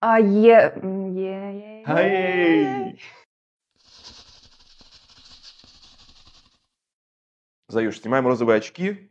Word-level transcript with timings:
А 0.00 0.20
е... 0.20 0.72
е... 1.16 1.82
е-! 1.86 2.96
Заюш, 7.68 8.00
снимаем 8.00 8.26
розовые 8.26 8.58
очки 8.58 9.10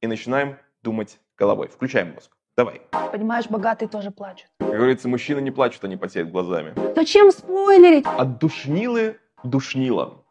и 0.00 0.06
начинаем 0.08 0.56
думать 0.82 1.20
головой. 1.38 1.68
Включаем 1.68 2.14
мозг. 2.14 2.32
Давай. 2.56 2.82
Понимаешь, 3.12 3.46
богатые 3.48 3.88
тоже 3.88 4.10
плачут. 4.10 4.48
Как 4.58 4.70
говорится, 4.70 5.08
мужчины 5.08 5.40
не 5.40 5.52
плачут, 5.52 5.84
они 5.84 5.96
потеют 5.96 6.30
глазами. 6.30 6.74
Зачем 6.96 7.30
спойлерить? 7.30 8.06
От 8.06 8.38
душнилы 8.38 9.20
душнила. 9.44 10.24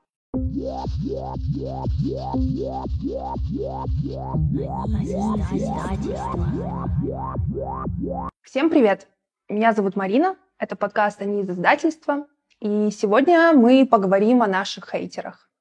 Всем 8.43 8.69
привет! 8.69 9.07
Меня 9.47 9.73
зовут 9.73 9.95
Марина, 9.95 10.37
это 10.57 10.75
подкаст 10.75 11.21
«Они 11.21 11.41
из 11.41 11.49
издательства», 11.51 12.25
и 12.59 12.89
сегодня 12.89 13.53
мы 13.53 13.85
поговорим 13.85 14.41
о 14.41 14.47
наших 14.47 14.89
хейтерах. 14.89 15.51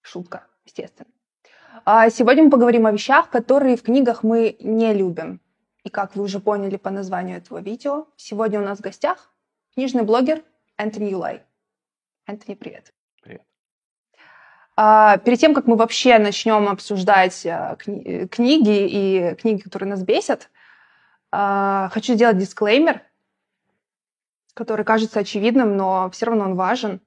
Шутка, 0.00 0.48
естественно. 0.64 1.08
А 1.84 2.10
Сегодня 2.10 2.42
мы 2.42 2.50
поговорим 2.50 2.86
о 2.86 2.90
вещах, 2.90 3.30
которые 3.30 3.76
в 3.76 3.82
книгах 3.82 4.24
мы 4.24 4.56
не 4.58 4.92
любим. 4.94 5.40
И 5.84 5.90
как 5.90 6.16
вы 6.16 6.24
уже 6.24 6.40
поняли 6.40 6.76
по 6.76 6.90
названию 6.90 7.38
этого 7.38 7.58
видео, 7.60 8.08
сегодня 8.16 8.60
у 8.60 8.64
нас 8.64 8.78
в 8.78 8.82
гостях 8.82 9.32
книжный 9.74 10.02
блогер 10.02 10.42
Энтони 10.76 11.10
Юлай. 11.10 11.44
Энтони, 12.26 12.56
привет. 12.56 12.92
Привет. 13.22 13.42
А, 14.74 15.18
Перед 15.18 15.38
тем, 15.38 15.54
как 15.54 15.68
мы 15.68 15.76
вообще 15.76 16.18
начнем 16.18 16.68
обсуждать 16.68 17.46
а, 17.46 17.76
кни- 17.76 18.26
книги 18.26 18.88
и 18.88 19.34
книги, 19.36 19.60
которые 19.60 19.88
нас 19.90 20.02
бесят, 20.02 20.50
а, 21.32 21.88
хочу 21.92 22.14
сделать 22.14 22.38
дисклеймер, 22.38 23.00
который 24.54 24.84
кажется 24.84 25.20
очевидным, 25.20 25.76
но 25.76 26.10
все 26.10 26.26
равно 26.26 26.44
он 26.44 26.54
важен. 26.54 27.00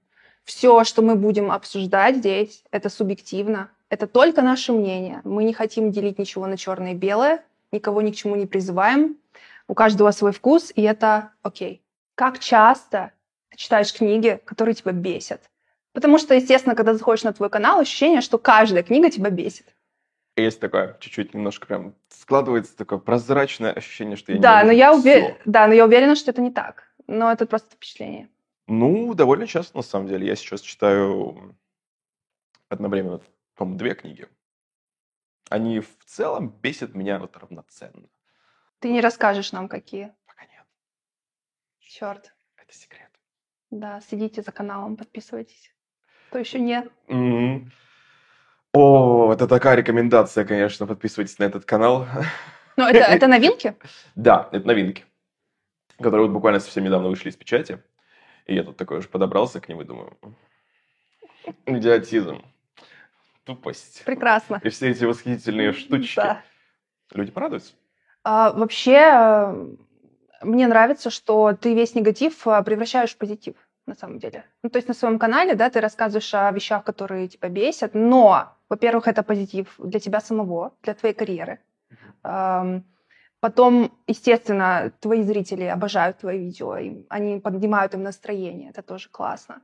Все, 0.44 0.84
что 0.84 1.02
мы 1.02 1.16
будем 1.16 1.52
обсуждать 1.52 2.18
здесь, 2.18 2.64
это 2.72 2.90
субъективно. 2.90 3.70
Это 3.90 4.08
только 4.08 4.42
наше 4.42 4.74
мнение. 4.74 5.22
Мы 5.24 5.44
не 5.44 5.54
хотим 5.54 5.92
делить 5.92 6.20
ничего 6.20 6.48
на 6.48 6.58
черное 6.58 6.92
и 6.92 6.96
белое, 6.96 7.44
никого 7.72 8.02
ни 8.02 8.12
к 8.12 8.16
чему 8.16 8.36
не 8.36 8.48
призываем. 8.48 9.18
У 9.68 9.74
каждого 9.74 10.12
свой 10.12 10.32
вкус, 10.32 10.72
и 10.76 10.82
это 10.82 11.32
окей. 11.42 11.84
Как 12.16 12.40
часто 12.40 13.12
ты 13.50 13.58
читаешь 13.58 13.94
книги, 13.94 14.40
которые 14.46 14.74
тебя 14.76 14.92
бесят? 14.92 15.42
Потому 15.94 16.18
что, 16.18 16.36
естественно, 16.36 16.76
когда 16.76 16.94
заходишь 16.94 17.24
на 17.24 17.34
твой 17.34 17.50
канал, 17.50 17.80
ощущение, 17.80 18.22
что 18.22 18.38
каждая 18.38 18.84
книга 18.84 19.10
тебя 19.10 19.30
бесит. 19.30 19.75
Есть 20.36 20.60
такое, 20.60 20.98
чуть-чуть 21.00 21.34
немножко 21.34 21.66
прям 21.66 21.96
складывается 22.10 22.76
такое 22.76 23.00
прозрачное 23.00 23.72
ощущение, 23.72 24.18
что 24.18 24.34
я 24.34 24.40
да, 24.40 24.64
но 24.64 24.72
ненавижу 24.72 25.08
я 25.08 25.20
уве- 25.30 25.42
да, 25.46 25.68
но 25.68 25.74
я 25.74 25.86
уверена, 25.86 26.16
что 26.16 26.32
это 26.32 26.42
не 26.42 26.52
так. 26.52 26.92
Но 27.08 27.32
это 27.32 27.46
просто 27.46 27.76
впечатление. 27.76 28.30
Ну, 28.68 29.14
довольно 29.14 29.48
часто, 29.48 29.78
на 29.78 29.84
самом 29.84 30.08
деле. 30.08 30.28
Я 30.28 30.36
сейчас 30.36 30.62
читаю 30.62 31.56
одновременно, 32.68 33.22
по-моему, 33.56 33.78
две 33.78 33.96
книги. 33.96 34.28
Они 35.50 35.80
в 35.80 36.04
целом 36.06 36.50
бесят 36.50 36.96
меня 36.96 37.20
вот 37.20 37.38
равноценно. 37.38 38.10
Ты 38.80 38.92
не 38.92 39.00
расскажешь 39.00 39.54
нам, 39.54 39.70
какие. 39.70 40.14
Пока 40.26 40.44
нет. 40.46 40.66
Черт. 41.80 42.36
Это 42.58 42.74
секрет. 42.74 43.12
Да, 43.70 44.02
следите 44.02 44.42
за 44.42 44.52
каналом, 44.52 44.98
подписывайтесь. 44.98 45.72
То 46.32 46.40
еще 46.40 46.60
нет. 46.60 46.92
Мгм. 47.08 47.72
О, 48.76 49.32
это 49.32 49.48
такая 49.48 49.76
рекомендация, 49.76 50.44
конечно. 50.44 50.86
Подписывайтесь 50.86 51.40
на 51.40 51.46
этот 51.46 51.64
канал. 51.64 52.06
Но 52.76 52.90
это, 52.90 53.00
это 53.10 53.28
новинки? 53.28 53.74
Да, 54.16 54.50
это 54.52 54.68
новинки, 54.68 55.06
которые 55.98 56.28
вот 56.28 56.34
буквально 56.34 56.60
совсем 56.60 56.84
недавно 56.84 57.08
вышли 57.08 57.30
из 57.30 57.38
печати. 57.38 57.82
И 58.46 58.54
я 58.54 58.64
тут 58.64 58.76
такой 58.76 58.98
уже 58.98 59.08
подобрался 59.08 59.62
к 59.62 59.70
ним 59.70 59.82
и 59.82 59.86
думаю, 59.86 60.18
идиотизм, 61.66 62.44
тупость. 63.46 64.04
Прекрасно. 64.04 64.60
И 64.62 64.70
все 64.70 64.90
эти 64.90 65.06
восхитительные 65.06 65.72
штучки. 65.72 66.18
Да. 66.18 66.42
Люди 67.14 67.32
порадуются. 67.32 67.74
А, 68.26 68.52
вообще, 68.52 68.98
э, 68.98 69.76
мне 70.42 70.68
нравится, 70.68 71.10
что 71.10 71.54
ты 71.54 71.74
весь 71.76 71.96
негатив 71.96 72.46
а, 72.46 72.62
превращаешь 72.62 73.14
в 73.14 73.18
позитив, 73.18 73.56
на 73.86 73.96
самом 73.96 74.20
деле. 74.20 74.44
Ну, 74.64 74.70
то 74.70 74.78
есть 74.78 74.88
на 74.90 74.94
своем 74.94 75.18
канале, 75.18 75.56
да, 75.56 75.70
ты 75.70 75.80
рассказываешь 75.80 76.34
о 76.34 76.52
вещах, 76.52 76.84
которые 76.84 77.28
тебя 77.28 77.50
бесят, 77.50 77.94
но, 77.94 78.55
во-первых, 78.70 79.08
это 79.08 79.24
позитив 79.24 79.76
для 79.78 80.00
тебя 80.00 80.20
самого, 80.20 80.74
для 80.84 80.94
твоей 80.94 81.14
карьеры. 81.14 81.60
Потом, 83.42 83.92
естественно, 84.08 84.92
твои 85.02 85.22
зрители 85.22 85.66
обожают 85.66 86.18
твои 86.18 86.40
видео, 86.40 86.78
они 87.10 87.40
поднимают 87.40 87.94
им 87.94 88.02
настроение, 88.02 88.72
это 88.72 88.82
тоже 88.82 89.10
классно. 89.10 89.62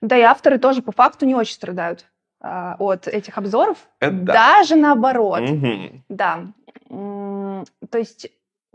Да 0.00 0.16
и 0.16 0.20
авторы 0.20 0.58
тоже 0.58 0.82
по 0.82 0.92
факту 0.92 1.26
не 1.26 1.34
очень 1.34 1.54
страдают 1.54 2.06
а, 2.40 2.76
от 2.78 3.08
этих 3.08 3.36
обзоров, 3.38 3.88
Это 3.98 4.12
да. 4.12 4.32
даже 4.34 4.76
наоборот. 4.76 5.40
Мгм. 5.40 6.04
Да. 6.08 6.52
То 6.88 7.98
есть 7.98 8.28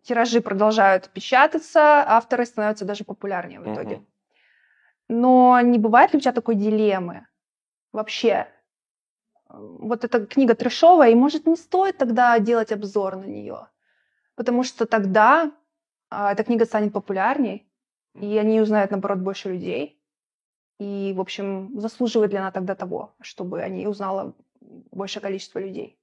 тиражи 0.03 0.41
продолжают 0.41 1.09
печататься, 1.09 2.03
авторы 2.05 2.45
становятся 2.45 2.83
даже 2.83 3.03
популярнее 3.05 3.59
в 3.61 3.71
итоге. 3.71 3.97
Мгм. 3.97 4.05
Но 5.07 5.61
не 5.61 5.77
бывает 5.77 6.13
ли 6.13 6.17
у 6.17 6.21
тебя 6.21 6.33
такой 6.33 6.55
дилеммы 6.55 7.27
вообще? 7.93 8.47
Вот 9.49 10.03
эта 10.03 10.25
книга 10.25 10.53
трешовая, 10.53 11.11
и 11.11 11.15
может 11.15 11.47
не 11.47 11.55
стоит 11.55 11.97
тогда 11.97 12.37
делать 12.39 12.71
обзор 12.71 13.15
на 13.15 13.25
нее? 13.25 13.67
Потому 14.35 14.63
что 14.63 14.85
тогда 14.85 15.51
а, 16.09 16.31
эта 16.31 16.43
книга 16.43 16.65
станет 16.65 16.93
популярней, 16.93 17.67
и 18.15 18.37
они 18.37 18.61
узнают, 18.61 18.91
наоборот, 18.91 19.19
больше 19.19 19.49
людей. 19.49 19.99
И, 20.79 21.13
в 21.15 21.19
общем, 21.19 21.79
заслуживает 21.79 22.31
ли 22.31 22.37
она 22.37 22.51
тогда 22.51 22.75
того, 22.75 23.13
чтобы 23.21 23.61
о 23.61 23.69
ней 23.69 23.87
узнало 23.87 24.33
большее 24.91 25.21
количество 25.21 25.59
людей? 25.59 25.99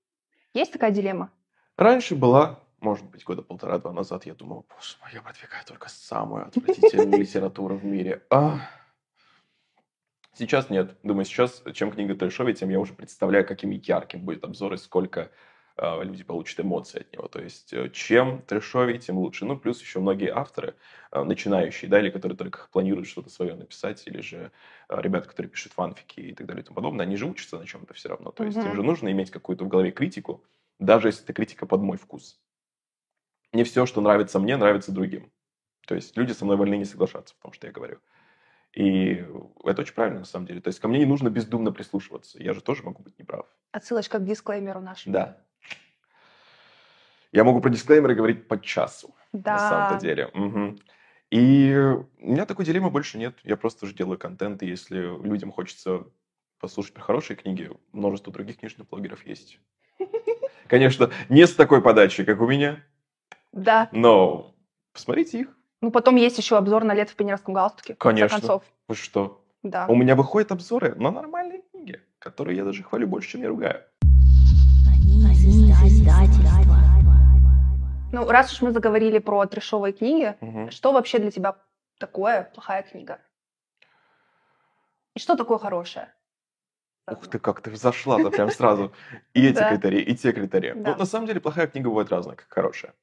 Есть 0.53 0.73
такая 0.73 0.91
дилемма? 0.91 1.31
Раньше 1.77 2.15
была, 2.15 2.61
может 2.81 3.07
быть, 3.07 3.25
года 3.25 3.43
полтора-два 3.43 3.93
назад, 3.93 4.27
я 4.27 4.35
думал, 4.35 4.67
боже 4.69 4.97
мой, 5.01 5.11
я 5.13 5.23
продвигаю 5.23 5.65
только 5.67 5.89
самую 5.89 6.49
отвратительную 6.49 7.19
литературу 7.21 7.77
в 7.77 7.85
мире. 7.85 8.23
А. 8.31 8.61
Сейчас 10.37 10.69
нет. 10.69 10.97
Думаю, 11.03 11.25
сейчас, 11.25 11.63
чем 11.73 11.91
книга 11.91 12.15
трешовее, 12.15 12.55
тем 12.55 12.69
я 12.69 12.79
уже 12.79 12.93
представляю, 12.93 13.47
каким 13.47 13.71
ярким 13.71 14.21
будет 14.25 14.45
обзор 14.45 14.75
и 14.75 14.77
сколько 14.77 15.31
а, 15.79 16.03
люди 16.03 16.25
получат 16.25 16.61
эмоций 16.61 17.01
от 17.01 17.13
него. 17.15 17.27
То 17.29 17.41
есть, 17.41 17.73
э, 17.73 17.89
чем 17.91 18.43
трешовее, 18.43 18.99
тем 18.99 19.17
лучше. 19.17 19.47
Ну, 19.47 19.59
плюс 19.59 19.81
еще 19.81 19.99
многие 20.01 20.29
авторы, 20.31 20.75
а, 21.11 21.25
начинающие, 21.25 21.91
да, 21.91 22.01
или 22.01 22.11
которые 22.11 22.37
только 22.37 22.69
планируют 22.71 23.09
что-то 23.09 23.31
свое 23.31 23.55
написать, 23.55 24.07
или 24.07 24.21
же 24.21 24.53
а, 24.89 25.01
ребята, 25.01 25.29
которые 25.31 25.49
пишут 25.51 25.73
фанфики 25.73 26.21
и 26.21 26.35
так 26.35 26.47
далее 26.47 26.63
и 26.63 26.67
тому 26.67 26.77
подобное, 26.77 27.07
они 27.07 27.17
же 27.17 27.25
учатся 27.27 27.59
на 27.59 27.67
чем-то 27.67 27.95
все 27.95 28.11
равно. 28.11 28.31
То 28.31 28.45
есть, 28.45 28.59
им 28.67 28.73
Мгм. 28.73 28.77
же 28.77 28.83
нужно 28.83 29.11
иметь 29.13 29.31
какую-то 29.31 29.65
в 29.65 29.69
голове 29.69 29.91
критику, 29.91 30.45
даже 30.79 31.09
если 31.09 31.25
это 31.25 31.33
критика 31.33 31.65
под 31.65 31.81
мой 31.81 31.97
вкус. 31.97 32.39
Не 33.53 33.65
все, 33.65 33.87
что 33.87 34.01
нравится 34.01 34.39
мне, 34.39 34.57
нравится 34.57 34.93
другим. 34.93 35.33
То 35.87 35.95
есть 35.95 36.17
люди 36.17 36.33
со 36.33 36.45
мной 36.45 36.57
вольны 36.57 36.77
не 36.77 36.85
соглашаться, 36.85 37.35
потому 37.37 37.55
что 37.55 37.67
я 37.67 37.73
говорю. 37.73 38.01
И 38.77 39.25
это 39.65 39.81
очень 39.81 39.95
правильно, 39.95 40.19
на 40.21 40.25
самом 40.27 40.47
деле. 40.47 40.61
То 40.61 40.69
есть 40.69 40.81
ко 40.81 40.87
мне 40.87 40.99
не 40.99 41.07
нужно 41.07 41.31
бездумно 41.31 41.73
прислушиваться. 41.73 42.43
Я 42.43 42.53
же 42.53 42.61
тоже 42.61 42.83
могу 42.83 43.03
быть 43.03 43.19
неправ. 43.19 43.47
Отсылочка 43.73 44.19
к 44.19 44.25
дисклеймеру 44.25 44.81
нашему. 44.81 45.15
Да. 45.15 45.39
Я 47.33 47.43
могу 47.45 47.61
про 47.63 47.71
дисклеймеры 47.71 48.15
говорить 48.15 48.49
по 48.49 48.61
часу, 48.61 49.15
Да. 49.33 49.53
на 49.55 49.59
самом-то 49.71 50.01
деле. 50.03 50.31
Мгм. 50.35 50.79
И 51.31 51.75
у 52.21 52.31
меня 52.31 52.45
такой 52.45 52.67
дилеммы 52.67 52.91
больше 52.91 53.17
нет. 53.17 53.39
Я 53.45 53.57
просто 53.57 53.87
уже 53.87 53.95
делаю 53.95 54.19
контент, 54.19 54.63
и 54.63 54.67
если 54.67 54.99
людям 55.27 55.53
хочется 55.53 56.05
послушать 56.61 56.93
про 56.93 57.03
хорошие 57.03 57.37
книги, 57.37 57.71
множество 57.93 58.31
других 58.31 58.59
книжных 58.59 58.89
блогеров 58.91 59.27
есть. 59.27 59.59
Конечно, 60.69 61.11
не 61.31 61.47
с 61.47 61.55
такой 61.55 61.81
подачей, 61.81 62.27
как 62.27 62.43
у 62.43 62.47
меня, 62.47 62.85
Да. 63.53 63.89
но 63.93 64.55
посмотрите 64.93 65.41
их. 65.41 65.56
Ну, 65.83 65.91
потом 65.91 66.17
есть 66.17 66.39
еще 66.39 66.57
обзор 66.57 66.85
на 66.85 66.95
лето 66.95 67.13
в 67.13 67.17
пионерском 67.17 67.53
галстуке. 67.55 67.95
в 67.95 67.99
Конечно. 67.99 68.39
концов. 68.39 68.63
Вы 68.89 68.95
что? 68.95 69.45
Да. 69.63 69.87
У 69.89 69.95
меня 69.95 70.15
выходят 70.15 70.53
обзоры 70.53 70.95
на 70.95 71.11
нормальные 71.11 71.63
книги, 71.71 72.01
которые 72.19 72.57
я 72.57 72.65
даже 72.65 72.83
хвалю 72.83 73.07
больше, 73.07 73.31
чем 73.31 73.43
я 73.43 73.49
ругаю. 73.49 73.83
Ну, 78.13 78.31
раз 78.31 78.53
уж 78.53 78.63
мы 78.63 78.71
заговорили 78.71 79.19
про 79.19 79.45
трешовые 79.47 79.93
книги, 79.93 80.37
Мгм. 80.41 80.71
что 80.71 80.93
вообще 80.93 81.19
для 81.19 81.31
тебя 81.31 81.57
такое 81.99 82.51
плохая 82.55 82.83
книга? 82.83 83.19
И 85.15 85.19
что 85.19 85.37
такое 85.37 85.59
хорошая? 85.59 86.15
Ух 87.11 87.29
ты, 87.29 87.39
как 87.39 87.61
ты 87.61 87.77
зашла-то 87.77 88.31
прям 88.31 88.51
сразу. 88.51 88.93
И 89.35 89.47
эти 89.47 89.63
критерии, 89.69 90.01
и 90.01 90.17
те 90.17 90.33
критерии. 90.33 90.73
Ну, 90.75 90.97
на 90.97 91.05
самом 91.05 91.27
деле, 91.27 91.41
плохая 91.41 91.67
книга 91.67 91.89
бывает 91.89 92.11
разная, 92.11 92.37
как 92.37 92.49
хорошая. 92.49 92.95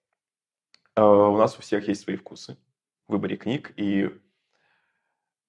Э, 0.95 1.01
У 1.01 1.37
нас 1.37 1.57
у 1.57 1.61
всех 1.61 1.87
есть 1.87 2.01
свои 2.01 2.15
вкусы 2.15 2.57
в 3.07 3.13
выборе 3.13 3.37
книг, 3.37 3.73
и 3.77 4.09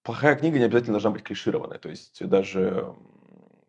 плохая 0.02 0.37
книга 0.37 0.58
не 0.58 0.64
обязательно 0.64 0.94
должна 0.94 1.11
быть 1.11 1.23
клишированной. 1.23 1.79
То 1.79 1.88
есть 1.88 2.25
даже 2.26 2.94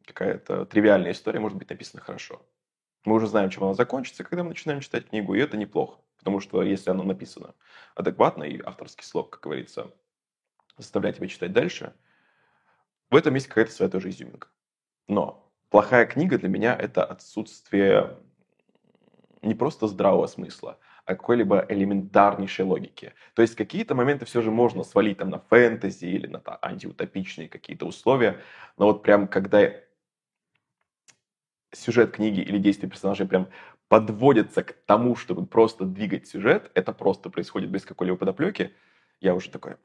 какая-то 0.06 0.66
тривиальная 0.66 1.12
история 1.12 1.40
может 1.40 1.58
быть 1.58 1.70
написана 1.70 2.02
хорошо. 2.02 2.46
Мы 3.04 3.16
уже 3.16 3.28
знаем, 3.28 3.50
чем 3.50 3.64
она 3.64 3.74
закончится, 3.74 4.24
когда 4.24 4.44
мы 4.44 4.50
начинаем 4.50 4.82
читать 4.82 5.10
книгу, 5.10 5.36
и 5.36 5.40
это 5.40 5.58
неплохо. 5.58 6.00
Потому 6.18 6.40
что 6.40 6.64
если 6.64 6.90
оно 6.90 7.04
написано 7.04 7.54
адекватно, 7.94 8.44
и 8.44 8.62
авторский 8.62 9.06
слог, 9.06 9.30
как 9.30 9.44
говорится, 9.44 9.92
заставляет 10.78 11.18
тебя 11.18 11.28
читать 11.28 11.54
дальше, 11.54 11.94
в 13.12 13.16
этом 13.16 13.36
есть 13.36 13.48
какая-то 13.48 13.72
своя 13.72 13.92
тоже 13.92 14.10
изюминка. 14.10 14.48
Но 15.08 15.52
плохая 15.70 16.08
книга 16.08 16.40
для 16.40 16.50
меня– 16.50 16.76
это 16.80 17.04
отсутствие 17.06 18.18
не 19.44 19.54
просто 19.54 19.88
здравого 19.88 20.26
смысла, 20.26 20.80
а 21.06 21.16
какой-либо 21.16 21.66
элементарнейшей 21.70 22.66
логики. 22.66 23.14
То 23.36 23.42
есть 23.42 23.56
какие-то 23.56 23.96
моменты 23.96 24.26
все 24.26 24.42
же 24.42 24.52
можно 24.52 24.84
свалить 24.84 25.20
там 25.20 25.30
на 25.30 25.40
фэнтези 25.40 26.06
или 26.06 26.28
на 26.28 26.42
антиутопичные 26.62 27.48
какие-то 27.48 27.86
условия, 27.86 28.42
но 28.78 28.86
вот 28.86 29.04
прям 29.04 29.28
когда 29.28 29.72
сюжет 31.72 32.12
книги 32.12 32.42
или 32.42 32.58
действия 32.58 32.90
персонажей 32.90 33.28
прям 33.28 33.50
подводится 33.88 34.64
к 34.64 34.74
тому, 34.86 35.16
чтобы 35.16 35.46
просто 35.46 35.86
двигать 35.86 36.28
сюжет, 36.28 36.72
это 36.74 36.92
просто 36.92 37.30
происходит 37.30 37.70
без 37.70 37.86
какой-либо 37.86 38.18
подоплеки, 38.18 38.74
я 39.22 39.36
уже 39.36 39.50
такой, 39.50 39.76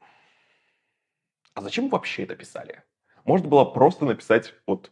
а 1.53 1.61
зачем 1.61 1.89
вообще 1.89 2.23
это 2.23 2.35
писали? 2.35 2.83
Можно 3.25 3.47
было 3.47 3.65
просто 3.65 4.05
написать 4.05 4.55
вот 4.65 4.91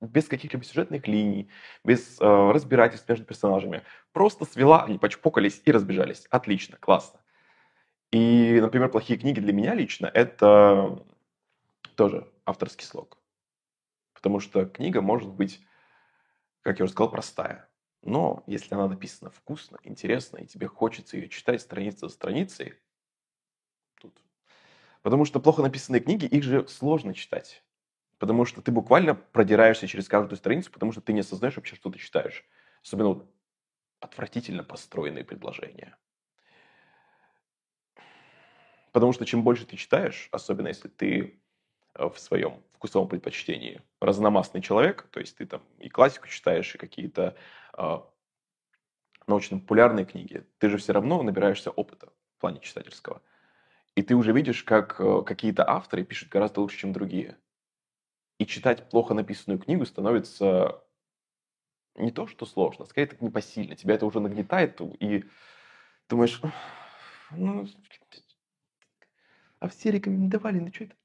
без 0.00 0.28
каких-либо 0.28 0.64
сюжетных 0.64 1.06
линий, 1.06 1.50
без 1.84 2.20
э, 2.20 2.24
разбирательств 2.24 3.08
между 3.08 3.24
персонажами. 3.24 3.82
Просто 4.12 4.44
свела, 4.44 4.84
они 4.84 4.98
почпокались 4.98 5.60
и 5.64 5.72
разбежались. 5.72 6.26
Отлично, 6.30 6.76
классно. 6.78 7.20
И, 8.10 8.58
например, 8.60 8.88
плохие 8.90 9.18
книги 9.18 9.40
для 9.40 9.52
меня 9.52 9.74
лично– 9.74 10.10
это 10.14 11.04
тоже 11.96 12.28
авторский 12.44 12.86
слог. 12.86 13.18
Потому 14.14 14.40
что 14.40 14.66
книга 14.66 15.00
может 15.00 15.30
быть, 15.30 15.60
как 16.62 16.78
я 16.78 16.84
уже 16.84 16.92
сказал, 16.92 17.10
простая. 17.10 17.68
Но 18.02 18.42
если 18.46 18.74
она 18.74 18.88
написана 18.88 19.30
вкусно, 19.30 19.78
интересно, 19.84 20.38
и 20.38 20.46
тебе 20.46 20.66
хочется 20.66 21.16
ее 21.16 21.28
читать 21.28 21.60
страница 21.60 22.08
за 22.08 22.14
страницей, 22.14 22.74
тут. 24.00 24.18
Потому 25.02 25.24
что 25.24 25.38
плохо 25.40 25.62
написанные 25.62 26.00
книги, 26.00 26.24
их 26.24 26.42
же 26.42 26.66
сложно 26.66 27.14
читать. 27.14 27.62
Потому 28.20 28.44
что 28.44 28.60
ты 28.60 28.70
буквально 28.70 29.14
продираешься 29.14 29.88
через 29.88 30.06
каждую 30.06 30.36
страницу, 30.36 30.70
потому 30.70 30.92
что 30.92 31.00
ты 31.00 31.14
не 31.14 31.20
осознаешь 31.20 31.56
вообще, 31.56 31.74
что 31.74 31.90
ты 31.90 31.98
читаешь. 31.98 32.44
Особенно 32.82 33.08
вот 33.08 33.34
отвратительно 33.98 34.62
построенные 34.62 35.24
предложения. 35.24 35.96
Потому 38.92 39.14
что 39.14 39.24
чем 39.24 39.42
больше 39.42 39.64
ты 39.64 39.76
читаешь, 39.76 40.28
особенно 40.32 40.68
если 40.68 40.88
ты 40.88 41.40
э, 41.94 42.10
в 42.10 42.18
своем 42.18 42.62
вкусовом 42.74 43.08
предпочтении 43.08 43.80
разномастный 44.02 44.60
человек, 44.60 45.08
то 45.10 45.20
есть 45.20 45.38
ты 45.38 45.46
там 45.46 45.62
и 45.78 45.88
классику 45.88 46.28
читаешь, 46.28 46.74
и 46.74 46.78
какие-то 46.78 47.36
э, 47.78 47.98
научно-популярные 49.26 50.04
книги, 50.04 50.46
ты 50.58 50.68
же 50.68 50.76
все 50.76 50.92
равно 50.92 51.22
набираешься 51.22 51.70
опыта 51.70 52.12
в 52.36 52.40
плане 52.42 52.60
читательского. 52.60 53.22
И 53.94 54.02
ты 54.02 54.14
уже 54.14 54.32
видишь, 54.32 54.62
как 54.62 55.00
э, 55.00 55.22
какие-то 55.24 55.66
авторы 55.66 56.04
пишут 56.04 56.28
гораздо 56.28 56.60
лучше, 56.60 56.76
чем 56.76 56.92
другие 56.92 57.38
и 58.40 58.46
читать 58.46 58.88
плохо 58.88 59.12
написанную 59.12 59.60
книгу 59.60 59.84
становится 59.84 60.82
не 61.94 62.10
то, 62.10 62.26
что 62.26 62.46
сложно, 62.46 62.86
скорее 62.86 63.06
так 63.06 63.20
непосильно. 63.20 63.76
Тебя 63.76 63.96
это 63.96 64.06
уже 64.06 64.18
нагнетает, 64.18 64.80
и 64.98 65.24
думаешь, 66.08 66.40
ну, 67.32 67.66
а 69.58 69.68
все 69.68 69.90
рекомендовали, 69.90 70.58
ну 70.58 70.72
что 70.72 70.84
это? 70.84 70.96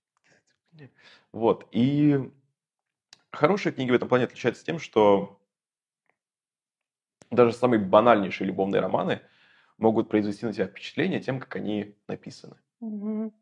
Вот, 1.34 1.68
и 1.72 2.32
хорошие 3.32 3.74
книги 3.74 3.92
в 3.92 3.96
этом 3.96 4.08
плане 4.08 4.24
отличаются 4.24 4.64
тем, 4.64 4.80
что 4.80 5.38
даже 7.32 7.52
самые 7.52 7.82
банальнейшие 7.82 8.48
любовные 8.48 8.80
романы 8.80 9.20
могут 9.78 10.08
произвести 10.08 10.46
на 10.46 10.54
тебя 10.54 10.68
впечатление 10.68 11.20
тем, 11.20 11.42
как 11.42 11.58
они 11.58 11.98
написаны. 12.08 12.56
Угу. 12.80 13.34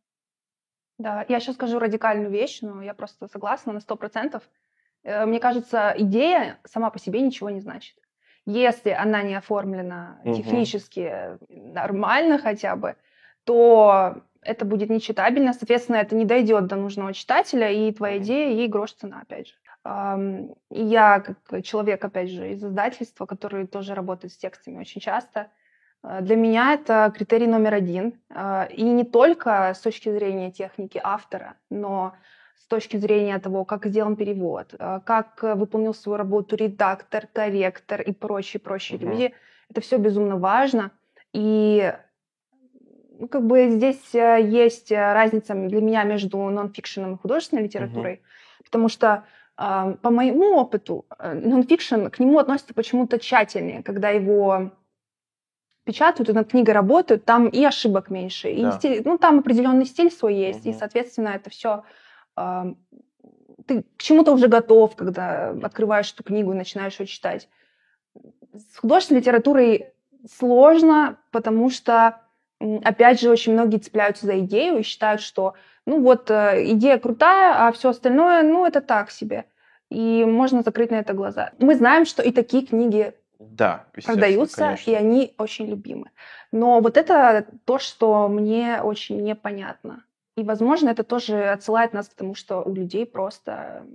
Да, 0.97 1.25
я 1.27 1.39
сейчас 1.39 1.55
скажу 1.55 1.79
радикальную 1.79 2.29
вещь, 2.29 2.59
но 2.61 2.81
я 2.81 2.93
просто 2.93 3.27
согласна 3.27 3.73
на 3.73 3.79
сто 3.79 3.95
процентов. 3.95 4.43
Э, 5.03 5.25
мне 5.25 5.39
кажется, 5.39 5.93
идея 5.97 6.59
сама 6.65 6.89
по 6.89 6.99
себе 6.99 7.21
ничего 7.21 7.49
не 7.49 7.59
значит. 7.59 7.97
Если 8.45 8.89
она 8.89 9.23
не 9.23 9.35
оформлена 9.35 10.19
угу. 10.23 10.35
технически 10.35 11.37
нормально 11.49 12.37
хотя 12.37 12.75
бы, 12.75 12.95
то 13.45 14.23
это 14.41 14.65
будет 14.65 14.89
нечитабельно, 14.89 15.53
соответственно, 15.53 15.97
это 15.97 16.15
не 16.15 16.25
дойдет 16.25 16.67
до 16.67 16.75
нужного 16.75 17.13
читателя, 17.13 17.71
и 17.71 17.91
твоя 17.91 18.17
идея 18.17 18.49
ей 18.49 18.67
грош 18.67 18.93
цена, 18.93 19.21
опять 19.21 19.47
же. 19.47 19.53
Я, 20.69 21.19
как 21.19 21.63
человек, 21.63 22.03
опять 22.03 22.29
же, 22.29 22.51
из 22.51 22.63
издательства, 22.63 23.25
который 23.25 23.67
тоже 23.67 23.95
работает 23.95 24.33
с 24.33 24.37
текстами 24.37 24.79
очень 24.79 25.01
часто, 25.01 25.49
для 26.03 26.35
меня 26.35 26.73
это 26.73 27.11
критерий 27.15 27.47
номер 27.47 27.75
один. 27.75 28.19
Э, 28.29 28.67
и 28.69 28.83
не 28.83 29.03
только 29.05 29.73
с 29.73 29.79
точки 29.79 30.09
зрения 30.11 30.51
техники 30.51 30.99
автора, 31.01 31.55
но 31.69 32.13
с 32.57 32.67
точки 32.67 32.97
зрения 32.97 33.39
того, 33.39 33.63
как 33.63 33.85
сделан 33.85 34.15
перевод, 34.15 34.75
э, 34.77 34.99
как 35.05 35.41
выполнил 35.41 35.93
свою 35.93 36.17
работу 36.17 36.55
редактор, 36.57 37.27
корректор 37.31 38.01
и 38.01 38.11
прочие-прочие 38.11 38.97
угу. 38.99 39.07
люди. 39.07 39.33
Это 39.69 39.79
все 39.79 39.97
безумно 39.97 40.37
важно. 40.37 40.91
И 41.31 41.93
ну, 43.17 43.27
как 43.29 43.47
бы 43.47 43.69
здесь 43.69 44.13
есть 44.13 44.91
разница 44.91 45.53
для 45.53 45.81
меня 45.81 46.03
между 46.03 46.37
нонфикшеном 46.37 47.15
и 47.15 47.17
художественной 47.17 47.63
литературой, 47.63 48.15
угу. 48.15 48.65
потому 48.65 48.89
что 48.89 49.23
по 49.55 50.09
моему 50.09 50.55
опыту 50.55 51.05
нонфикшн 51.19 52.07
к 52.07 52.17
нему 52.17 52.39
относится 52.39 52.73
почему-то 52.73 53.19
тщательнее, 53.19 53.83
когда 53.83 54.09
его 54.09 54.71
печатают, 55.83 56.29
и 56.29 56.33
над 56.33 56.49
книгой 56.49 56.73
работают, 56.73 57.25
там 57.25 57.47
и 57.47 57.63
ошибок 57.63 58.09
меньше, 58.09 58.49
и 58.49 58.61
да. 58.61 58.71
стиль, 58.71 59.01
ну 59.03 59.17
там 59.17 59.39
определенный 59.39 59.85
стиль 59.85 60.11
свой 60.11 60.35
есть, 60.35 60.61
угу. 60.61 60.69
и 60.69 60.73
соответственно 60.73 61.29
это 61.29 61.49
все 61.49 61.83
э, 62.37 62.73
ты 63.65 63.83
к 63.97 64.01
чему-то 64.01 64.31
уже 64.33 64.47
готов, 64.47 64.95
когда 64.95 65.49
открываешь 65.49 66.11
эту 66.13 66.23
книгу 66.23 66.51
и 66.51 66.57
начинаешь 66.57 66.99
ее 66.99 67.05
читать. 67.05 67.49
С 68.53 68.77
художественной 68.77 69.21
литературой 69.21 69.93
сложно, 70.29 71.17
потому 71.31 71.69
что 71.69 72.21
опять 72.83 73.19
же 73.19 73.29
очень 73.29 73.53
многие 73.53 73.77
цепляются 73.77 74.25
за 74.25 74.39
идею 74.39 74.79
и 74.79 74.83
считают, 74.83 75.21
что 75.21 75.55
ну 75.85 76.01
вот 76.01 76.31
э, 76.31 76.71
идея 76.73 76.97
крутая, 76.97 77.67
а 77.67 77.71
все 77.71 77.89
остальное, 77.89 78.43
ну 78.43 78.65
это 78.65 78.81
так 78.81 79.11
себе. 79.11 79.45
И 79.89 80.23
можно 80.23 80.63
закрыть 80.63 80.91
на 80.91 80.95
это 80.95 81.13
глаза. 81.13 81.51
Мы 81.59 81.75
знаем, 81.75 82.05
что 82.05 82.23
и 82.23 82.31
такие 82.31 82.65
книги 82.65 83.13
да, 83.51 83.87
продаются, 84.05 84.57
конечно. 84.57 84.91
и 84.91 84.93
они 84.93 85.33
очень 85.37 85.65
любимы. 85.65 86.11
Но 86.51 86.79
вот 86.79 86.97
это 86.97 87.47
то, 87.65 87.79
что 87.79 88.27
мне 88.27 88.81
очень 88.81 89.21
непонятно. 89.21 90.03
И, 90.35 90.43
возможно, 90.43 90.89
это 90.89 91.03
тоже 91.03 91.49
отсылает 91.49 91.93
нас 91.93 92.09
к 92.09 92.13
тому, 92.13 92.35
что 92.35 92.61
у 92.61 92.73
людей 92.73 93.05
просто 93.05 93.85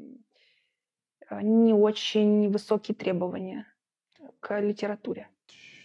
не 1.30 1.72
очень 1.72 2.50
высокие 2.50 2.94
требования 2.94 3.66
к 4.40 4.60
литературе. 4.60 5.28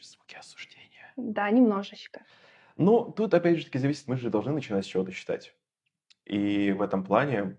Звуки 0.01 0.35
осуждения. 0.35 1.11
Да, 1.15 1.49
немножечко. 1.49 2.21
Ну, 2.77 3.11
тут 3.11 3.33
опять 3.33 3.57
же 3.57 3.65
таки 3.65 3.79
зависит, 3.79 4.07
мы 4.07 4.17
же 4.17 4.29
должны 4.29 4.51
начинать 4.51 4.85
с 4.85 4.87
чего-то 4.87 5.11
читать. 5.11 5.53
И 6.25 6.71
в 6.71 6.81
этом 6.81 7.03
плане... 7.03 7.57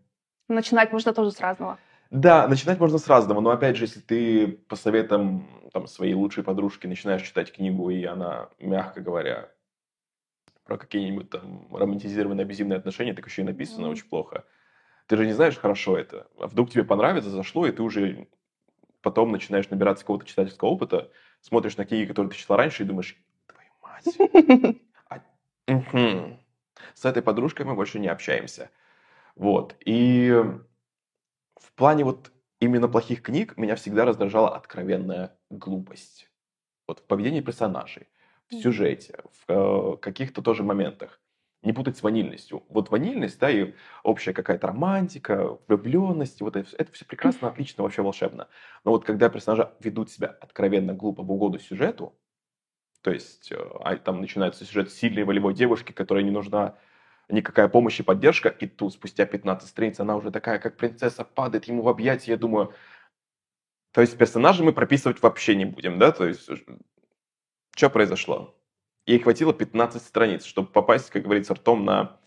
Начинать 0.49 0.92
можно 0.92 1.12
тоже 1.12 1.30
с 1.30 1.40
разного. 1.40 1.78
Да, 2.11 2.46
начинать 2.49 2.78
можно 2.78 2.99
с 2.99 3.08
разного, 3.08 3.40
но 3.40 3.50
опять 3.50 3.76
же, 3.76 3.84
если 3.84 4.00
ты 4.00 4.46
по 4.46 4.76
советам 4.76 5.49
там, 5.75 5.88
своей 5.88 6.14
лучшей 6.14 6.45
подружки 6.45 6.87
начинаешь 6.87 7.23
читать 7.23 7.52
книгу, 7.52 7.90
и 7.90 8.04
она, 8.04 8.49
мягко 8.61 9.00
говоря, 9.00 9.50
про 10.62 10.78
какие-нибудь 10.78 11.31
там 11.31 11.66
романтизированные 11.75 12.45
абьюзивные 12.45 12.78
отношения, 12.78 13.12
так 13.12 13.26
еще 13.26 13.43
и 13.43 13.45
написано 13.45 13.87
mm-hmm. 13.87 13.90
очень 13.90 14.09
плохо. 14.09 14.45
Ты 15.09 15.16
же 15.16 15.26
не 15.26 15.33
знаешь, 15.33 15.59
хорошо 15.59 15.99
это. 15.99 16.28
А 16.38 16.47
вдруг 16.47 16.71
тебе 16.71 16.85
понравится, 16.85 17.28
зашло, 17.28 17.66
и 17.66 17.73
ты 17.73 17.83
уже 17.83 18.28
потом 19.02 19.33
начинаешь 19.33 19.69
набираться 19.69 20.04
какого-то 20.04 20.26
читательского 20.26 20.69
опыта, 20.69 21.11
смотришь 21.40 21.76
на 21.76 21.85
книги, 21.85 22.07
которые 22.07 22.31
ты 22.31 22.37
читал 22.37 22.57
раньше, 22.57 22.85
и 22.85 22.87
думаешь, 22.87 23.16
твою 23.49 23.71
мать. 23.83 24.78
А, 25.11 25.21
С 26.95 27.04
этой 27.04 27.21
подружкой 27.21 27.66
мы 27.66 27.75
больше 27.75 27.99
не 27.99 28.07
общаемся. 28.07 28.71
Вот. 29.35 29.75
И 29.85 30.33
в 31.57 31.73
плане 31.73 32.04
вот 32.04 32.31
именно 32.61 32.88
плохих 32.88 33.23
книг 33.23 33.57
меня 33.57 33.75
всегда 33.75 34.04
раздражала 34.04 34.54
откровенная 34.57 35.37
глупость. 35.58 36.30
Вот 36.87 37.00
в 37.00 37.02
поведении 37.04 37.40
персонажей, 37.40 38.08
в 38.49 38.54
сюжете, 38.54 39.23
в 39.46 39.52
э, 39.52 39.96
каких-то 39.99 40.42
тоже 40.42 40.62
моментах. 40.62 41.20
Не 41.62 41.73
путать 41.73 41.96
с 41.96 42.02
ванильностью. 42.02 42.62
Вот 42.68 42.90
ванильность, 42.90 43.38
да, 43.38 43.50
и 43.50 43.73
общая 44.02 44.34
какая-то 44.34 44.66
романтика, 44.66 45.58
влюбленность, 45.66 46.42
вот 46.42 46.56
это, 46.56 46.68
это 46.76 46.92
все 46.92 47.06
прекрасно, 47.06 47.49
отлично, 47.49 47.82
вообще 47.82 48.02
волшебно. 48.02 48.49
Но 48.84 48.90
вот 48.90 49.04
когда 49.06 49.30
персонажи 49.30 49.70
ведут 49.80 50.11
себя 50.11 50.37
откровенно 50.40 50.92
глупо 50.92 51.23
в 51.23 51.32
угоду 51.32 51.58
сюжету, 51.58 52.14
то 53.00 53.11
есть 53.11 53.50
э, 53.52 53.56
а, 53.80 53.96
там 53.96 54.20
начинается 54.20 54.64
сюжет 54.64 54.90
сильной 54.90 55.25
волевой 55.25 55.54
девушки, 55.54 55.92
которая 55.92 56.25
не 56.25 56.30
нужна 56.30 56.76
никакая 57.28 57.68
помощь 57.68 58.00
и 58.00 58.02
поддержка, 58.02 58.49
и 58.49 58.66
тут 58.66 58.92
спустя 58.92 59.26
15 59.26 59.68
страниц 59.68 60.00
она 60.00 60.16
уже 60.16 60.30
такая, 60.30 60.58
как 60.58 60.76
принцесса, 60.76 61.25
падает 61.25 61.64
ему 61.66 61.82
в 61.82 61.88
объятия, 61.88 62.32
я 62.32 62.37
думаю, 62.37 62.73
то 63.94 64.00
есть 64.00 64.18
персонажа 64.18 64.64
мы 64.64 64.72
прописывать 64.72 65.22
вообще 65.22 65.54
не 65.54 65.66
будем, 65.66 66.00
да, 66.00 66.10
то 66.10 66.26
есть 66.26 66.50
что 67.76 67.90
произошло? 67.90 68.60
Ей 69.06 69.20
хватило 69.20 69.54
15 69.54 70.02
страниц, 70.02 70.44
чтобы 70.44 70.68
попасть, 70.68 71.10
как 71.10 71.22
говорится, 71.22 71.54
ртом 71.54 71.84
на, 71.84 72.18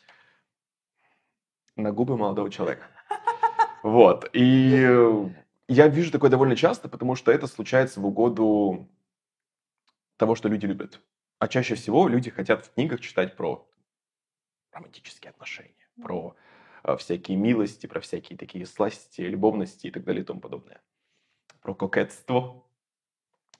на 1.76 1.92
губы 1.92 2.16
молодого 2.16 2.50
человека. 2.50 2.88
Вот. 3.84 4.30
И 4.32 4.88
я 5.68 5.88
вижу 5.90 6.10
такое 6.10 6.30
довольно 6.30 6.56
часто, 6.56 6.88
потому 6.88 7.16
что 7.16 7.34
это 7.34 7.48
случается 7.48 8.00
в 8.00 8.06
угоду 8.06 8.88
того, 10.16 10.36
что 10.36 10.48
люди 10.48 10.66
любят. 10.66 11.02
А 11.40 11.50
чаще 11.50 11.76
всего 11.76 12.08
люди 12.08 12.30
хотят 12.30 12.66
в 12.66 12.74
книгах 12.74 13.02
читать 13.02 13.36
про 13.36 13.70
романтические 14.72 15.32
отношения, 15.32 15.90
про 16.02 16.34
э, 16.84 16.96
всякие 16.96 17.36
милости, 17.36 17.88
про 17.88 18.00
всякие 18.00 18.38
такие 18.38 18.66
сласти, 18.66 19.22
любовности 19.22 19.88
и 19.88 19.92
так 19.92 20.06
далее 20.06 20.24
и 20.24 20.26
тому 20.26 20.40
подобное. 20.40 20.82
Про 21.68 21.74
кокетство. 21.74 22.64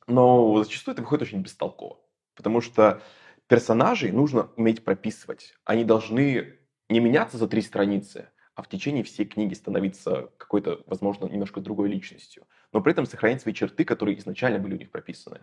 Но 0.08 0.64
зачастую 0.64 0.94
это 0.94 1.02
выходит 1.02 1.24
очень 1.24 1.42
бестолково. 1.42 2.00
Потому 2.36 2.62
что 2.62 3.02
персонажей 3.48 4.14
нужно 4.14 4.50
уметь 4.56 4.86
прописывать. 4.86 5.56
Они 5.66 5.84
должны 5.84 6.58
не 6.88 7.02
меняться 7.02 7.38
за 7.38 7.50
три 7.50 7.62
страницы, 7.62 8.30
а 8.56 8.62
в 8.62 8.70
течение 8.70 9.04
всей 9.04 9.26
книги 9.26 9.54
становиться 9.54 10.32
какой-то, 10.38 10.86
возможно, 10.88 11.26
немножко 11.26 11.60
другой 11.60 11.90
личностью. 11.90 12.48
Но 12.72 12.80
при 12.80 12.94
этом 12.94 13.06
сохранять 13.06 13.42
свои 13.42 13.54
черты, 13.54 13.84
которые 13.84 14.18
изначально 14.20 14.60
были 14.60 14.76
у 14.76 14.80
них 14.80 14.90
прописаны. 14.90 15.42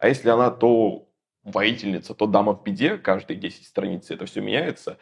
А 0.00 0.08
если 0.08 0.30
она 0.30 0.50
то 0.50 1.12
воительница, 1.42 2.14
то 2.14 2.26
дама 2.26 2.54
в 2.54 2.62
беде, 2.62 2.96
каждые 2.96 3.36
10 3.36 3.66
страниц 3.66 4.10
это 4.10 4.24
все 4.24 4.40
меняется, 4.40 4.98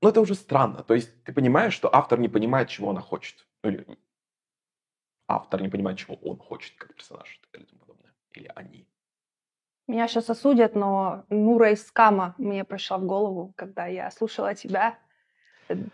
ну, 0.00 0.10
это 0.10 0.20
уже 0.20 0.36
странно. 0.36 0.84
То 0.84 0.94
есть 0.94 1.24
ты 1.24 1.32
понимаешь, 1.32 1.74
что 1.74 1.92
автор 1.92 2.20
не 2.20 2.28
понимает, 2.28 2.68
чего 2.68 2.90
она 2.90 3.00
хочет. 3.00 3.48
Ну, 3.64 3.98
автор 5.36 5.62
не 5.62 5.68
понимает, 5.68 5.98
чего 5.98 6.14
он 6.16 6.38
хочет, 6.38 6.74
как 6.76 6.94
персонаж, 6.94 7.40
и 7.52 7.56
тому 7.56 7.80
подобное. 7.80 8.12
Или 8.32 8.50
они. 8.54 8.86
Меня 9.86 10.06
сейчас 10.06 10.30
осудят, 10.30 10.76
но 10.76 11.24
Нура 11.30 11.70
из 11.70 11.84
Скама 11.86 12.34
мне 12.38 12.64
пришла 12.64 12.98
в 12.98 13.04
голову, 13.04 13.52
когда 13.56 13.86
я 13.86 14.10
слушала 14.10 14.54
тебя. 14.54 14.98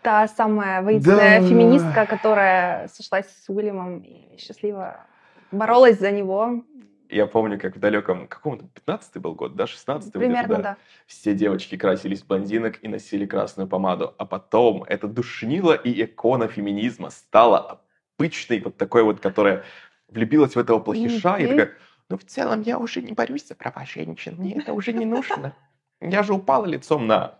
Та 0.01 0.27
самая 0.27 0.81
воинственная 0.81 1.41
да. 1.41 1.47
феминистка, 1.47 2.05
которая 2.05 2.87
сошлась 2.87 3.27
с 3.27 3.49
Уильямом 3.49 3.99
и 3.99 4.37
счастливо 4.37 5.05
боролась 5.51 5.99
за 5.99 6.11
него. 6.11 6.63
Я 7.09 7.25
помню, 7.25 7.59
как 7.59 7.75
в 7.75 7.79
далеком, 7.79 8.27
каком-то 8.27 8.65
15-й 8.65 9.19
был 9.19 9.33
год, 9.33 9.55
да, 9.55 9.63
16-й? 9.63 10.11
Примерно, 10.11 10.57
да. 10.57 10.77
Все 11.05 11.33
девочки 11.33 11.77
красились 11.77 12.21
в 12.21 12.27
блондинок 12.27 12.83
и 12.83 12.87
носили 12.87 13.25
красную 13.25 13.67
помаду. 13.67 14.13
А 14.17 14.25
потом 14.25 14.83
это 14.83 15.07
душнило 15.07 15.73
и 15.73 16.03
икона 16.03 16.47
феминизма 16.47 17.09
стала 17.09 17.81
обычной, 18.17 18.59
вот 18.61 18.77
такой 18.77 19.03
вот, 19.03 19.19
которая 19.19 19.63
влюбилась 20.07 20.55
в 20.55 20.59
этого 20.59 20.79
плохиша, 20.79 21.37
mm-hmm. 21.37 21.43
и 21.43 21.47
такая, 21.47 21.73
ну, 22.09 22.17
в 22.17 22.23
целом, 22.23 22.61
я 22.61 22.77
уже 22.79 23.01
не 23.01 23.13
борюсь 23.13 23.47
за 23.47 23.55
права 23.55 23.85
женщин, 23.85 24.35
мне 24.37 24.55
это 24.55 24.73
уже 24.73 24.93
не 24.93 25.05
нужно. 25.05 25.55
Я 26.01 26.23
же 26.23 26.33
упала 26.33 26.65
лицом 26.65 27.07
на... 27.07 27.39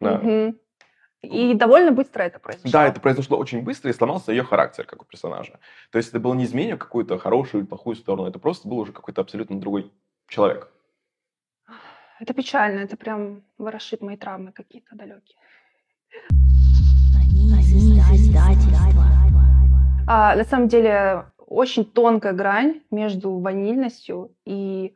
на... 0.00 0.14
Mm-hmm. 0.16 0.58
И 1.22 1.54
довольно 1.54 1.90
быстро 1.90 2.22
это 2.22 2.38
произошло. 2.38 2.70
Да, 2.70 2.86
это 2.86 3.00
произошло 3.00 3.38
очень 3.38 3.62
быстро, 3.62 3.90
и 3.90 3.94
сломался 3.94 4.32
ее 4.32 4.44
характер, 4.44 4.84
как 4.84 5.02
у 5.02 5.04
персонажа. 5.04 5.58
То 5.90 5.98
есть 5.98 6.10
это 6.10 6.20
было 6.20 6.34
не 6.34 6.44
изменение 6.44 6.76
в 6.76 6.78
какую-то 6.78 7.18
хорошую 7.18 7.62
или 7.62 7.68
плохую 7.68 7.96
сторону, 7.96 8.28
это 8.28 8.38
просто 8.38 8.68
был 8.68 8.78
уже 8.78 8.92
какой-то 8.92 9.22
абсолютно 9.22 9.58
другой 9.60 9.90
человек. 10.28 10.70
Это 12.20 12.32
печально, 12.32 12.80
это 12.80 12.96
прям 12.96 13.42
ворошит 13.58 14.02
мои 14.02 14.16
травмы 14.16 14.52
какие-то 14.52 14.94
далекие. 14.94 15.36
А, 20.08 20.36
на 20.36 20.44
самом 20.44 20.68
деле 20.68 21.26
очень 21.38 21.84
тонкая 21.84 22.32
грань 22.32 22.82
между 22.90 23.38
ванильностью 23.38 24.34
и, 24.44 24.94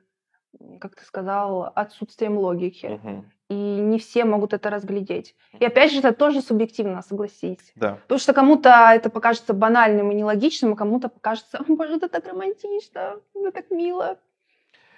как 0.81 0.95
ты 0.97 1.05
сказал, 1.05 1.73
отсутствием 1.75 2.39
логики. 2.39 2.87
Угу 2.87 3.25
и 3.51 3.55
не 3.55 3.99
все 3.99 4.25
могут 4.25 4.53
это 4.53 4.71
разглядеть. 4.71 5.35
И 5.59 5.65
опять 5.65 5.91
же, 5.93 5.99
это 5.99 6.13
тоже 6.13 6.41
субъективно, 6.41 7.03
согласись. 7.03 7.73
Да. 7.75 7.97
Потому 8.03 8.21
что 8.21 8.33
кому-то 8.33 8.93
это 8.95 9.11
покажется 9.11 9.53
банальным 9.53 10.13
и 10.13 10.15
нелогичным, 10.15 10.75
а 10.75 10.77
кому-то 10.77 11.09
покажется, 11.09 11.59
О, 11.59 11.65
боже, 11.67 11.95
это 11.97 12.09
так 12.09 12.29
романтично, 12.29 13.17
это 13.35 13.51
так 13.51 13.71
мило. 13.73 14.19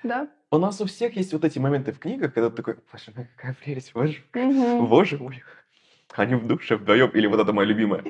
Да. 0.02 0.28
У 0.50 0.58
нас 0.58 0.82
у 0.82 0.84
всех 0.84 1.16
есть 1.16 1.32
вот 1.32 1.44
эти 1.44 1.58
моменты 1.58 1.92
в 1.92 1.98
книгах, 1.98 2.34
когда 2.34 2.50
ты 2.50 2.56
такой, 2.56 2.76
боже 2.92 3.12
мой, 3.16 3.26
какая 3.36 3.54
прелесть, 3.54 3.94
боже, 3.94 4.22
угу. 4.34 4.86
боже 4.86 5.16
мой. 5.16 5.42
Они 6.14 6.34
в 6.34 6.46
душе 6.46 6.76
вдвоем, 6.76 7.08
или 7.08 7.26
вот 7.26 7.40
это 7.40 7.54
мое 7.54 7.66
любимое. 7.66 8.04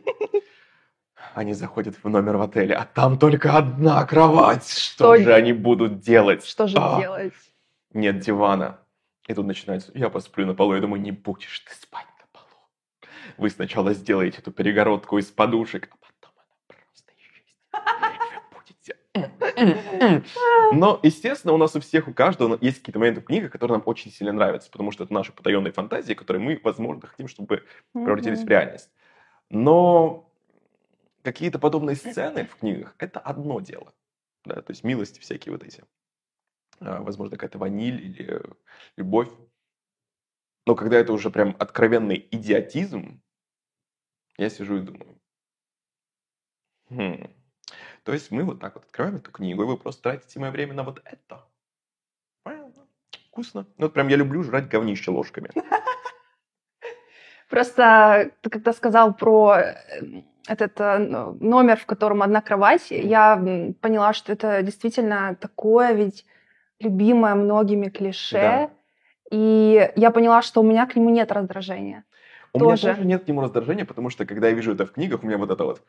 Они 1.34 1.54
заходят 1.54 1.96
в 2.02 2.08
номер 2.08 2.36
в 2.36 2.42
отеле, 2.42 2.74
а 2.74 2.84
там 2.84 3.18
только 3.18 3.56
одна 3.56 4.04
кровать. 4.04 4.68
Что, 4.68 5.14
Что 5.14 5.24
же 5.24 5.34
они 5.34 5.52
будут 5.52 6.00
делать? 6.00 6.44
Что 6.44 6.66
же 6.66 6.76
а, 6.78 7.00
делать? 7.00 7.32
Нет 7.92 8.20
дивана 8.20 8.78
и 9.28 9.34
тут 9.34 9.46
начинается, 9.46 9.92
я 9.94 10.10
посплю 10.10 10.46
на 10.46 10.54
полу, 10.54 10.74
я 10.74 10.80
думаю, 10.80 11.00
не 11.00 11.12
будешь 11.12 11.60
ты 11.60 11.74
спать 11.74 12.06
на 12.18 12.26
полу. 12.32 13.08
Вы 13.38 13.50
сначала 13.50 13.94
сделаете 13.94 14.38
эту 14.38 14.50
перегородку 14.50 15.18
из 15.18 15.26
подушек, 15.26 15.88
а 15.90 15.96
потом 15.96 16.32
она 16.36 16.56
просто 16.66 17.12
исчезнет. 17.16 17.56
Вы 18.30 18.58
будете... 18.58 18.96
Но, 20.72 20.98
естественно, 21.02 21.52
у 21.52 21.56
нас 21.56 21.76
у 21.76 21.80
всех, 21.80 22.08
у 22.08 22.12
каждого 22.12 22.58
есть 22.60 22.78
какие-то 22.78 22.98
моменты 22.98 23.20
в 23.20 23.24
книгах, 23.24 23.52
которые 23.52 23.78
нам 23.78 23.82
очень 23.86 24.10
сильно 24.10 24.32
нравятся, 24.32 24.70
потому 24.70 24.90
что 24.90 25.04
это 25.04 25.12
наши 25.12 25.32
потаенные 25.32 25.72
фантазии, 25.72 26.14
которые 26.14 26.42
мы, 26.42 26.60
возможно, 26.62 27.06
хотим, 27.06 27.28
чтобы 27.28 27.64
превратились 27.92 28.42
в 28.42 28.48
реальность. 28.48 28.90
Но 29.50 30.31
какие-то 31.22 31.58
подобные 31.58 31.96
сцены 31.96 32.44
в 32.46 32.56
книгах– 32.56 32.94
это 32.98 33.20
одно 33.20 33.60
дело. 33.60 33.92
Да, 34.44 34.60
то 34.60 34.70
есть 34.70 34.84
милости 34.84 35.20
всякие 35.20 35.52
вот 35.52 35.62
эти. 35.62 35.84
А, 36.80 37.00
возможно, 37.02 37.36
какая-то 37.36 37.58
ваниль 37.58 38.00
или 38.00 38.42
любовь. 38.96 39.30
Но 40.66 40.74
когда 40.74 40.98
это 40.98 41.12
уже 41.12 41.30
прям 41.30 41.56
откровенный 41.58 42.28
идиотизм, 42.30 43.22
я 44.36 44.50
сижу 44.50 44.78
и 44.78 44.80
думаю, 44.80 45.20
хм. 46.90 47.32
То 48.04 48.12
есть 48.12 48.30
мы 48.30 48.44
вот 48.44 48.60
так 48.60 48.74
вот 48.74 48.84
открываем 48.84 49.16
эту 49.16 49.30
книгу, 49.30 49.62
и 49.62 49.66
вы 49.66 49.76
просто 49.76 50.02
тратите 50.02 50.40
мое 50.40 50.50
время 50.50 50.74
на 50.74 50.82
вот 50.82 51.00
это. 51.04 51.46
Вкусно. 53.32 53.66
Ну, 53.78 53.86
вот 53.86 53.94
прям 53.94 54.08
я 54.08 54.16
люблю 54.16 54.42
жрать 54.42 54.68
говнище 54.68 55.10
ложками. 55.10 55.50
Просто 57.48 58.30
ты 58.42 58.50
когда 58.50 58.74
сказал 58.74 59.14
про 59.14 59.56
э, 59.58 60.22
этот 60.46 60.80
э, 60.80 60.98
номер, 61.40 61.76
в 61.76 61.86
котором 61.86 62.22
одна 62.22 62.40
кровать, 62.40 62.86
я 62.90 63.36
поняла, 63.80 64.12
что 64.12 64.32
это 64.32 64.62
действительно 64.62 65.36
такое 65.40 65.92
ведь 65.92 66.24
любимое 66.80 67.34
многими 67.34 67.88
клише. 67.88 68.36
Да. 68.36 68.70
И 69.30 69.90
я 69.96 70.10
поняла, 70.10 70.42
что 70.42 70.60
у 70.60 70.64
меня 70.64 70.86
к 70.86 70.96
нему 70.96 71.10
нет 71.10 71.32
раздражения. 71.32 72.04
У 72.52 72.58
тоже. 72.58 72.86
меня 72.86 72.94
тоже 72.94 73.06
нет 73.06 73.24
к 73.24 73.28
нему 73.28 73.40
раздражения, 73.40 73.84
потому 73.84 74.10
что 74.10 74.26
когда 74.26 74.48
я 74.48 74.54
вижу 74.54 74.72
это 74.72 74.84
в 74.84 74.92
книгах, 74.92 75.22
у 75.22 75.26
меня 75.26 75.38
вот 75.38 75.50
это 75.50 75.64
вот... 75.64 75.82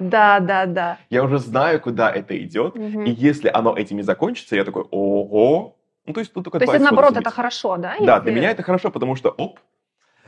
Да, 0.00 0.40
да, 0.40 0.66
да. 0.66 0.98
Я 1.08 1.22
уже 1.22 1.38
знаю, 1.38 1.80
куда 1.80 2.10
это 2.10 2.36
идет, 2.36 2.74
угу. 2.74 3.02
и 3.02 3.10
если 3.10 3.48
оно 3.48 3.76
этим 3.76 3.96
не 3.96 4.02
закончится, 4.02 4.56
я 4.56 4.64
такой, 4.64 4.82
ого. 4.90 5.76
Ну, 6.04 6.12
то 6.12 6.20
есть, 6.20 6.32
тут 6.32 6.44
только 6.44 6.58
то 6.58 6.64
есть, 6.64 6.80
наоборот, 6.80 7.16
это 7.16 7.30
хорошо, 7.30 7.76
да? 7.76 7.94
Да, 8.00 8.16
если... 8.16 8.24
для 8.24 8.32
меня 8.34 8.50
это 8.50 8.64
хорошо, 8.64 8.90
потому 8.90 9.14
что, 9.14 9.30
оп, 9.30 9.60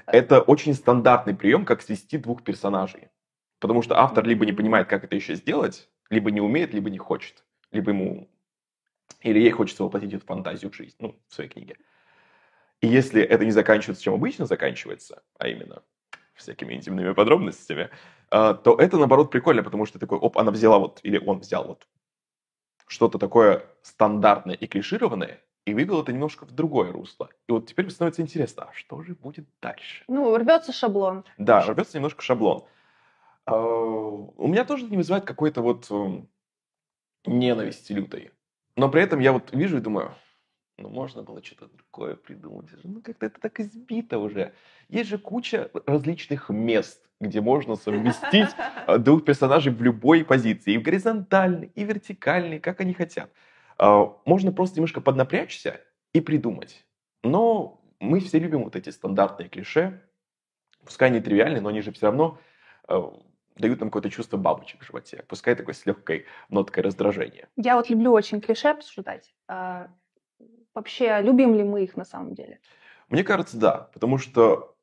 это 0.06 0.40
очень 0.40 0.74
стандартный 0.74 1.34
прием, 1.34 1.64
как 1.64 1.82
свести 1.82 2.18
двух 2.18 2.42
персонажей. 2.42 3.08
Потому 3.58 3.82
что 3.82 3.98
автор 3.98 4.24
либо 4.24 4.46
не 4.46 4.52
понимает, 4.52 4.88
как 4.88 5.04
это 5.04 5.16
еще 5.16 5.34
сделать, 5.34 5.88
либо 6.10 6.30
не 6.30 6.40
умеет, 6.40 6.74
либо 6.74 6.90
не 6.90 6.98
хочет. 6.98 7.44
Либо 7.72 7.90
ему 7.90 8.28
или 9.22 9.40
ей 9.40 9.50
хочется 9.50 9.82
воплотить 9.82 10.12
эту 10.12 10.24
фантазию 10.26 10.70
в 10.70 10.74
жизнь, 10.74 10.96
ну, 10.98 11.18
в 11.28 11.34
своей 11.34 11.50
книге. 11.50 11.76
И 12.80 12.86
если 12.86 13.22
это 13.22 13.44
не 13.44 13.50
заканчивается, 13.50 14.04
чем 14.04 14.14
обычно 14.14 14.46
заканчивается, 14.46 15.22
а 15.38 15.48
именно 15.48 15.82
всякими 16.34 16.74
интимными 16.74 17.12
подробностями, 17.12 17.90
а, 18.30 18.54
то 18.54 18.76
это, 18.76 18.98
наоборот, 18.98 19.30
прикольно, 19.30 19.62
потому 19.62 19.86
что 19.86 19.98
такой, 19.98 20.18
оп, 20.18 20.36
она 20.38 20.50
взяла 20.50 20.78
вот, 20.78 21.00
или 21.02 21.18
он 21.18 21.40
взял 21.40 21.66
вот 21.66 21.86
что-то 22.86 23.18
такое 23.18 23.64
стандартное 23.82 24.54
и 24.54 24.66
клишированное, 24.66 25.42
и 25.66 25.74
вывел 25.74 26.00
это 26.00 26.12
немножко 26.12 26.46
в 26.46 26.52
другое 26.52 26.92
русло. 26.92 27.28
И 27.48 27.52
вот 27.52 27.66
теперь 27.66 27.90
становится 27.90 28.22
интересно, 28.22 28.68
а 28.70 28.72
что 28.72 29.02
же 29.02 29.14
будет 29.14 29.46
дальше? 29.60 30.04
Ну, 30.08 30.34
рвется 30.36 30.72
шаблон. 30.72 31.24
Да, 31.38 31.60
рвется 31.60 31.98
немножко 31.98 32.22
шаблон. 32.22 32.64
А, 33.44 33.56
у 33.56 34.46
меня 34.46 34.64
тоже 34.64 34.84
не 34.84 34.96
вызывает 34.96 35.24
какой-то 35.24 35.62
вот 35.62 35.90
эм, 35.90 36.28
ненависти 37.26 37.92
лютой. 37.92 38.30
Но 38.76 38.88
при 38.88 39.02
этом 39.02 39.18
я 39.18 39.32
вот 39.32 39.52
вижу 39.52 39.78
и 39.78 39.80
думаю, 39.80 40.14
ну, 40.78 40.88
можно 40.88 41.24
было 41.24 41.42
что-то 41.42 41.66
другое 41.66 42.14
придумать. 42.14 42.68
Ну, 42.84 43.00
как-то 43.00 43.26
это 43.26 43.40
так 43.40 43.58
избито 43.58 44.18
уже. 44.18 44.52
Есть 44.88 45.10
же 45.10 45.18
куча 45.18 45.70
различных 45.86 46.48
мест, 46.48 47.02
где 47.20 47.40
можно 47.40 47.74
совместить 47.74 48.50
а, 48.86 48.98
двух 48.98 49.24
персонажей 49.24 49.72
в 49.72 49.82
любой 49.82 50.24
позиции. 50.24 50.74
И 50.74 50.78
в 50.78 50.82
горизонтальной, 50.82 51.72
и 51.74 51.82
вертикальной, 51.82 52.60
как 52.60 52.80
они 52.80 52.92
хотят. 52.92 53.32
А, 53.78 54.16
можно 54.24 54.52
просто 54.52 54.76
немножко 54.76 55.00
поднапрячься 55.00 55.80
и 56.12 56.20
придумать. 56.20 56.84
Но 57.22 57.80
мы 58.00 58.20
все 58.20 58.38
любим 58.38 58.64
вот 58.64 58.76
эти 58.76 58.90
стандартные 58.90 59.48
клише. 59.48 60.02
Пускай 60.84 61.08
они 61.08 61.20
тривиальные, 61.20 61.60
но 61.60 61.68
они 61.68 61.80
же 61.80 61.92
все 61.92 62.06
равно 62.06 62.38
а, 62.88 63.12
дают 63.56 63.80
нам 63.80 63.90
какое-то 63.90 64.10
чувство 64.10 64.36
бабочек 64.36 64.82
в 64.82 64.86
животе, 64.86 65.24
пускай 65.28 65.54
такой 65.54 65.74
с 65.74 65.86
легкой 65.86 66.26
ноткой 66.48 66.82
раздражения. 66.82 67.48
Я 67.56 67.76
вот 67.76 67.88
люблю 67.90 68.12
очень 68.12 68.40
клише 68.40 68.68
обсуждать. 68.68 69.34
А, 69.48 69.88
Вообще, 70.76 71.22
любим 71.22 71.54
ли 71.54 71.62
мы 71.62 71.84
их 71.84 71.96
на 71.96 72.04
самом 72.04 72.34
деле? 72.34 72.60
Мне 73.08 73.24
кажется, 73.24 73.56
да, 73.56 73.88
потому 73.94 74.18
что 74.18 74.76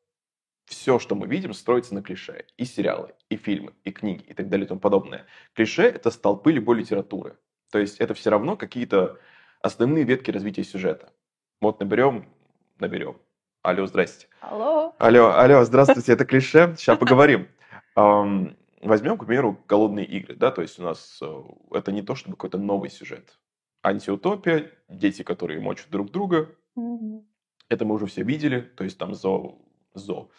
все, 0.66 0.98
что 0.98 1.14
мы 1.14 1.28
видим, 1.28 1.54
строится 1.54 1.94
на 1.94 2.02
клише. 2.02 2.48
И 2.58 2.66
сериалы, 2.66 3.14
и 3.30 3.38
фильмы, 3.38 3.74
и 3.84 3.92
книги, 3.92 4.24
и 4.24 4.34
так 4.34 4.50
далее 4.50 4.66
и 4.66 4.68
тому 4.68 4.80
подобное. 4.80 5.28
Клише— 5.54 5.84
это 5.84 6.10
столпы 6.10 6.52
любой 6.52 6.80
литературы. 6.80 7.38
То 7.74 7.80
есть 7.80 7.98
это 7.98 8.14
все 8.14 8.30
равно 8.30 8.56
какие-то 8.56 9.18
основные 9.64 10.04
ветки 10.04 10.30
развития 10.30 10.64
сюжета. 10.64 11.12
Вот 11.60 11.80
наберем, 11.80 12.30
наберем. 12.78 13.18
Алло, 13.64 13.88
здрасте. 13.88 14.28
Алло. 14.42 14.94
Алло, 15.00 15.32
алло, 15.32 15.64
здравствуйте, 15.64 16.14
это 16.14 16.24
клише. 16.24 16.76
Сейчас 16.78 17.00
поговорим. 17.00 17.48
Возьмем, 17.96 19.18
к 19.18 19.26
примеру, 19.26 19.60
голодные 19.68 20.06
игры, 20.06 20.36
да, 20.36 20.52
то 20.52 20.62
есть 20.62 20.78
у 20.78 20.84
нас 20.84 21.18
э, 21.24 21.44
это 21.72 21.92
не 21.92 22.04
то, 22.04 22.14
чтобы 22.14 22.36
какой-то 22.36 22.60
новый 22.60 22.92
сюжет. 22.92 23.40
Антиутопия, 23.82 24.70
дети, 24.88 25.24
которые 25.24 25.60
мочат 25.60 25.90
друг 25.90 26.12
друга. 26.12 26.54
Это 27.70 27.86
мы 27.86 27.96
уже 27.96 28.06
все 28.06 28.22
видели, 28.22 28.62
то 28.62 28.84
есть 28.84 29.00
там 29.00 29.16
зо, 29.16 29.58
зо. 29.96 30.30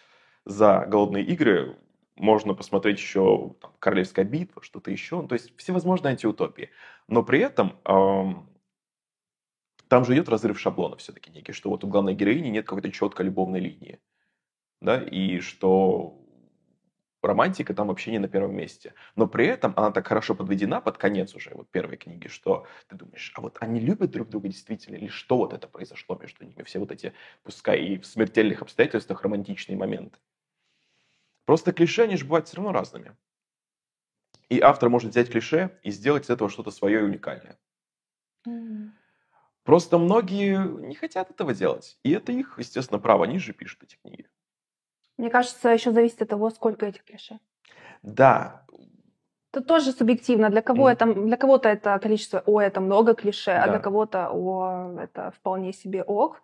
За 0.45 0.87
голодные 0.87 1.25
игры 1.25 1.77
можно 2.17 2.55
посмотреть 2.55 2.99
еще 2.99 3.55
там, 3.61 3.73
Королевская 3.79 4.25
битва, 4.25 4.63
что-то 4.63 4.91
еще, 4.91 5.23
ну, 5.23 5.29
то 5.29 5.35
есть 5.35 5.57
всевозможные 5.57 6.13
антиутопии. 6.13 6.71
Но 7.09 7.23
при 7.23 7.41
этом 7.41 7.79
там 9.89 10.05
же 10.05 10.15
идет 10.15 10.29
разрыв 10.29 10.59
шаблона 10.59 10.97
все-таки 10.97 11.31
некий, 11.31 11.53
что 11.53 11.71
вот 11.71 11.85
у 11.85 11.89
главной 11.89 12.15
героини 12.15 12.49
нет 12.49 12.67
какой-то 12.67 12.91
четкой 12.91 13.27
любовной 13.27 13.61
линии, 13.61 14.01
да, 14.81 15.03
и 15.03 15.41
что 15.41 16.21
романтика 17.23 17.75
там 17.75 17.89
вообще 17.89 18.11
не 18.11 18.19
на 18.19 18.29
первом 18.29 18.55
месте. 18.55 18.95
Но 19.17 19.27
при 19.27 19.47
этом 19.47 19.73
она 19.77 19.91
так 19.91 20.07
хорошо 20.07 20.35
подведена 20.35 20.81
под 20.81 20.99
конец 20.99 21.35
уже 21.35 21.53
вот 21.55 21.71
первой 21.71 21.97
книги, 21.97 22.29
что 22.29 22.67
ты 22.89 22.97
думаешь, 22.97 23.33
а 23.35 23.41
вот 23.41 23.57
они 23.61 23.81
любят 23.81 24.11
друг 24.11 24.29
друга 24.29 24.49
действительно, 24.49 24.97
или 24.97 25.09
что 25.09 25.39
вот 25.39 25.53
это 25.53 25.67
произошло 25.69 26.17
между 26.21 26.45
ними, 26.45 26.63
все 26.63 26.79
вот 26.79 26.93
эти, 26.93 27.13
пускай 27.43 27.81
и 27.81 27.99
в 27.99 28.07
смертельных 28.07 28.63
обстоятельствах, 28.63 29.23
романтичные 29.23 29.77
моменты. 29.77 30.19
Просто 31.45 31.73
клише, 31.73 32.03
они 32.03 32.17
же 32.17 32.25
бывают 32.25 32.49
все 32.49 32.57
равно 32.57 32.73
разными. 32.73 33.17
И 34.49 34.61
автор 34.61 34.89
может 34.89 35.11
взять 35.11 35.31
клише 35.31 35.79
и 35.83 35.91
сделать 35.91 36.25
из 36.25 36.31
этого 36.31 36.51
что-то 36.51 36.71
свое 36.71 37.01
и 37.01 37.03
уникальное. 37.03 37.59
Mm. 38.47 38.91
Просто 39.65 39.99
многие 39.99 40.59
не 40.87 40.95
хотят 40.95 41.31
этого 41.31 41.55
делать. 41.55 41.99
И 42.03 42.13
это 42.13 42.33
их, 42.33 42.59
естественно, 42.59 43.01
право. 43.01 43.25
Они 43.25 43.39
же 43.39 43.53
пишут 43.53 43.83
эти 43.83 43.97
книги. 43.97 44.29
Мне 45.17 45.31
кажется, 45.31 45.71
еще 45.71 45.93
зависит 45.93 46.23
от 46.23 46.29
того, 46.29 46.51
сколько 46.51 46.87
этих 46.87 47.05
клише. 47.05 47.39
Да. 48.03 48.67
Это 49.53 49.63
тоже 49.63 49.93
субъективно. 49.93 50.51
Для 50.51 50.61
кого 50.61 50.91
mm. 50.91 50.93
это, 50.93 51.15
для 51.15 51.37
кого-то 51.37 51.69
это 51.69 51.99
количество, 51.99 52.43
о, 52.45 52.61
это 52.61 52.81
много 52.81 53.15
клише, 53.15 53.53
да. 53.53 53.65
а 53.65 53.69
для 53.69 53.79
кого-то, 53.79 54.29
о, 54.31 54.99
это 55.01 55.31
вполне 55.31 55.73
себе 55.73 56.03
ок. 56.03 56.43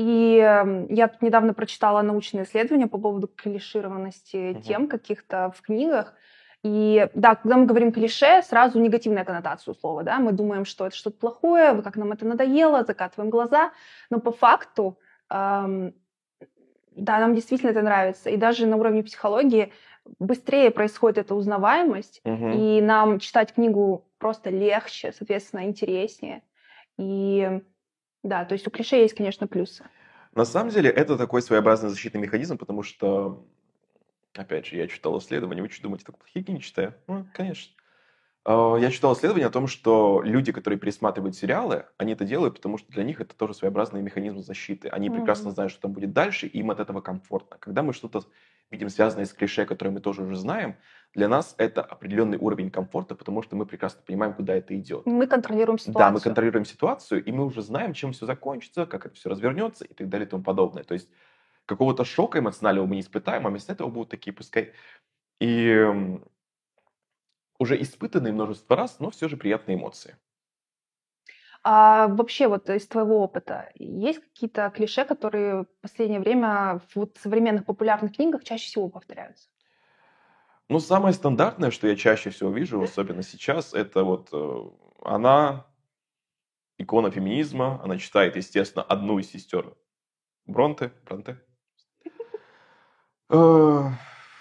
И 0.00 0.38
эм, 0.38 0.86
я 0.88 1.08
тут 1.08 1.20
недавно 1.20 1.52
прочитала 1.52 2.00
научные 2.00 2.44
исследования 2.44 2.86
по 2.86 2.96
поводу 2.96 3.28
клишированности 3.28 4.36
mm-hmm. 4.36 4.62
тем 4.62 4.88
каких-то 4.88 5.52
в 5.54 5.60
книгах. 5.60 6.14
И 6.62 7.06
да, 7.12 7.34
когда 7.34 7.58
мы 7.58 7.66
говорим 7.66 7.92
клише, 7.92 8.42
сразу 8.42 8.80
негативная 8.80 9.26
коннотация 9.26 9.72
у 9.72 9.74
слова, 9.74 10.02
да, 10.02 10.18
мы 10.18 10.32
думаем, 10.32 10.64
что 10.64 10.86
это 10.86 10.96
что-то 10.96 11.18
плохое, 11.18 11.82
как 11.82 11.96
нам 11.96 12.12
это 12.12 12.24
надоело, 12.24 12.82
закатываем 12.82 13.28
глаза, 13.28 13.72
но 14.08 14.20
по 14.20 14.32
факту, 14.32 14.98
эм, 15.28 15.92
да, 16.96 17.18
нам 17.18 17.34
действительно 17.34 17.70
это 17.70 17.82
нравится, 17.82 18.30
и 18.30 18.38
даже 18.38 18.66
на 18.66 18.76
уровне 18.76 19.02
психологии 19.02 19.70
быстрее 20.18 20.70
происходит 20.70 21.18
эта 21.18 21.34
узнаваемость, 21.34 22.22
угу. 22.24 22.48
и 22.48 22.80
нам 22.80 23.18
читать 23.18 23.52
книгу 23.52 24.06
просто 24.18 24.48
легче, 24.48 25.12
соответственно, 25.12 25.64
интереснее, 25.64 26.42
и 26.98 27.62
да, 28.22 28.44
то 28.44 28.54
есть 28.54 28.66
у 28.66 28.70
клише 28.70 28.96
есть, 28.96 29.14
конечно, 29.14 29.46
плюсы. 29.46 29.84
На 30.34 30.44
самом 30.44 30.70
деле 30.70 30.90
это 30.90 31.16
такой 31.16 31.42
своеобразный 31.42 31.90
защитный 31.90 32.20
механизм, 32.20 32.56
потому 32.56 32.82
что 32.82 33.44
Опять 34.36 34.66
же, 34.66 34.76
я 34.76 34.86
читал 34.86 35.18
исследования, 35.18 35.62
вы 35.62 35.68
что 35.68 35.82
думаете, 35.82 36.04
так 36.04 36.16
плохие 36.16 36.44
книги 36.44 36.60
читаю? 36.60 36.94
Ну, 37.08 37.26
конечно. 37.34 37.74
А, 38.44 38.76
я 38.76 38.90
читал 38.90 39.14
исследование 39.14 39.48
о 39.48 39.50
том, 39.50 39.66
что 39.66 40.22
люди, 40.24 40.52
которые 40.52 40.78
пересматривают 40.78 41.34
сериалы, 41.34 41.86
они 41.98 42.12
это 42.12 42.24
делают, 42.24 42.54
потому 42.54 42.78
что 42.78 42.90
для 42.92 43.02
них 43.02 43.20
это 43.20 43.34
тоже 43.34 43.54
своеобразный 43.54 44.02
механизм 44.02 44.40
защиты. 44.40 44.88
Они 44.88 45.08
mm-hmm. 45.08 45.16
прекрасно 45.16 45.50
знают, 45.50 45.72
что 45.72 45.82
там 45.82 45.92
будет 45.92 46.12
дальше, 46.12 46.46
и 46.46 46.58
им 46.58 46.70
от 46.70 46.78
этого 46.78 47.00
комфортно. 47.00 47.56
Когда 47.58 47.82
мы 47.82 47.92
что-то 47.92 48.22
видим 48.70 48.88
связанное 48.88 49.26
с 49.26 49.32
клише, 49.32 49.66
которое 49.66 49.90
мы 49.90 50.00
тоже 50.00 50.22
уже 50.22 50.36
знаем, 50.36 50.76
для 51.12 51.28
нас 51.28 51.54
это 51.58 51.82
определенный 51.82 52.38
уровень 52.38 52.70
комфорта, 52.70 53.14
потому 53.14 53.42
что 53.42 53.56
мы 53.56 53.66
прекрасно 53.66 54.00
понимаем, 54.06 54.32
куда 54.32 54.54
это 54.54 54.78
идет. 54.78 55.06
Мы 55.06 55.26
контролируем 55.26 55.78
ситуацию. 55.78 55.98
Да, 55.98 56.10
мы 56.10 56.20
контролируем 56.20 56.64
ситуацию, 56.64 57.24
и 57.24 57.32
мы 57.32 57.46
уже 57.46 57.62
знаем, 57.62 57.94
чем 57.94 58.12
все 58.12 58.26
закончится, 58.26 58.86
как 58.86 59.06
это 59.06 59.16
все 59.16 59.28
развернется 59.28 59.84
и 59.84 59.92
так 59.92 60.08
далее 60.08 60.26
и 60.26 60.30
тому 60.30 60.44
подобное. 60.44 60.84
То 60.84 60.94
есть 60.94 61.08
какого-то 61.66 62.04
шока 62.04 62.38
эмоционального 62.38 62.86
мы 62.86 62.94
не 62.94 63.00
испытаем, 63.00 63.46
а 63.46 63.50
вместо 63.50 63.72
этого 63.72 63.88
будут 63.88 64.10
такие, 64.10 64.32
пускай 64.32 64.72
и 65.40 66.20
уже 67.58 67.80
испытанные 67.80 68.32
множество 68.32 68.76
раз, 68.76 69.00
но 69.00 69.10
все 69.10 69.28
же 69.28 69.36
приятные 69.36 69.76
эмоции. 69.76 70.16
А 71.62 72.08
вообще 72.08 72.48
вот 72.48 72.70
из 72.70 72.86
твоего 72.86 73.20
опыта 73.22 73.70
есть 73.74 74.20
какие-то 74.20 74.70
клише, 74.70 75.04
которые 75.04 75.64
в 75.64 75.80
последнее 75.82 76.20
время 76.20 76.80
в 76.88 76.96
вот 76.96 77.18
современных 77.22 77.66
популярных 77.66 78.16
книгах 78.16 78.44
чаще 78.44 78.66
всего 78.66 78.88
повторяются? 78.88 79.48
Ну, 80.68 80.78
самое 80.80 81.12
стандартное, 81.12 81.70
что 81.70 81.88
я 81.88 81.96
чаще 81.96 82.30
всего 82.30 82.50
вижу, 82.50 82.80
особенно 82.80 83.22
сейчас, 83.22 83.74
это 83.74 84.04
вот 84.04 84.28
э, 84.32 84.62
она 85.02 85.66
икона 86.78 87.10
феминизма, 87.10 87.80
она 87.82 87.98
читает, 87.98 88.36
естественно, 88.36 88.84
одну 88.84 89.18
из 89.18 89.30
сестер 89.30 89.74
Бронте, 90.46 90.92
Бронте, 91.04 91.40
Э, 93.30 93.90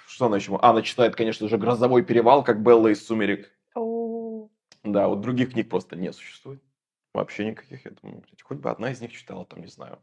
что 0.08 0.25
она 0.25 0.38
еще? 0.38 0.58
А, 0.62 0.71
она 0.71 0.82
читает, 0.82 1.15
конечно 1.15 1.47
же, 1.47 1.58
«Грозовой 1.58 2.03
перевал», 2.03 2.43
как 2.43 2.63
Белла 2.63 2.88
из 2.88 3.05
«Сумерек». 3.05 3.51
Да, 4.84 5.08
вот 5.08 5.21
других 5.21 5.51
книг 5.51 5.69
просто 5.69 5.95
не 5.95 6.12
существует. 6.12 6.63
Вообще 7.19 7.47
никаких. 7.47 7.84
Я 7.84 7.91
думаю, 8.01 8.23
хоть 8.43 8.60
бы 8.60 8.69
одна 8.69 8.91
из 8.91 9.01
них 9.01 9.12
читала, 9.12 9.45
там, 9.45 9.60
не 9.60 9.67
знаю. 9.67 9.99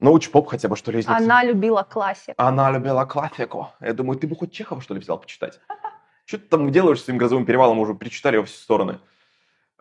Научпоп 0.00 0.48
хотя 0.48 0.68
бы, 0.68 0.76
что 0.76 0.92
ли, 0.92 1.00
из 1.00 1.08
них. 1.08 1.16
Она 1.16 1.42
любила 1.42 1.82
классику. 1.82 2.34
Она 2.36 2.70
любила 2.70 3.06
классику. 3.06 3.68
Я 3.80 3.94
думаю, 3.94 4.18
ты 4.18 4.26
бы 4.26 4.36
хоть 4.36 4.52
Чехова, 4.52 4.82
что 4.82 4.92
ли, 4.92 5.00
взял 5.00 5.18
почитать? 5.18 5.60
Что 6.26 6.36
ты 6.36 6.44
там 6.44 6.70
делаешь 6.70 7.00
с 7.00 7.04
этим 7.04 7.16
грозовым 7.16 7.46
перевалом? 7.46 7.78
Уже 7.78 7.94
перечитали 7.94 8.36
во 8.36 8.44
все 8.44 8.58
стороны. 8.58 9.00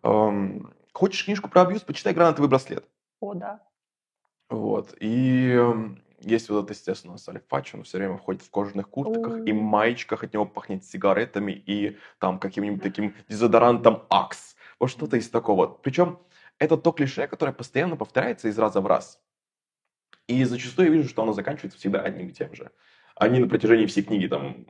Эм, 0.01 0.73
хочешь 0.93 1.25
книжку 1.25 1.49
про 1.49 1.63
абьюз? 1.63 1.81
Почитай 1.81 2.13
«Гранатовый 2.13 2.49
браслет». 2.49 2.85
О, 3.19 3.33
да. 3.33 3.59
Вот. 4.49 4.95
И 5.01 5.51
эм, 5.51 6.01
есть 6.21 6.47
вот 6.47 6.63
это, 6.63 6.73
естественно, 6.73 7.17
Сальфач, 7.17 7.75
он 7.75 7.83
все 7.83 7.97
время 7.97 8.17
ходит 8.17 8.43
в 8.43 8.49
кожаных 8.49 8.89
куртках 8.89 9.45
и 9.45 9.51
маечках, 9.51 10.23
от 10.23 10.33
него 10.33 10.45
пахнет 10.45 10.85
сигаретами 10.85 11.51
и 11.51 11.97
там 12.19 12.39
каким-нибудь 12.39 12.81
таким 12.81 13.13
дезодорантом 13.27 14.03
Акс. 14.09 14.55
Вот 14.79 14.89
что-то 14.89 15.17
из 15.17 15.29
такого. 15.29 15.67
Причем 15.67 16.19
это 16.59 16.77
то 16.77 16.91
клише, 16.91 17.27
которое 17.27 17.53
постоянно 17.53 17.95
повторяется 17.95 18.47
из 18.47 18.57
раза 18.57 18.81
в 18.81 18.87
раз. 18.87 19.21
И 20.27 20.43
зачастую 20.43 20.87
я 20.87 20.93
вижу, 20.93 21.09
что 21.09 21.23
оно 21.23 21.33
заканчивается 21.33 21.79
всегда 21.79 22.01
одним 22.01 22.29
и 22.29 22.33
тем 22.33 22.53
же. 22.53 22.71
Они 23.15 23.39
на 23.39 23.47
протяжении 23.47 23.85
всей 23.85 24.03
книги 24.03 24.27
там 24.27 24.65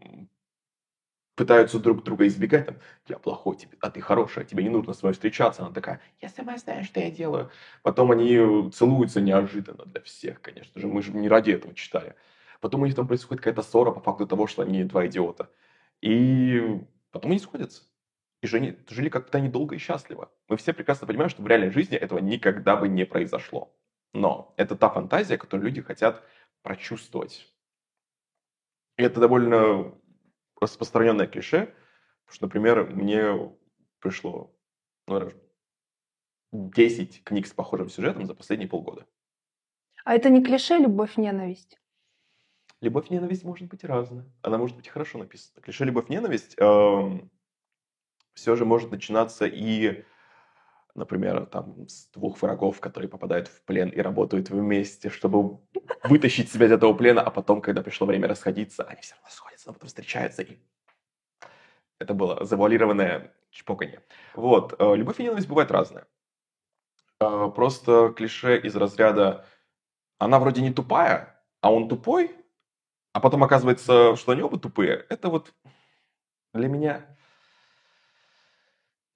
пытаются 1.36 1.80
друг 1.80 2.04
друга 2.04 2.26
избегать, 2.26 2.66
там, 2.66 2.78
я 3.08 3.20
плохой, 3.20 3.56
тебе, 3.58 3.78
а 3.80 3.92
ты 3.92 4.02
хорошая, 4.02 4.44
тебе 4.44 4.64
не 4.64 4.70
нужно 4.70 4.94
с 4.94 5.04
мной 5.04 5.14
встречаться. 5.14 5.64
Она 5.64 5.72
такая, 5.72 6.02
я 6.20 6.30
сама 6.30 6.58
знаю, 6.58 6.84
что 6.84 7.00
я 7.00 7.12
делаю. 7.12 7.52
Потом 7.84 8.12
они 8.12 8.72
целуются 8.72 9.22
неожиданно 9.22 9.86
для 9.86 10.02
всех, 10.02 10.42
конечно 10.42 10.82
же, 10.82 10.88
мы 10.88 11.02
же 11.02 11.12
не 11.12 11.30
ради 11.30 11.52
этого 11.52 11.76
читали. 11.76 12.16
Потом 12.60 12.82
у 12.82 12.86
них 12.86 12.96
там 12.96 13.08
происходит 13.08 13.44
какая-то 13.44 13.62
ссора 13.62 13.92
по 13.92 14.00
факту 14.00 14.26
того, 14.26 14.48
что 14.48 14.64
они 14.64 14.84
два 14.84 15.06
идиота. 15.06 15.52
И 16.02 16.82
потом 17.12 17.32
они 17.32 17.40
сходятся. 17.40 17.84
И 18.48 18.50
жили, 18.50 18.80
жили 18.88 19.10
как-то 19.10 19.42
недолго 19.42 19.76
и 19.76 19.78
счастливо. 19.78 20.32
Мы 20.48 20.56
все 20.56 20.72
прекрасно 20.72 21.06
понимаем, 21.06 21.30
что 21.30 21.44
в 21.44 21.48
реальной 21.48 21.70
жизни 21.70 21.98
этого 21.98 22.20
никогда 22.20 22.78
бы 22.78 22.88
не 22.88 23.06
произошло. 23.06 23.76
Но 24.14 24.54
это 24.56 24.78
та 24.78 24.90
фантазия, 24.90 25.38
которую 25.38 25.66
люди 25.66 25.82
хотят 25.82 26.24
прочувствовать. 26.62 27.54
И 28.96 29.04
это 29.04 29.20
довольно 29.20 29.94
распространенное 30.62 31.28
клише, 31.28 31.76
потому 32.24 32.36
что, 32.36 32.46
например, 32.46 32.86
мне 32.86 33.52
пришло 34.00 34.56
ну, 35.08 35.30
10 36.54 37.26
книг 37.26 37.48
с 37.48 37.52
похожим 37.52 37.90
сюжетом 37.90 38.26
за 38.26 38.34
последние 38.34 38.70
полгода. 38.70 39.06
А 40.06 40.16
это 40.16 40.30
не 40.30 40.42
клише 40.42 40.78
«любовь-ненависть»? 40.78 41.78
Любовь-ненависть 42.80 43.44
может 43.44 43.68
быть 43.68 43.84
разная. 43.84 44.26
Она 44.42 44.58
может 44.58 44.78
быть 44.78 44.88
хорошо 44.88 45.18
написана. 45.18 45.62
Клише 45.62 45.84
«любовь-ненависть» 45.84 46.56
э, 46.58 46.64
эм, 46.64 47.30
все 48.38 48.56
же 48.56 48.66
может 48.66 48.92
начинаться 48.92 49.48
и, 49.48 50.06
например, 50.94 51.48
там, 51.48 51.88
с 51.90 52.08
двух 52.14 52.40
врагов, 52.42 52.80
которые 52.80 53.10
попадают 53.10 53.48
в 53.48 53.64
плен 53.64 53.90
и 53.90 54.00
работают 54.00 54.52
вместе, 54.52 55.10
чтобы 55.10 55.60
вытащить 56.04 56.52
себя 56.52 56.68
из 56.68 56.72
этого 56.72 56.94
плена, 56.94 57.22
а 57.22 57.32
потом, 57.32 57.62
когда 57.62 57.82
пришло 57.82 58.06
время 58.06 58.28
расходиться, 58.28 58.84
они 58.84 59.02
все 59.02 59.16
равно 59.16 59.30
сходятся 59.32 59.68
но 59.70 59.74
потом 59.74 59.88
встречаются 59.88 60.44
и... 60.44 60.60
Это 62.00 62.14
было 62.14 62.46
завуалированное 62.46 63.34
чпоканье. 63.50 64.04
Вот. 64.36 64.76
Э, 64.78 64.96
любовь 64.96 65.20
и 65.20 65.24
ненависть 65.24 65.48
бывает 65.48 65.72
разная. 65.72 66.06
Э, 67.20 67.50
просто 67.56 68.14
клише 68.16 68.60
из 68.60 68.76
разряда 68.76 69.48
«она 70.20 70.38
вроде 70.38 70.62
не 70.62 70.72
тупая, 70.72 71.42
а 71.60 71.72
он 71.74 71.90
тупой», 71.90 72.36
а 73.14 73.20
потом 73.20 73.44
оказывается, 73.44 74.16
что 74.16 74.32
они 74.32 74.44
оба 74.44 74.60
тупые. 74.60 75.08
Это 75.10 75.30
вот 75.30 75.56
для 76.54 76.68
меня... 76.68 77.17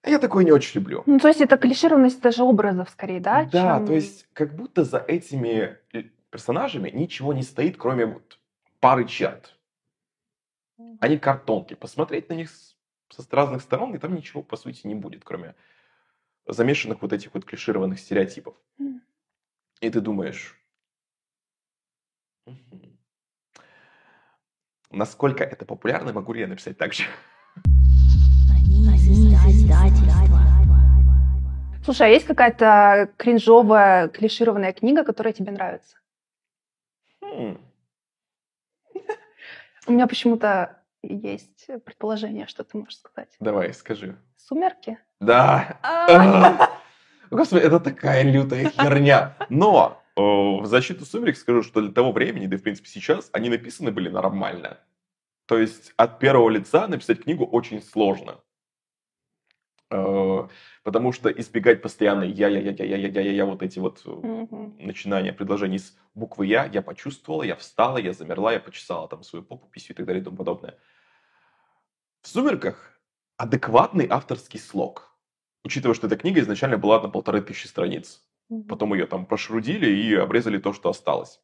Я 0.03 0.17
такое 0.17 0.43
не 0.43 0.51
очень 0.51 0.79
люблю. 0.79 1.03
Ну, 1.05 1.19
то 1.19 1.27
есть 1.27 1.41
это 1.41 1.57
клишированность 1.57 2.21
даже 2.21 2.43
образов 2.43 2.89
скорее, 2.89 3.19
да? 3.19 3.45
Да, 3.45 3.77
чем... 3.77 3.85
то 3.85 3.93
есть 3.93 4.27
как 4.33 4.55
будто 4.55 4.83
за 4.83 4.97
этими 4.97 5.77
персонажами 6.31 6.89
ничего 6.89 7.33
не 7.33 7.43
стоит, 7.43 7.77
кроме 7.77 8.05
вот 8.05 8.39
пары 8.79 9.05
черт. 9.05 9.55
Они 10.99 11.17
картонки. 11.19 11.75
Посмотреть 11.75 12.29
на 12.29 12.33
них 12.33 12.49
со 13.09 13.23
разных 13.31 13.61
сторон, 13.61 13.93
и 13.93 13.99
там 13.99 14.15
ничего, 14.15 14.41
по 14.41 14.57
сути, 14.57 14.87
не 14.87 14.95
будет, 14.95 15.23
кроме 15.23 15.55
замешанных 16.47 17.01
вот 17.01 17.13
этих 17.13 17.33
вот 17.33 17.45
клишированных 17.45 17.99
стереотипов. 17.99 18.55
И 19.81 19.89
ты 19.89 20.01
думаешь, 20.01 20.59
насколько 24.89 25.43
это 25.43 25.65
популярно, 25.65 26.13
могу 26.13 26.33
ли 26.33 26.41
я 26.41 26.47
написать 26.47 26.77
так 26.77 26.93
же? 26.93 27.03
Слушай, 31.83 32.07
а 32.07 32.09
есть 32.09 32.25
какая-то 32.25 33.09
кринжовая, 33.17 34.07
клишированная 34.07 34.71
книга, 34.71 35.03
которая 35.03 35.33
тебе 35.33 35.51
нравится? 35.51 35.97
Хм. 37.21 37.57
У 39.87 39.91
меня 39.91 40.07
почему-то 40.07 40.79
есть 41.01 41.67
предположение, 41.83 42.45
что 42.45 42.63
ты 42.63 42.77
можешь 42.77 42.97
сказать. 42.97 43.35
Давай, 43.39 43.73
скажи. 43.73 44.15
Сумерки? 44.37 44.99
Да. 45.19 45.79
А. 45.81 46.69
Господи, 47.31 47.63
это 47.63 47.79
такая 47.79 48.23
лютая 48.23 48.69
херня. 48.69 49.35
Но 49.49 50.03
в 50.15 50.65
защиту 50.65 51.05
сумерек 51.05 51.37
скажу, 51.37 51.63
что 51.63 51.81
для 51.81 51.91
того 51.91 52.11
времени, 52.11 52.45
да 52.45 52.55
и 52.55 52.59
в 52.59 52.63
принципе 52.63 52.89
сейчас, 52.89 53.29
они 53.33 53.49
написаны 53.49 53.91
были 53.91 54.09
нормально. 54.09 54.77
То 55.47 55.57
есть 55.57 55.93
от 55.97 56.19
первого 56.19 56.49
лица 56.49 56.87
написать 56.87 57.23
книгу 57.23 57.45
очень 57.45 57.81
сложно. 57.81 58.39
Э, 59.91 60.47
потому 60.83 61.11
что 61.11 61.29
избегать 61.29 61.81
постоянно 61.81 62.23
я-я-я-я-я-я-я, 62.23 63.45
вот 63.45 63.61
эти 63.61 63.77
вот 63.79 64.01
mm-hmm. 64.05 64.85
начинания 64.85 65.33
предложений 65.33 65.79
с 65.79 65.97
буквы 66.15 66.45
«я», 66.45 66.65
я 66.65 66.81
почувствовала, 66.81 67.43
я 67.43 67.55
встала, 67.55 67.97
я 67.97 68.13
замерла, 68.13 68.53
я 68.53 68.61
почесала 68.61 69.07
там 69.09 69.23
свою 69.23 69.43
попу, 69.43 69.67
писю 69.67 69.91
и 69.91 69.95
так 69.95 70.05
далее 70.05 70.21
и 70.21 70.23
тому 70.23 70.37
подобное. 70.37 70.77
В 72.21 72.27
«Сумерках» 72.29 72.99
адекватный 73.35 74.07
авторский 74.09 74.59
слог, 74.59 75.13
учитывая, 75.65 75.95
что 75.95 76.07
эта 76.07 76.15
книга 76.15 76.39
изначально 76.39 76.77
была 76.77 77.01
на 77.01 77.09
полторы 77.09 77.41
тысячи 77.41 77.67
страниц. 77.67 78.21
Mm-hmm. 78.49 78.67
Потом 78.67 78.93
ее 78.93 79.07
там 79.07 79.25
прошрудили 79.25 79.89
и 79.89 80.15
обрезали 80.15 80.57
то, 80.57 80.71
что 80.71 80.89
осталось. 80.89 81.41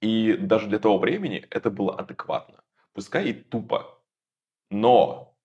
И 0.00 0.36
даже 0.36 0.66
для 0.66 0.80
того 0.80 0.98
времени 0.98 1.46
это 1.50 1.70
было 1.70 1.96
адекватно. 1.96 2.64
Пускай 2.94 3.30
и 3.30 3.32
тупо, 3.32 4.00
но 4.70 5.37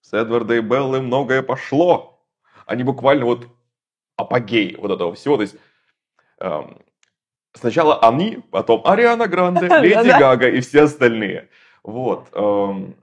с 0.00 0.12
Эдварда 0.12 0.54
и 0.54 0.60
Беллы 0.60 1.00
многое 1.00 1.42
пошло. 1.42 2.20
Они 2.66 2.82
буквально 2.82 3.24
вот 3.24 3.48
апогей 4.16 4.76
вот 4.76 4.90
этого 4.90 5.14
всего. 5.14 5.36
То 5.36 5.42
есть 5.42 5.56
эм, 6.40 6.78
сначала 7.52 8.00
они, 8.00 8.42
потом 8.50 8.82
Ариана 8.86 9.26
Гранде, 9.26 9.66
Леди 9.80 10.08
Гага 10.08 10.48
и 10.48 10.60
все 10.60 10.82
остальные. 10.82 11.48
Вот. 11.82 12.28
Эм, 12.32 12.96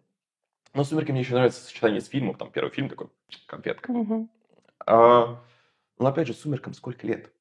но 0.73 0.83
«Сумерки» 0.83 1.11
мне 1.11 1.21
еще 1.21 1.33
нравится 1.33 1.63
сочетание 1.63 2.01
с 2.01 2.07
фильмом. 2.07 2.35
Там 2.35 2.51
первый 2.51 2.69
фильм 2.69 2.87
такой, 2.87 3.07
конфетка. 3.47 3.91
А, 4.85 5.39
но 5.97 6.07
опять 6.07 6.27
же, 6.27 6.33
«Сумеркам» 6.33 6.73
сколько 6.73 7.07
лет? 7.07 7.33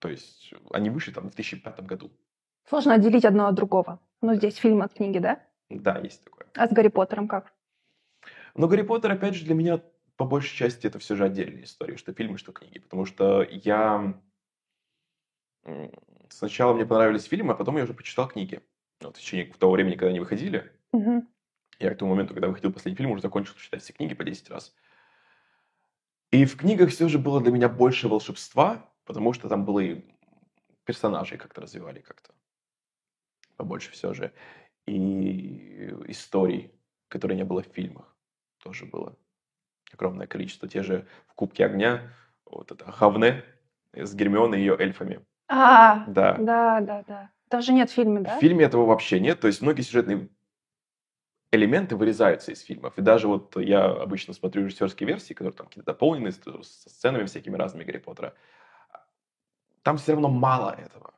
То 0.00 0.08
есть 0.08 0.54
они 0.70 0.88
вышли 0.88 1.12
там 1.12 1.24
в 1.24 1.34
2005 1.34 1.80
году. 1.80 2.10
Сложно 2.68 2.94
отделить 2.94 3.26
одно 3.26 3.48
от 3.48 3.54
другого. 3.54 4.00
Но 4.22 4.34
здесь 4.34 4.56
фильм 4.56 4.80
от 4.80 4.94
книги, 4.94 5.18
да? 5.18 5.42
Да, 5.68 5.98
есть 5.98 6.24
такое. 6.24 6.46
А 6.54 6.66
с 6.66 6.72
Гарри 6.72 6.88
Поттером 6.88 7.28
как? 7.28 7.52
Но 8.54 8.68
Гарри 8.68 8.82
Поттер, 8.82 9.12
опять 9.12 9.34
же, 9.34 9.44
для 9.44 9.54
меня 9.54 9.82
по 10.16 10.26
большей 10.26 10.54
части 10.54 10.86
это 10.86 10.98
все 10.98 11.16
же 11.16 11.24
отдельная 11.24 11.64
история, 11.64 11.96
что 11.96 12.12
фильмы, 12.12 12.36
что 12.36 12.52
книги. 12.52 12.78
Потому 12.78 13.06
что 13.06 13.42
я... 13.42 14.20
Сначала 16.28 16.74
мне 16.74 16.84
понравились 16.84 17.24
фильмы, 17.24 17.54
а 17.54 17.56
потом 17.56 17.78
я 17.78 17.84
уже 17.84 17.94
почитал 17.94 18.28
книги. 18.28 18.60
Вот 19.00 19.16
в 19.16 19.20
течение 19.20 19.50
того 19.54 19.72
времени, 19.72 19.94
когда 19.94 20.08
они 20.08 20.20
выходили. 20.20 20.70
Угу. 20.92 21.26
Я 21.78 21.94
к 21.94 21.96
тому 21.96 22.10
моменту, 22.10 22.34
когда 22.34 22.48
выходил 22.48 22.72
последний 22.72 22.98
фильм, 22.98 23.12
уже 23.12 23.22
закончил 23.22 23.54
читать 23.54 23.82
все 23.82 23.94
книги 23.94 24.14
по 24.14 24.24
10 24.24 24.50
раз. 24.50 24.74
И 26.30 26.44
в 26.44 26.56
книгах 26.56 26.90
все 26.90 27.08
же 27.08 27.18
было 27.18 27.40
для 27.40 27.50
меня 27.50 27.68
больше 27.68 28.06
волшебства, 28.06 28.92
потому 29.06 29.32
что 29.32 29.48
там 29.48 29.64
было 29.64 29.80
и 29.80 30.04
персонажей 30.84 31.38
как-то 31.38 31.62
развивали 31.62 32.00
как-то 32.00 32.34
побольше 33.56 33.90
все 33.92 34.12
же. 34.12 34.34
И 34.86 35.94
историй, 36.08 36.72
которые 37.08 37.38
не 37.38 37.44
было 37.44 37.62
в 37.62 37.68
фильмах 37.68 38.14
тоже 38.62 38.86
было 38.86 39.16
огромное 39.92 40.26
количество. 40.26 40.68
Те 40.68 40.82
же 40.82 41.06
в 41.28 41.34
Кубке 41.34 41.64
огня, 41.64 42.12
вот 42.44 42.70
это 42.72 42.90
Хавне 42.90 43.44
с 43.92 44.14
Гермионой 44.14 44.58
и 44.58 44.60
ее 44.62 44.76
эльфами. 44.78 45.24
А, 45.48 46.04
да. 46.06 46.36
Да, 46.38 46.80
да, 46.80 47.04
да. 47.06 47.30
Даже 47.50 47.72
нет 47.72 47.90
в 47.90 47.94
фильме, 47.94 48.20
да? 48.20 48.36
В 48.36 48.40
фильме 48.40 48.64
этого 48.64 48.86
вообще 48.86 49.18
нет. 49.18 49.40
То 49.40 49.48
есть 49.48 49.60
многие 49.60 49.82
сюжетные 49.82 50.28
элементы 51.52 51.96
вырезаются 51.96 52.52
из 52.52 52.60
фильмов. 52.60 52.96
И 52.96 53.02
даже 53.02 53.26
вот 53.26 53.56
я 53.56 53.86
обычно 53.86 54.32
смотрю 54.32 54.64
режиссерские 54.64 55.08
версии, 55.08 55.34
которые 55.34 55.56
там 55.56 55.66
какие-то 55.66 55.92
дополнены 55.92 56.30
со 56.30 56.62
сценами 56.62 57.24
всякими 57.24 57.56
разными 57.56 57.84
Гарри 57.84 57.98
Поттера. 57.98 58.34
Там 59.82 59.96
все 59.96 60.12
равно 60.12 60.28
мало 60.28 60.70
этого. 60.70 61.14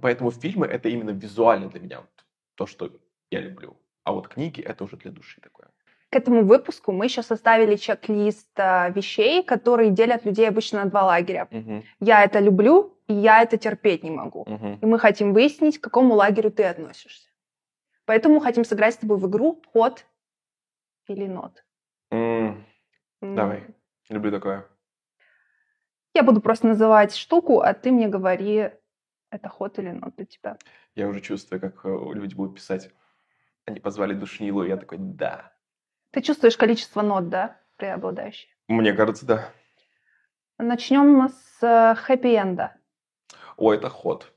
Поэтому 0.00 0.30
фильмы 0.30 0.66
это 0.66 0.88
именно 0.88 1.10
визуально 1.10 1.68
для 1.68 1.80
меня 1.80 2.06
то, 2.54 2.66
что 2.66 2.90
я 3.30 3.40
люблю. 3.40 3.78
А 4.04 4.12
вот 4.12 4.28
книги 4.28 4.62
это 4.62 4.84
уже 4.84 4.96
для 4.96 5.10
души 5.10 5.40
такое. 5.40 5.68
К 6.16 6.18
этому 6.18 6.46
выпуску 6.46 6.92
мы 6.92 7.04
еще 7.04 7.22
составили 7.22 7.76
чек-лист 7.76 8.48
а, 8.58 8.88
вещей, 8.88 9.42
которые 9.44 9.90
делят 9.90 10.24
людей 10.24 10.48
обычно 10.48 10.82
на 10.82 10.88
два 10.88 11.04
лагеря. 11.04 11.46
Угу. 11.50 11.82
Я 12.00 12.24
это 12.24 12.38
люблю, 12.38 12.98
и 13.06 13.12
я 13.12 13.42
это 13.42 13.58
терпеть 13.58 14.02
не 14.02 14.10
могу. 14.10 14.40
Угу. 14.40 14.78
И 14.80 14.86
мы 14.86 14.98
хотим 14.98 15.34
выяснить, 15.34 15.78
к 15.78 15.84
какому 15.84 16.14
лагерю 16.14 16.50
ты 16.50 16.64
относишься. 16.64 17.28
Поэтому 18.06 18.40
хотим 18.40 18.64
сыграть 18.64 18.94
с 18.94 18.96
тобой 18.96 19.18
в 19.18 19.28
игру 19.28 19.60
ход 19.74 20.06
или 21.06 21.26
нот. 21.26 21.62
Mm. 22.10 22.64
Mm. 23.22 23.34
Давай, 23.34 23.64
люблю 24.08 24.30
такое. 24.30 24.66
Я 26.14 26.22
буду 26.22 26.40
просто 26.40 26.66
называть 26.66 27.14
штуку, 27.14 27.60
а 27.60 27.74
ты 27.74 27.90
мне 27.90 28.08
говори, 28.08 28.70
это 29.30 29.48
ход 29.50 29.78
или 29.78 29.90
нот 29.90 30.16
для 30.16 30.24
тебя. 30.24 30.56
Я 30.94 31.08
уже 31.08 31.20
чувствую, 31.20 31.60
как 31.60 31.84
э, 31.84 31.88
люди 32.14 32.34
будут 32.34 32.54
писать. 32.54 32.90
Они 33.66 33.80
позвали 33.80 34.14
душнилу, 34.14 34.64
и 34.64 34.68
я 34.68 34.78
такой, 34.78 34.96
да. 34.98 35.52
Ты 36.10 36.22
чувствуешь 36.22 36.56
количество 36.56 37.02
нот, 37.02 37.28
да, 37.28 37.56
преобладающие? 37.76 38.50
Мне 38.68 38.92
кажется, 38.92 39.26
да. 39.26 39.52
Начнем 40.58 41.28
с 41.28 41.62
э, 41.62 41.94
хэппи-энда. 41.94 42.72
О, 43.56 43.72
это 43.72 43.90
ход. 43.90 44.32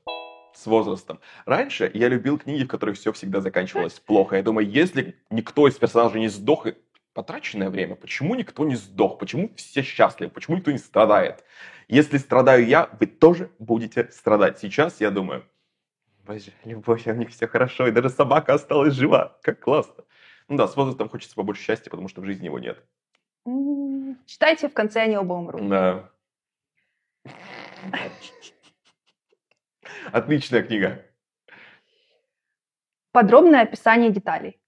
С 0.54 0.66
возрастом. 0.66 1.20
Раньше 1.46 1.90
я 1.94 2.08
любил 2.08 2.38
книги, 2.38 2.64
в 2.64 2.68
которых 2.68 2.96
все 2.96 3.12
всегда 3.12 3.40
заканчивалось 3.40 4.00
плохо. 4.00 4.36
Я 4.36 4.42
думаю, 4.42 4.68
если 4.68 5.16
никто 5.30 5.66
из 5.66 5.76
персонажей 5.76 6.20
не 6.20 6.28
сдох, 6.28 6.66
потраченное 7.14 7.70
время, 7.70 7.96
почему 7.96 8.34
никто 8.34 8.64
не 8.64 8.76
сдох? 8.76 9.18
Почему 9.18 9.50
все 9.56 9.82
счастливы? 9.82 10.30
Почему 10.30 10.56
никто 10.56 10.70
не 10.70 10.78
страдает? 10.78 11.44
Если 11.88 12.18
страдаю 12.18 12.66
я, 12.66 12.88
вы 13.00 13.06
тоже 13.06 13.50
будете 13.58 14.10
страдать. 14.10 14.58
Сейчас 14.58 15.00
я 15.00 15.10
думаю, 15.10 15.44
боже, 16.26 16.52
любовь, 16.64 17.06
у 17.06 17.14
них 17.14 17.30
все 17.30 17.46
хорошо, 17.48 17.86
и 17.86 17.92
даже 17.92 18.10
собака 18.10 18.54
осталась 18.54 18.94
жива. 18.94 19.38
Как 19.42 19.60
классно. 19.60 20.04
Ну 20.50 20.56
да, 20.56 20.66
с 20.66 20.76
возрастом 20.76 21.08
хочется 21.08 21.36
побольше 21.36 21.62
счастья, 21.62 21.90
потому 21.90 22.08
что 22.08 22.20
в 22.20 22.24
жизни 22.24 22.46
его 22.46 22.58
нет. 22.58 22.84
Читайте, 24.26 24.68
в 24.68 24.74
конце 24.74 25.02
они 25.02 25.16
оба 25.16 25.34
умрут. 25.34 25.68
Да. 25.68 26.10
Отличная 30.12 30.64
книга. 30.64 31.06
Подробное 33.12 33.62
описание 33.62 34.10
деталей. 34.10 34.60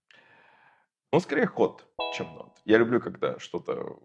Ну, 1.12 1.18
скорее 1.18 1.46
ход, 1.46 1.84
чем 2.14 2.32
нот. 2.32 2.60
Я 2.64 2.78
люблю, 2.78 3.00
когда 3.00 3.40
что-то 3.40 3.98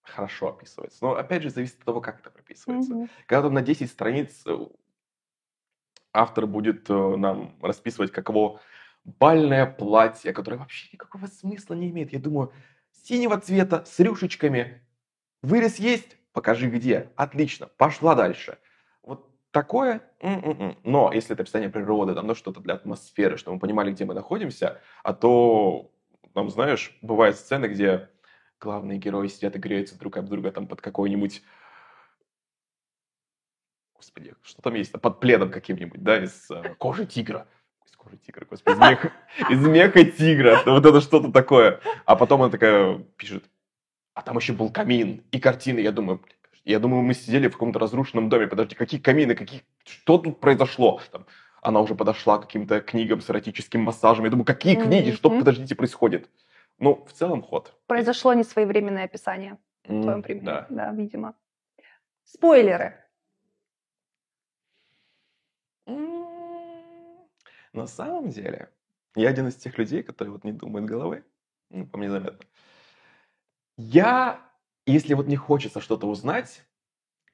хорошо 0.00 0.48
описывается. 0.48 1.04
Но, 1.04 1.16
опять 1.16 1.42
же, 1.42 1.50
зависит 1.50 1.80
от 1.80 1.84
того, 1.84 2.00
как 2.00 2.20
это 2.20 2.30
прописывается. 2.30 2.94
Mm-hmm. 2.94 3.10
Когда 3.26 3.42
там 3.42 3.54
на 3.54 3.62
10 3.62 3.90
страниц 3.90 4.42
э, 4.46 4.58
автор 6.14 6.46
будет 6.46 6.88
э, 6.88 6.94
нам 6.94 7.58
расписывать, 7.60 8.10
каково 8.10 8.60
бальное 9.04 9.66
платье, 9.66 10.32
которое 10.32 10.56
вообще 10.56 10.88
никакого 10.92 11.26
смысла 11.26 11.74
не 11.74 11.90
имеет. 11.90 12.12
Я 12.12 12.18
думаю, 12.18 12.52
синего 13.04 13.38
цвета 13.38 13.84
с 13.84 13.98
рюшечками. 14.00 14.82
Вырез 15.42 15.76
есть? 15.76 16.16
Покажи 16.32 16.68
где. 16.68 17.10
Отлично, 17.16 17.68
пошла 17.76 18.14
дальше. 18.14 18.58
Вот 19.02 19.30
такое. 19.50 20.00
М-м-м. 20.20 20.78
Но 20.82 21.12
если 21.12 21.34
это 21.34 21.42
описание 21.42 21.68
природы, 21.68 22.14
там, 22.14 22.26
ну, 22.26 22.34
что-то 22.34 22.60
для 22.60 22.74
атмосферы, 22.74 23.36
чтобы 23.36 23.56
мы 23.56 23.60
понимали, 23.60 23.92
где 23.92 24.04
мы 24.04 24.14
находимся, 24.14 24.80
а 25.02 25.12
то, 25.12 25.92
там, 26.32 26.50
знаешь, 26.50 26.96
бывают 27.02 27.36
сцены, 27.36 27.66
где 27.66 28.08
главные 28.58 28.98
герои 28.98 29.28
сидят 29.28 29.54
и 29.54 29.58
греются 29.58 29.98
друг 29.98 30.16
об 30.16 30.28
друга 30.28 30.50
там 30.50 30.66
под 30.66 30.80
какой-нибудь 30.80 31.42
Господи, 33.94 34.34
что 34.42 34.60
там 34.60 34.74
есть? 34.74 34.92
Под 34.92 35.20
пледом 35.20 35.50
каким-нибудь, 35.50 36.02
да, 36.02 36.22
из 36.22 36.50
э, 36.50 36.74
кожи 36.74 37.06
тигра. 37.06 37.46
Из 38.04 38.10
кожи 38.10 38.16
тигра, 38.18 38.46
господи, 38.48 38.76
из 38.76 38.80
меха, 38.80 39.12
из 39.50 39.66
меха 39.66 40.04
тигра. 40.04 40.60
Вот 40.66 40.84
это 40.84 41.00
что-то 41.00 41.32
такое. 41.32 41.80
А 42.04 42.16
потом 42.16 42.42
она 42.42 42.50
такая 42.50 42.98
пишет, 43.16 43.44
а 44.14 44.22
там 44.22 44.36
еще 44.36 44.52
был 44.52 44.70
камин 44.70 45.22
и 45.32 45.40
картины. 45.40 45.80
Я 45.80 45.92
думаю, 45.92 46.20
я 46.64 46.78
думаю, 46.78 47.02
мы 47.02 47.14
сидели 47.14 47.48
в 47.48 47.52
каком-то 47.52 47.78
разрушенном 47.78 48.28
доме. 48.28 48.46
Подожди, 48.46 48.74
какие 48.74 49.00
камины, 49.00 49.34
какие... 49.34 49.62
Что 49.84 50.18
тут 50.18 50.40
произошло? 50.40 51.00
Там, 51.10 51.26
она 51.62 51.80
уже 51.80 51.94
подошла 51.94 52.38
к 52.38 52.42
каким-то 52.42 52.80
книгам 52.80 53.20
с 53.20 53.30
эротическим 53.30 53.80
массажем. 53.80 54.24
Я 54.24 54.30
думаю, 54.30 54.44
какие 54.44 54.76
книги? 54.76 55.10
Что, 55.10 55.30
подождите, 55.30 55.74
происходит? 55.74 56.28
Ну, 56.78 57.04
в 57.06 57.12
целом 57.12 57.42
ход. 57.42 57.74
Произошло 57.86 58.34
несвоевременное 58.34 59.04
описание 59.04 59.58
в 59.84 60.02
твоем 60.02 60.22
примере. 60.22 60.46
Да. 60.46 60.66
да, 60.68 60.92
видимо. 60.92 61.34
Спойлеры. 62.24 63.03
На 67.74 67.88
самом 67.88 68.28
деле, 68.30 68.70
я 69.16 69.28
один 69.28 69.48
из 69.48 69.56
тех 69.56 69.76
людей, 69.78 70.04
которые 70.04 70.32
вот 70.32 70.44
не 70.44 70.52
думают 70.52 70.86
головой. 70.86 71.24
Ну, 71.70 71.86
по 71.86 71.98
мне 71.98 72.08
заметно. 72.08 72.38
Я, 73.76 74.40
если 74.86 75.14
вот 75.14 75.26
не 75.26 75.34
хочется 75.34 75.80
что-то 75.80 76.06
узнать, 76.06 76.62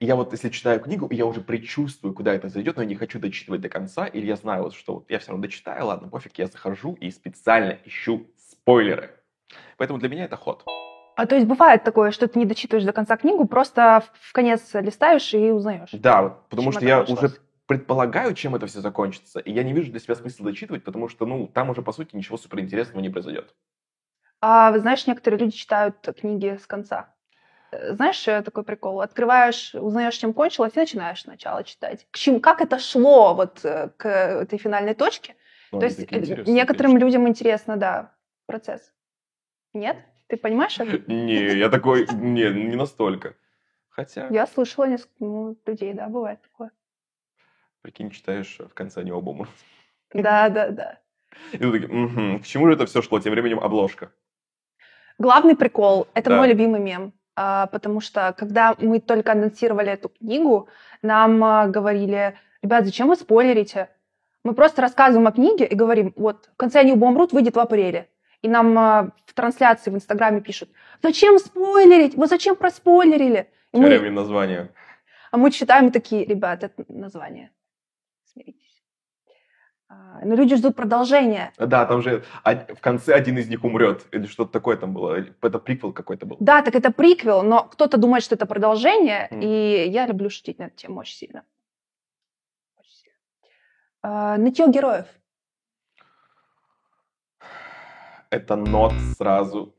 я 0.00 0.16
вот, 0.16 0.32
если 0.32 0.48
читаю 0.48 0.80
книгу, 0.80 1.06
я 1.10 1.26
уже 1.26 1.42
предчувствую, 1.42 2.14
куда 2.14 2.32
это 2.32 2.48
зайдет, 2.48 2.76
но 2.76 2.82
я 2.82 2.88
не 2.88 2.94
хочу 2.94 3.18
дочитывать 3.18 3.60
до 3.60 3.68
конца, 3.68 4.06
или 4.06 4.24
я 4.24 4.36
знаю, 4.36 4.62
вот, 4.62 4.72
что 4.72 4.94
вот 4.94 5.10
я 5.10 5.18
все 5.18 5.28
равно 5.28 5.42
дочитаю, 5.42 5.84
ладно, 5.84 6.08
пофиг, 6.08 6.38
я 6.38 6.46
захожу 6.46 6.94
и 6.94 7.10
специально 7.10 7.78
ищу 7.84 8.26
спойлеры. 8.38 9.10
Поэтому 9.76 9.98
для 9.98 10.08
меня 10.08 10.24
это 10.24 10.36
ход. 10.36 10.64
А 11.16 11.26
то 11.26 11.34
есть 11.34 11.46
бывает 11.46 11.84
такое, 11.84 12.12
что 12.12 12.28
ты 12.28 12.38
не 12.38 12.46
дочитываешь 12.46 12.86
до 12.86 12.94
конца 12.94 13.18
книгу, 13.18 13.44
просто 13.44 14.02
в 14.22 14.32
конец 14.32 14.70
листаешь 14.72 15.34
и 15.34 15.50
узнаешь. 15.50 15.90
Да, 15.92 16.38
потому 16.48 16.72
что 16.72 16.86
я 16.86 17.02
уже 17.02 17.32
предполагаю, 17.70 18.34
чем 18.34 18.56
это 18.56 18.66
все 18.66 18.80
закончится, 18.80 19.38
и 19.38 19.52
я 19.52 19.62
не 19.62 19.72
вижу 19.72 19.92
для 19.92 20.00
себя 20.00 20.16
смысла 20.16 20.44
дочитывать, 20.44 20.82
потому 20.82 21.08
что, 21.08 21.24
ну, 21.24 21.46
там 21.46 21.70
уже, 21.70 21.82
по 21.82 21.92
сути, 21.92 22.16
ничего 22.16 22.36
суперинтересного 22.36 23.00
не 23.00 23.10
произойдет. 23.10 23.54
А, 24.40 24.76
знаешь, 24.76 25.06
некоторые 25.06 25.38
люди 25.38 25.56
читают 25.56 25.94
книги 26.18 26.58
с 26.60 26.66
конца. 26.66 27.14
Э, 27.70 27.92
знаешь, 27.92 28.26
э, 28.26 28.42
такой 28.42 28.64
прикол? 28.64 29.00
Открываешь, 29.00 29.76
узнаешь, 29.76 30.16
чем 30.16 30.34
кончилось, 30.34 30.72
и 30.74 30.80
начинаешь 30.80 31.22
сначала 31.22 31.62
читать. 31.62 32.08
К 32.10 32.16
чему, 32.16 32.40
как 32.40 32.60
это 32.60 32.80
шло 32.80 33.36
вот 33.36 33.64
э, 33.64 33.90
к 33.96 34.08
этой 34.08 34.58
финальной 34.58 34.94
точке? 34.94 35.36
Ну, 35.70 35.78
То 35.78 35.86
есть 35.86 36.00
некоторым 36.10 36.90
конечно. 36.90 37.06
людям 37.06 37.28
интересно, 37.28 37.76
да, 37.76 38.16
процесс. 38.46 38.92
Нет? 39.74 39.96
Ты 40.26 40.38
понимаешь 40.38 40.76
это? 40.80 41.08
Не, 41.08 41.56
я 41.56 41.68
такой, 41.68 42.08
не, 42.14 42.50
не 42.50 42.74
настолько. 42.74 43.36
Хотя... 43.90 44.26
Я 44.26 44.48
слышала 44.48 44.86
несколько 44.86 45.14
ну, 45.20 45.56
людей, 45.66 45.94
да, 45.94 46.08
бывает 46.08 46.42
такое. 46.42 46.72
Прикинь, 47.82 48.10
читаешь 48.10 48.58
в 48.58 48.74
конце 48.74 49.02
не 49.02 49.12
оба 49.12 49.48
Да, 50.12 50.48
да, 50.48 50.70
да. 50.70 50.98
И 51.52 51.58
ты 51.58 51.72
такие, 51.72 51.88
угу, 51.88 52.42
к 52.42 52.46
чему 52.46 52.66
же 52.66 52.74
это 52.74 52.86
все 52.86 53.02
шло? 53.02 53.20
Тем 53.20 53.32
временем 53.32 53.60
обложка. 53.60 54.12
Главный 55.18 55.56
прикол— 55.56 56.08
это 56.14 56.30
да. 56.30 56.36
мой 56.36 56.48
любимый 56.48 56.80
мем. 56.80 57.12
А, 57.36 57.66
потому 57.66 58.00
что, 58.00 58.34
когда 58.36 58.74
мы 58.78 59.00
только 59.00 59.32
анонсировали 59.32 59.92
эту 59.92 60.08
книгу, 60.08 60.68
нам 61.02 61.42
а, 61.42 61.68
говорили, 61.68 62.36
ребят, 62.62 62.84
зачем 62.84 63.08
вы 63.08 63.16
спойлерите? 63.16 63.88
Мы 64.44 64.54
просто 64.54 64.82
рассказываем 64.82 65.26
о 65.26 65.32
книге 65.32 65.66
и 65.66 65.74
говорим, 65.74 66.12
вот, 66.16 66.50
в 66.52 66.56
конце 66.56 66.80
они 66.80 66.92
оба 66.92 67.06
умрут, 67.06 67.32
выйдет 67.32 67.56
в 67.56 67.60
апреле. 67.60 68.08
И 68.42 68.48
нам 68.48 68.78
а, 68.78 69.10
в 69.26 69.34
трансляции 69.34 69.90
в 69.90 69.94
Инстаграме 69.94 70.40
пишут, 70.40 70.70
зачем 71.02 71.38
спойлерить? 71.38 72.14
Вы 72.14 72.26
зачем 72.26 72.56
проспойлерили? 72.56 73.48
И 73.72 73.78
мы... 73.78 74.10
название. 74.10 74.72
А 75.30 75.36
мы 75.36 75.50
читаем 75.50 75.92
такие, 75.92 76.24
ребят, 76.24 76.64
это 76.64 76.84
название. 76.88 77.50
Смиритесь. 78.32 78.82
А, 79.88 80.24
но 80.24 80.36
люди 80.36 80.54
ждут 80.54 80.76
продолжения. 80.76 81.52
Да, 81.58 81.84
там 81.84 82.00
же 82.00 82.22
в 82.44 82.80
конце 82.80 83.12
один 83.12 83.38
из 83.38 83.48
них 83.48 83.64
умрет, 83.64 84.06
или 84.12 84.26
что-то 84.26 84.52
такое 84.52 84.76
там 84.76 84.94
было, 84.94 85.24
это 85.42 85.58
приквел 85.58 85.92
какой-то 85.92 86.26
был. 86.26 86.36
Да, 86.38 86.62
так 86.62 86.76
это 86.76 86.92
приквел, 86.92 87.42
но 87.42 87.64
кто-то 87.64 87.96
думает, 87.96 88.22
что 88.22 88.36
это 88.36 88.46
продолжение, 88.46 89.28
mm. 89.32 89.42
и 89.42 89.88
я 89.90 90.06
люблю 90.06 90.30
шутить 90.30 90.60
на 90.60 90.64
эту 90.64 90.76
тему 90.76 91.00
очень 91.00 91.16
сильно. 91.16 91.44
Очень 92.78 92.92
сильно. 92.92 93.18
А, 94.02 94.36
нытье 94.36 94.68
героев. 94.68 95.06
Это 98.30 98.54
нот 98.54 98.92
сразу. 99.16 99.74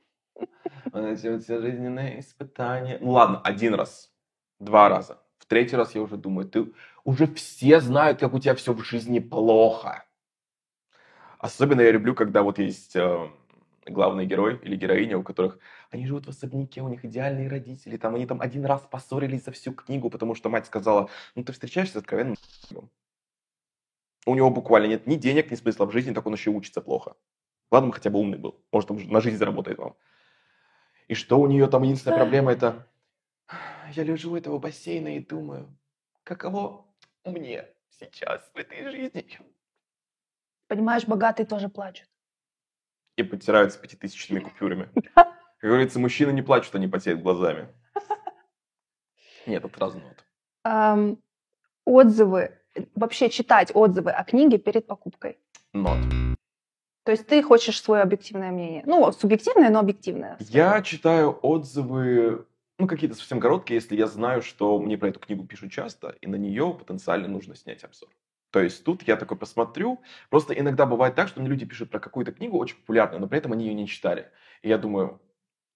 Эти 0.93 1.39
все 1.39 1.61
жизненные 1.61 2.19
испытания. 2.19 2.97
Ну 2.99 3.11
ладно, 3.11 3.39
один 3.45 3.75
раз, 3.75 4.11
два 4.59 4.89
раза. 4.89 5.21
Третий 5.51 5.75
раз 5.75 5.95
я 5.95 6.01
уже 6.01 6.15
думаю, 6.15 6.47
ты 6.47 6.71
уже 7.03 7.27
все 7.27 7.81
знают, 7.81 8.21
как 8.21 8.33
у 8.33 8.39
тебя 8.39 8.55
все 8.55 8.71
в 8.71 8.85
жизни 8.85 9.19
плохо. 9.19 10.05
Особенно 11.39 11.81
я 11.81 11.91
люблю, 11.91 12.15
когда 12.15 12.41
вот 12.41 12.57
есть 12.57 12.95
э, 12.95 13.29
главный 13.85 14.25
герой 14.25 14.61
или 14.63 14.77
героиня, 14.77 15.17
у 15.17 15.23
которых 15.23 15.59
они 15.89 16.07
живут 16.07 16.25
в 16.25 16.29
особняке, 16.29 16.79
у 16.79 16.87
них 16.87 17.03
идеальные 17.03 17.49
родители, 17.49 17.97
там 17.97 18.15
они 18.15 18.25
там 18.25 18.39
один 18.39 18.65
раз 18.65 18.87
поссорились 18.89 19.43
за 19.43 19.51
всю 19.51 19.73
книгу, 19.73 20.09
потому 20.09 20.35
что 20.35 20.47
мать 20.47 20.67
сказала, 20.67 21.09
ну 21.35 21.43
ты 21.43 21.51
встречаешься 21.51 21.95
с 21.95 21.97
откровенным 21.97 22.37
у 24.25 24.35
него 24.35 24.51
буквально 24.51 24.87
нет 24.87 25.05
ни 25.05 25.15
денег, 25.15 25.51
ни 25.51 25.55
смысла 25.55 25.85
в 25.85 25.91
жизни, 25.91 26.13
так 26.13 26.25
он 26.25 26.31
еще 26.31 26.51
учится 26.51 26.79
плохо. 26.79 27.17
Ладно, 27.71 27.91
хотя 27.91 28.09
бы 28.09 28.19
умный 28.19 28.37
был. 28.37 28.63
Может, 28.71 28.89
он 28.91 29.05
на 29.09 29.19
жизнь 29.19 29.35
заработает 29.35 29.79
вам. 29.79 29.97
И 31.09 31.13
что 31.13 31.41
у 31.41 31.47
нее 31.47 31.67
там 31.67 31.83
единственная 31.83 32.19
проблема 32.19 32.53
это 32.53 32.87
я 33.91 34.03
лежу 34.03 34.31
у 34.31 34.35
этого 34.35 34.59
бассейна 34.59 35.17
и 35.17 35.19
думаю, 35.19 35.77
каково 36.23 36.85
мне 37.25 37.67
сейчас 37.89 38.49
в 38.53 38.57
этой 38.57 38.89
жизни. 38.89 39.39
Понимаешь, 40.67 41.05
богатые 41.05 41.45
тоже 41.45 41.69
плачут. 41.69 42.07
И 43.17 43.23
потираются 43.23 43.79
пятитысячными 43.79 44.39
купюрами. 44.43 44.89
Как 45.13 45.69
говорится, 45.69 45.99
мужчины 45.99 46.31
не 46.31 46.41
плачут, 46.41 46.75
они 46.75 46.87
потеют 46.87 47.21
глазами. 47.21 47.67
Нет, 49.45 49.63
это 49.63 49.79
разнот. 49.79 50.25
Um, 50.65 51.19
отзывы. 51.85 52.57
Вообще 52.95 53.29
читать 53.29 53.71
отзывы 53.73 54.11
о 54.11 54.23
книге 54.23 54.57
перед 54.57 54.87
покупкой. 54.87 55.37
Not. 55.73 56.37
То 57.03 57.11
есть 57.11 57.27
ты 57.27 57.41
хочешь 57.41 57.81
свое 57.81 58.03
объективное 58.03 58.51
мнение. 58.51 58.83
Ну, 58.85 59.11
субъективное, 59.11 59.69
но 59.69 59.79
объективное. 59.79 60.37
Я 60.39 60.81
читаю 60.81 61.37
отзывы 61.41 62.45
ну, 62.81 62.87
какие-то 62.87 63.15
совсем 63.15 63.39
короткие, 63.39 63.75
если 63.75 63.95
я 63.95 64.07
знаю, 64.07 64.41
что 64.41 64.79
мне 64.79 64.97
про 64.97 65.09
эту 65.09 65.19
книгу 65.19 65.45
пишут 65.45 65.71
часто, 65.71 66.15
и 66.19 66.27
на 66.27 66.35
нее 66.35 66.75
потенциально 66.77 67.27
нужно 67.27 67.55
снять 67.55 67.83
обзор. 67.83 68.09
То 68.49 68.59
есть 68.59 68.83
тут 68.83 69.03
я 69.03 69.15
такой 69.15 69.37
посмотрю. 69.37 70.01
Просто 70.29 70.53
иногда 70.53 70.85
бывает 70.85 71.15
так, 71.15 71.27
что 71.27 71.39
мне 71.39 71.49
люди 71.49 71.65
пишут 71.65 71.89
про 71.89 71.99
какую-то 71.99 72.31
книгу 72.31 72.57
очень 72.57 72.77
популярную, 72.77 73.21
но 73.21 73.27
при 73.27 73.37
этом 73.37 73.53
они 73.53 73.67
ее 73.67 73.73
не 73.73 73.87
читали. 73.87 74.31
И 74.63 74.69
я 74.69 74.77
думаю, 74.77 75.21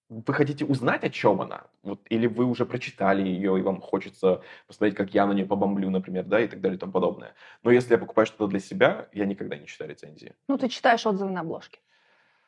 вы 0.10 0.34
хотите 0.34 0.65
узнать, 0.65 1.04
о 1.04 1.10
чем 1.10 1.41
она? 1.41 1.68
Вот, 1.84 2.02
или 2.10 2.28
вы 2.28 2.46
уже 2.46 2.65
прочитали 2.65 3.22
ее, 3.22 3.58
и 3.58 3.62
вам 3.62 3.82
хочется 3.82 4.41
посмотреть, 4.68 4.98
как 4.98 5.13
я 5.13 5.26
на 5.26 5.34
нее 5.34 5.46
побомблю, 5.46 5.89
например, 5.89 6.26
да, 6.26 6.41
и 6.41 6.48
так 6.48 6.60
далее 6.62 6.78
и 6.78 6.80
тому 6.80 6.91
подобное. 6.91 7.34
Но 7.63 7.72
если 7.72 7.94
я 7.94 7.98
покупаю 7.98 8.26
что-то 8.26 8.48
для 8.48 8.60
себя, 8.60 9.10
я 9.13 9.26
никогда 9.26 9.58
не 9.58 9.68
читаю 9.68 9.91
рецензии. 9.91 10.34
Ну, 10.48 10.58
ты 10.58 10.70
читаешь 10.70 11.06
отзывы 11.06 11.32
на 11.32 11.41
обложке 11.41 11.80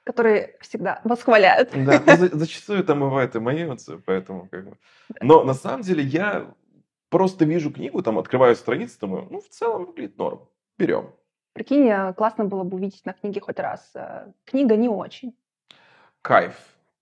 которые 0.07 0.55
всегда 0.61 1.01
восхваляют. 1.03 1.71
Да, 1.73 2.01
ну, 2.05 2.15
за, 2.15 2.37
зачастую 2.37 2.81
там 2.85 3.01
бывают 3.01 3.35
и 3.35 3.39
мои 3.39 3.65
отзывы, 3.65 4.01
поэтому 4.05 4.47
как 4.47 4.69
бы... 4.69 4.77
Но 5.19 5.43
на 5.43 5.53
самом 5.53 5.81
деле 5.81 6.01
я 6.01 6.55
просто 7.09 7.43
вижу 7.43 7.73
книгу, 7.73 8.01
там 8.01 8.17
открываю 8.17 8.55
страницу, 8.55 8.97
думаю, 9.01 9.27
ну, 9.29 9.41
в 9.41 9.49
целом 9.49 9.85
выглядит 9.85 10.17
норм, 10.17 10.47
берем. 10.77 11.13
Прикинь, 11.51 11.89
э, 11.89 12.13
классно 12.13 12.45
было 12.45 12.63
бы 12.63 12.77
увидеть 12.77 13.05
на 13.05 13.11
книге 13.11 13.41
хоть 13.41 13.59
раз. 13.59 13.91
Э, 13.95 14.31
книга 14.45 14.77
не 14.77 14.87
очень. 14.87 15.35
Кайф. 16.21 16.55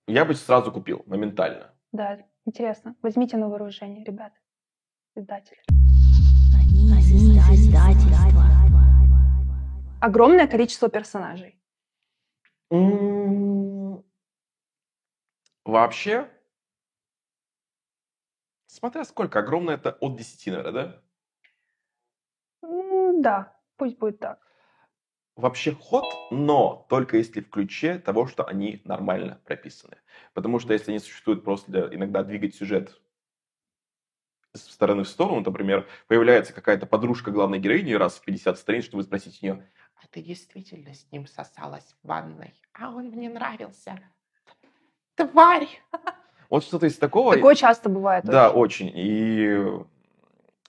Я 0.08 0.26
бы 0.26 0.34
сразу 0.34 0.72
купил, 0.72 1.04
моментально. 1.06 1.76
Да, 1.92 2.18
интересно. 2.46 2.96
Возьмите 3.04 3.38
на 3.38 3.50
вооружение, 3.50 4.04
ребята, 4.04 4.36
издатели. 5.16 5.62
Огромное 10.02 10.48
количество 10.48 10.90
персонажей. 10.90 11.60
Вообще, 15.64 16.30
смотря 18.68 19.06
сколько, 19.06 19.40
огромное 19.40 19.76
это 19.76 19.92
от 20.00 20.16
10, 20.16 20.52
наверное, 20.52 20.72
да? 20.72 21.02
Да, 23.22 23.58
пусть 23.78 23.98
будет 23.98 24.20
так. 24.20 24.40
Вообще 25.36 25.74
ход, 25.74 26.06
но 26.32 26.86
только 26.90 27.18
если 27.18 27.42
в 27.42 27.50
ключе 27.50 28.00
того, 28.00 28.26
что 28.26 28.46
они 28.46 28.82
нормально 28.86 29.42
прописаны. 29.46 29.98
Потому 30.34 30.60
что 30.60 30.74
если 30.74 30.92
они 30.92 31.00
существуют 31.00 31.44
просто 31.44 31.72
для 31.72 31.94
иногда 31.94 32.24
двигать 32.24 32.56
сюжет 32.56 33.02
с 34.54 34.72
стороны 34.72 35.04
в 35.04 35.10
сторону, 35.10 35.42
например, 35.42 35.88
появляется 36.08 36.54
какая-то 36.54 36.86
подружка 36.86 37.32
главной 37.32 37.60
героини 37.60 37.94
раз 37.94 38.16
в 38.16 38.22
50 38.24 38.58
страниц, 38.58 38.86
чтобы 38.86 39.04
спросить 39.04 39.40
у 39.42 39.46
нее, 39.46 39.70
а 40.06 40.08
ты 40.12 40.22
действительно 40.22 40.94
с 40.94 41.12
ним 41.12 41.26
сосалась 41.26 41.96
в 42.04 42.08
ванной? 42.08 42.54
А 42.74 42.92
он 42.92 43.06
мне 43.06 43.30
нравился. 43.30 44.00
Тварь! 45.16 45.68
Вот 46.50 46.64
что-то 46.64 46.86
из 46.86 46.98
такого. 46.98 47.34
Такое 47.34 47.56
часто 47.56 47.90
бывает. 47.90 48.24
Да, 48.24 48.52
очень. 48.52 48.92
И... 48.94 49.60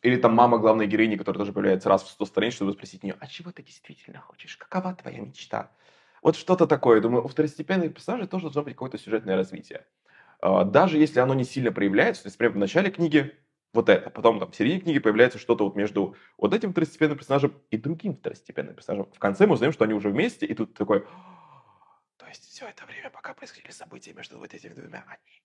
Или 0.03 0.17
там 0.17 0.35
мама 0.35 0.59
главной 0.59 0.87
героини, 0.87 1.17
которая 1.17 1.41
тоже 1.41 1.53
появляется 1.53 1.89
раз 1.89 2.03
в 2.03 2.09
100 2.09 2.27
страниц, 2.27 2.55
чтобы 2.55 2.73
спросить 2.73 3.03
нее, 3.03 3.17
а 3.19 3.27
чего 3.27 3.51
ты 3.53 3.63
действительно 3.63 4.21
хочешь? 4.21 4.57
Какова 4.57 4.95
твоя 4.95 5.21
мечта? 5.21 5.71
Вот 6.23 6.37
что-то 6.37 6.67
такое. 6.67 7.01
Думаю, 7.01 7.25
у 7.25 7.29
второстепенных 7.29 7.93
персонажей 7.93 8.27
тоже 8.27 8.45
должно 8.45 8.63
быть 8.63 8.75
какое-то 8.75 8.99
сюжетное 8.99 9.37
развитие. 9.37 9.85
А, 10.41 10.65
даже 10.65 10.99
если 10.99 11.21
оно 11.21 11.35
не 11.35 11.45
сильно 11.45 11.73
проявляется, 11.73 12.23
то 12.23 12.29
есть, 12.29 12.39
например, 12.39 12.55
в 12.55 12.59
начале 12.59 12.91
книги 12.91 13.35
вот 13.77 13.89
это, 13.89 14.11
потом 14.11 14.41
там 14.41 14.51
в 14.51 14.57
середине 14.57 14.81
книги 14.81 14.99
появляется 14.99 15.39
что-то 15.39 15.65
вот 15.65 15.77
между 15.77 16.17
вот 16.37 16.53
этим 16.53 16.73
второстепенным 16.73 17.17
персонажем 17.17 17.55
и 17.71 17.77
другим 17.77 18.17
второстепенным 18.17 18.75
персонажем. 18.75 19.13
В 19.13 19.19
конце 19.19 19.47
мы 19.47 19.55
узнаем, 19.55 19.73
что 19.73 19.85
они 19.85 19.95
уже 19.95 20.09
вместе, 20.09 20.47
и 20.47 20.55
тут 20.55 20.75
такой, 20.75 21.07
то 22.17 22.27
есть 22.27 22.45
все 22.45 22.67
это 22.67 22.85
время, 22.87 23.11
пока 23.11 23.35
происходили 23.35 23.71
события 23.71 24.13
между 24.13 24.39
вот 24.39 24.53
этими 24.53 24.75
двумя, 24.75 25.05
они 25.07 25.43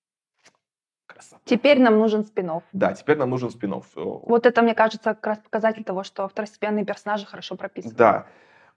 Красота. 1.05 1.41
Теперь 1.45 1.79
нам 1.79 1.97
нужен 1.97 2.25
спин 2.25 2.61
Да, 2.71 2.93
теперь 2.93 3.17
нам 3.17 3.29
нужен 3.29 3.49
спин 3.49 3.75
Вот 3.95 4.45
это, 4.45 4.61
мне 4.61 4.73
кажется, 4.73 5.13
как 5.13 5.27
раз 5.27 5.39
показатель 5.39 5.83
того, 5.83 6.03
что 6.03 6.27
второстепенные 6.27 6.85
персонажи 6.85 7.25
хорошо 7.25 7.55
прописаны. 7.55 7.95
Да. 7.95 8.27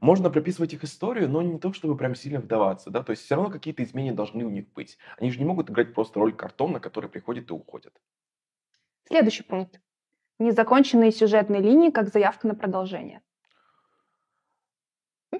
Можно 0.00 0.28
прописывать 0.30 0.74
их 0.74 0.84
историю, 0.84 1.28
но 1.28 1.40
не 1.40 1.58
то, 1.58 1.72
чтобы 1.72 1.96
прям 1.96 2.14
сильно 2.14 2.40
вдаваться, 2.40 2.90
да, 2.90 3.02
то 3.02 3.12
есть 3.12 3.24
все 3.24 3.36
равно 3.36 3.50
какие-то 3.50 3.82
изменения 3.84 4.12
должны 4.12 4.44
у 4.44 4.50
них 4.50 4.70
быть. 4.74 4.98
Они 5.18 5.30
же 5.30 5.38
не 5.38 5.44
могут 5.44 5.70
играть 5.70 5.94
просто 5.94 6.18
роль 6.18 6.34
картона, 6.34 6.80
который 6.80 7.08
приходит 7.08 7.50
и 7.50 7.54
уходит. 7.54 7.94
Следующий 9.06 9.42
пункт. 9.42 9.80
Незаконченные 10.38 11.12
сюжетные 11.12 11.60
линии, 11.60 11.90
как 11.90 12.08
заявка 12.08 12.48
на 12.48 12.54
продолжение. 12.54 13.22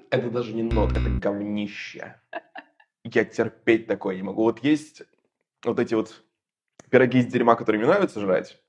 Это 0.09 0.29
даже 0.29 0.53
не 0.53 0.63
нот, 0.63 0.91
это 0.91 1.09
говнище. 1.09 2.21
Я 3.03 3.25
терпеть 3.25 3.87
такое 3.87 4.15
не 4.15 4.23
могу. 4.23 4.43
Вот 4.43 4.59
есть 4.63 5.03
вот 5.63 5.79
эти 5.79 5.93
вот 5.93 6.23
пироги 6.89 7.19
из 7.19 7.27
дерьма, 7.27 7.55
которые 7.55 7.79
мне 7.81 7.91
нравится 7.91 8.19
жрать, 8.19 8.61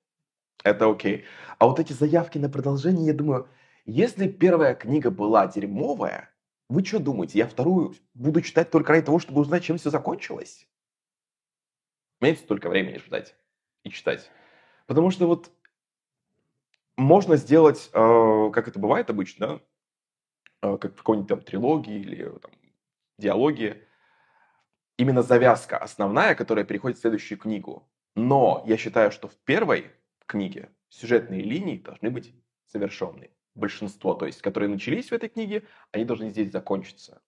это 0.65 0.91
окей. 0.91 1.25
А 1.59 1.67
вот 1.67 1.79
эти 1.79 1.93
заявки 1.93 2.39
на 2.39 2.49
продолжение, 2.49 3.07
я 3.07 3.15
думаю, 3.15 3.49
если 3.85 4.29
первая 4.29 4.75
книга 4.75 5.11
была 5.11 5.47
дерьмовая, 5.47 6.31
вы 6.69 6.85
что 6.85 6.99
думаете, 6.99 7.39
я 7.39 7.47
вторую 7.47 7.95
буду 8.15 8.41
читать 8.41 8.71
только 8.71 8.93
ради 8.93 9.07
того, 9.07 9.19
чтобы 9.19 9.41
узнать, 9.41 9.63
чем 9.63 9.79
все 9.79 9.91
закончилось? 9.91 10.67
У 12.21 12.25
меня 12.25 12.33
есть 12.33 12.45
столько 12.45 12.69
времени 12.69 12.99
ждать 12.99 13.37
и 13.85 13.91
читать. 13.91 14.31
Потому 14.87 15.11
что 15.11 15.27
вот 15.27 15.51
можно 16.97 17.37
сделать, 17.37 17.91
э, 17.93 18.51
как 18.53 18.69
это 18.69 18.79
бывает 18.79 19.11
обычно, 19.11 19.61
э, 20.63 20.79
как 20.79 20.95
в 20.95 20.97
какой-нибудь 20.97 21.29
там 21.29 21.41
трилогии 21.41 21.97
или 21.97 22.39
там, 22.39 22.53
диалоге, 23.19 23.87
именно 24.97 25.23
завязка 25.23 25.77
основная, 25.79 26.35
которая 26.35 26.65
переходит 26.65 26.99
в 26.99 27.01
следующую 27.01 27.39
книгу. 27.39 27.89
Но 28.15 28.63
я 28.67 28.77
считаю, 28.77 29.11
что 29.11 29.29
в 29.29 29.37
первой 29.45 29.91
книге 30.27 30.71
сюжетные 30.89 31.43
линии 31.43 31.79
должны 31.79 32.11
быть 32.11 32.35
завершенные. 32.67 33.31
Большинство, 33.55 34.15
то 34.15 34.27
есть, 34.27 34.43
которые 34.43 34.69
начались 34.69 35.11
в 35.11 35.13
этой 35.13 35.29
книге, 35.29 35.65
они 35.93 36.05
должны 36.05 36.31
здесь 36.31 36.53
закончиться. 36.53 37.23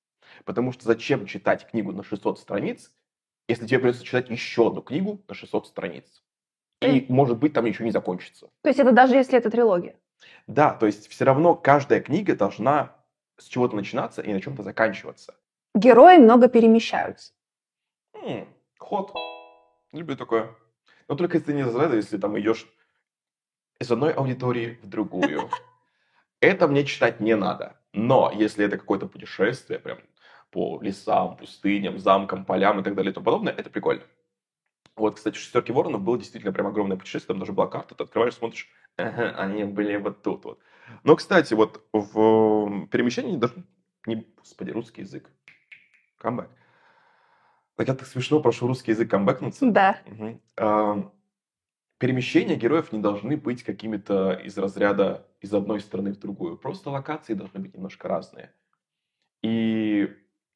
Потому 0.45 0.73
что 0.73 0.85
зачем 0.85 1.27
читать 1.27 1.67
книгу 1.67 1.93
на 1.93 2.03
600 2.03 2.39
страниц, 2.39 2.93
если 3.49 3.67
тебе 3.67 3.81
придется 3.81 4.05
читать 4.05 4.29
еще 4.29 4.69
одну 4.69 4.83
книгу 4.83 5.23
на 5.27 5.35
600 5.35 5.67
страниц? 5.67 6.23
И, 6.81 7.07
может 7.09 7.39
быть, 7.39 7.53
там 7.53 7.65
еще 7.65 7.85
не 7.85 7.91
закончится. 7.91 8.49
То 8.63 8.69
есть 8.69 8.79
это 8.79 8.93
даже 8.93 9.17
если 9.17 9.37
это 9.37 9.51
трилогия? 9.51 9.97
Да, 10.47 10.73
то 10.73 10.87
есть 10.87 11.09
все 11.09 11.25
равно 11.25 11.55
каждая 11.55 12.01
книга 12.01 12.37
должна 12.37 12.97
с 13.37 13.47
чего-то 13.47 13.77
начинаться 13.77 14.23
и 14.23 14.33
на 14.33 14.41
чем-то 14.41 14.63
заканчиваться. 14.63 15.35
Герои 15.75 16.19
много 16.19 16.49
перемещаются. 16.49 17.33
М-м, 18.15 18.49
ход. 18.79 19.13
Люблю 19.93 20.17
такое. 20.17 20.51
Но 21.09 21.15
только 21.15 21.39
если 21.39 21.53
не 21.53 21.65
разряда, 21.65 21.97
если 21.97 22.19
там 22.19 22.39
идешь 22.39 22.67
из 23.81 23.91
одной 23.91 24.13
аудитории 24.13 24.79
в 24.83 24.89
другую. 24.89 25.51
Это 26.41 26.69
мне 26.69 26.85
читать 26.85 27.21
не 27.21 27.35
надо. 27.35 27.77
Но 27.93 28.31
если 28.33 28.65
это 28.65 28.79
какое-то 28.79 29.09
путешествие, 29.09 29.81
прям 29.81 29.99
по 30.51 30.81
лесам, 30.83 31.37
пустыням, 31.37 31.99
замкам, 31.99 32.45
полям 32.45 32.81
и 32.81 32.85
так 32.85 32.95
далее 32.95 33.11
и 33.11 33.15
тому 33.15 33.25
подобное, 33.25 33.53
это 33.53 33.71
прикольно. 33.71 34.03
Вот, 34.99 35.17
кстати, 35.17 35.37
в 35.37 35.39
«Шестерке 35.41 35.73
воронов» 35.73 36.03
было 36.03 36.19
действительно 36.19 36.53
прям 36.53 36.67
огромное 36.67 36.97
путешествие, 36.97 37.35
там 37.35 37.39
даже 37.39 37.53
была 37.53 37.67
карта, 37.67 37.95
ты 37.95 38.05
открываешь, 38.05 38.35
смотришь, 38.35 38.69
ага, 38.97 39.31
они 39.37 39.65
были 39.65 39.97
вот 39.97 40.23
тут 40.23 40.45
вот. 40.45 40.61
Но, 41.05 41.17
кстати, 41.17 41.55
вот 41.55 41.87
в 41.93 42.87
перемещении 42.89 43.37
даже, 43.37 43.55
не, 44.07 44.27
господи, 44.37 44.71
русский 44.71 45.03
язык, 45.03 45.31
камбэк. 46.19 46.49
Так 47.77 47.87
я 47.87 47.95
так 47.95 48.09
смешно 48.09 48.41
прошу 48.41 48.67
русский 48.67 48.91
язык 48.91 49.09
камбэкнуться. 49.09 49.71
Да. 49.71 50.01
Угу. 50.07 50.41
А, 50.57 51.13
перемещения 51.99 52.57
героев 52.57 52.93
не 52.93 52.99
должны 52.99 53.37
быть 53.37 53.63
какими-то 53.63 54.33
из 54.33 54.59
разряда 54.59 55.29
из 55.41 55.55
одной 55.55 55.81
страны 55.81 56.13
в 56.13 56.19
другую. 56.19 56.59
Просто 56.59 56.91
локации 56.91 57.35
должны 57.35 57.61
быть 57.61 57.75
немножко 57.75 58.09
разные. 58.09 58.53
И 59.43 60.13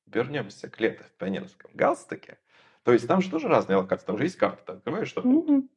вернемся 0.06 0.68
к 0.68 0.80
лету 0.80 1.04
в 1.04 1.12
пионерском 1.12 1.70
галстуке. 1.74 2.38
То 2.84 2.92
есть 2.92 3.06
там 3.06 3.22
же 3.22 3.30
тоже 3.30 3.48
разные 3.48 3.76
локации, 3.76 4.06
там 4.06 4.18
же 4.18 4.24
есть 4.24 4.36
карта, 4.36 4.64
ты 4.64 4.72
открываешь, 4.72 5.08
что 5.08 5.20
mm-hmm. 5.20 5.68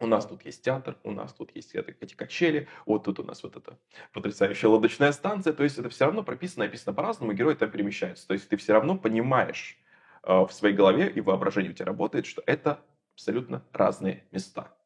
у 0.00 0.06
нас 0.06 0.26
тут 0.26 0.44
есть 0.44 0.62
театр, 0.64 0.98
у 1.04 1.12
нас 1.12 1.32
тут 1.32 1.54
есть 1.54 1.74
эти 1.74 2.14
качели, 2.14 2.68
вот 2.84 3.04
тут 3.04 3.20
у 3.20 3.22
нас 3.22 3.42
вот 3.42 3.56
эта 3.56 3.78
потрясающая 4.12 4.68
лодочная 4.68 5.12
станция, 5.12 5.52
то 5.52 5.62
есть 5.62 5.78
это 5.78 5.88
все 5.88 6.06
равно 6.06 6.24
прописано, 6.24 6.64
написано 6.64 6.94
по-разному, 6.94 7.32
герои 7.32 7.54
там 7.54 7.70
перемещаются. 7.70 8.26
То 8.26 8.34
есть 8.34 8.48
ты 8.48 8.56
все 8.56 8.72
равно 8.72 8.98
понимаешь 8.98 9.78
э, 10.24 10.32
в 10.32 10.50
своей 10.50 10.74
голове 10.74 11.08
и 11.08 11.20
воображении 11.20 11.70
у 11.70 11.74
тебя 11.74 11.86
работает, 11.86 12.26
что 12.26 12.42
это 12.44 12.80
абсолютно 13.14 13.64
разные 13.72 14.26
места. 14.32 14.76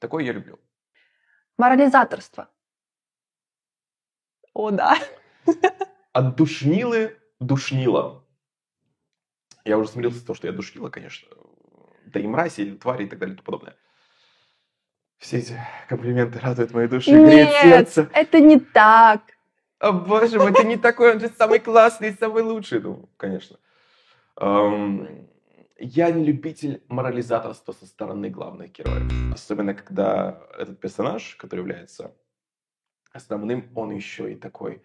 Такое 0.00 0.24
я 0.24 0.32
люблю. 0.32 0.58
Морализаторство. 1.56 2.48
О, 4.52 4.70
да. 4.70 4.96
От 6.12 6.36
душнилы 6.36 7.18
душнила. 7.38 8.24
Я 9.64 9.78
уже 9.78 9.90
смирился 9.90 10.18
с 10.18 10.22
того, 10.22 10.34
что 10.34 10.46
я 10.46 10.52
душнила, 10.52 10.88
конечно. 10.90 11.28
Да 12.06 12.20
и 12.20 12.26
мрази, 12.26 12.62
и 12.62 12.76
твари 12.76 13.04
и 13.04 13.06
так 13.08 13.18
далее 13.18 13.34
и 13.34 13.36
тому 13.36 13.44
подобное. 13.44 13.76
Все 15.18 15.38
эти 15.38 15.56
комплименты 15.88 16.38
радуют 16.38 16.72
мои 16.72 16.88
души, 16.88 17.10
Нет, 17.12 17.52
сердце. 17.62 18.08
это 18.14 18.40
не 18.40 18.58
так. 18.58 19.20
О, 19.78 19.92
боже 19.92 20.38
мой, 20.38 20.52
ты 20.52 20.64
не 20.64 20.76
такой, 20.76 21.12
он 21.12 21.20
же 21.20 21.28
самый 21.28 21.58
классный, 21.58 22.12
самый 22.12 22.42
лучший. 22.42 22.80
Ну, 22.80 23.08
конечно. 23.16 23.58
Я 24.38 26.10
не 26.10 26.24
любитель 26.24 26.82
морализаторства 26.88 27.72
со 27.72 27.86
стороны 27.86 28.30
главных 28.30 28.72
героев. 28.72 29.10
Особенно, 29.32 29.74
когда 29.74 30.42
этот 30.58 30.80
персонаж, 30.80 31.36
который 31.36 31.60
является 31.60 32.14
основным, 33.12 33.70
он 33.74 33.90
еще 33.90 34.32
и 34.32 34.36
такой 34.36 34.82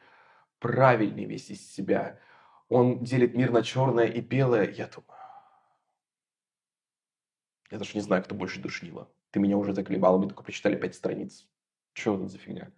правильный 0.59 1.25
весь 1.25 1.49
из 1.49 1.73
себя 1.73 2.19
он 2.69 3.03
делит 3.03 3.35
мир 3.35 3.51
на 3.51 3.63
черное 3.63 4.07
и 4.07 4.21
белое. 4.21 4.71
Я 4.71 4.87
думаю, 4.87 5.19
я 7.71 7.77
даже 7.77 7.91
не 7.93 8.01
знаю, 8.01 8.23
кто 8.23 8.35
больше 8.35 8.61
душнило. 8.61 9.09
Ты 9.31 9.39
меня 9.39 9.57
уже 9.57 9.73
заколебал, 9.73 10.17
мы 10.17 10.27
только 10.27 10.43
прочитали 10.43 10.75
пять 10.75 10.95
страниц. 10.95 11.47
Что 11.93 12.15
это 12.15 12.27
за 12.27 12.37
фигня? 12.37 12.71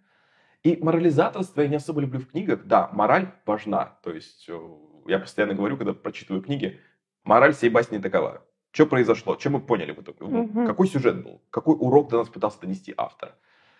И 0.62 0.76
морализаторство 0.82 1.60
я 1.60 1.68
не 1.68 1.76
особо 1.76 2.00
люблю 2.00 2.20
в 2.20 2.28
книгах. 2.28 2.64
Да, 2.64 2.88
мораль 2.92 3.32
важна. 3.46 3.98
То 4.02 4.12
есть 4.12 4.48
э, 4.48 4.58
я 5.06 5.18
постоянно 5.18 5.54
говорю, 5.54 5.76
когда 5.76 5.92
прочитываю 5.92 6.42
книги, 6.42 6.80
мораль 7.22 7.54
всей 7.54 7.70
басни 7.70 7.98
такова. 7.98 8.44
Что 8.72 8.86
произошло? 8.86 9.36
Чем 9.36 9.52
мы 9.52 9.60
поняли 9.60 9.92
в 9.92 10.00
итоге? 10.00 10.24
Угу. 10.24 10.66
Какой 10.66 10.88
сюжет 10.88 11.22
был? 11.22 11.42
Какой 11.50 11.74
урок 11.74 12.10
до 12.10 12.18
нас 12.18 12.28
пытался 12.28 12.60
донести 12.60 12.92
автор? 12.96 13.34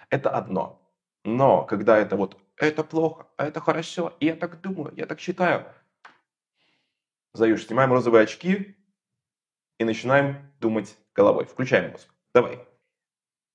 Это 0.08 0.30
одно. 0.30 0.80
Но 1.24 1.64
когда 1.64 1.98
это 1.98 2.16
вот 2.16 2.38
это 2.56 2.84
плохо, 2.84 3.26
это 3.36 3.60
хорошо, 3.60 4.14
и 4.20 4.26
я 4.26 4.36
так 4.36 4.60
думаю, 4.60 4.92
я 4.96 5.06
так 5.06 5.20
считаю, 5.20 5.66
Заюш, 7.34 7.66
снимаем 7.66 7.92
розовые 7.92 8.24
очки 8.24 8.76
и 9.78 9.84
начинаем 9.84 10.50
думать 10.60 10.96
головой. 11.14 11.44
Включаем 11.44 11.92
мозг. 11.92 12.08
Давай. 12.34 12.58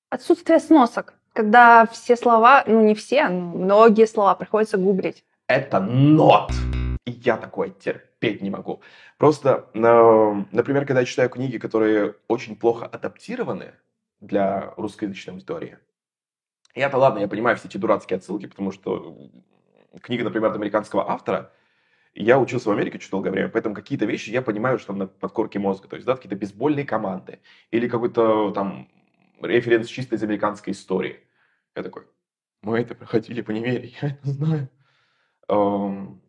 Отсутствие 0.09 0.59
сносок. 0.59 1.15
Когда 1.33 1.87
все 1.87 2.15
слова, 2.15 2.63
ну 2.67 2.81
не 2.81 2.93
все, 2.93 3.27
но 3.29 3.57
многие 3.57 4.05
слова 4.05 4.35
приходится 4.35 4.77
гуглить. 4.77 5.25
Это 5.47 5.79
нот. 5.79 6.51
И 7.05 7.11
я 7.11 7.37
такое 7.37 7.69
терпеть 7.69 8.41
не 8.41 8.51
могу. 8.51 8.81
Просто, 9.17 9.67
например, 9.73 10.85
когда 10.85 11.01
я 11.01 11.05
читаю 11.05 11.29
книги, 11.29 11.57
которые 11.57 12.15
очень 12.27 12.55
плохо 12.55 12.85
адаптированы 12.85 13.73
для 14.21 14.73
русскоязычной 14.77 15.33
аудитории, 15.33 15.79
я-то 16.75 16.97
ладно, 16.97 17.19
я 17.19 17.27
понимаю 17.27 17.57
все 17.57 17.67
эти 17.67 17.77
дурацкие 17.77 18.17
отсылки, 18.17 18.45
потому 18.45 18.71
что 18.71 19.17
книга, 20.01 20.23
например, 20.23 20.51
от 20.51 20.55
американского 20.55 21.09
автора– 21.09 21.51
я 22.15 22.39
учился 22.39 22.69
в 22.69 22.71
Америке 22.71 22.97
очень 22.97 23.09
долгое 23.09 23.31
время, 23.31 23.49
поэтому 23.49 23.75
какие-то 23.75 24.05
вещи 24.05 24.29
я 24.29 24.41
понимаю, 24.41 24.77
что 24.77 24.87
там 24.87 24.99
на 24.99 25.07
подкорке 25.07 25.59
мозга. 25.59 25.87
То 25.87 25.95
есть, 25.95 26.05
да, 26.05 26.15
какие-то 26.15 26.35
бейсбольные 26.35 26.85
команды 26.85 27.39
или 27.71 27.87
какой-то 27.87 28.51
там 28.51 28.87
референс 29.41 29.87
чисто 29.87 30.15
из 30.15 30.23
американской 30.23 30.73
истории. 30.73 31.19
Я 31.75 31.83
такой, 31.83 32.03
мы 32.61 32.79
это 32.79 32.95
проходили 32.95 33.41
в 33.41 33.49
универе, 33.49 33.93
я 34.01 34.09
это 34.09 34.29
знаю. 34.29 34.69
Эм, 35.49 36.21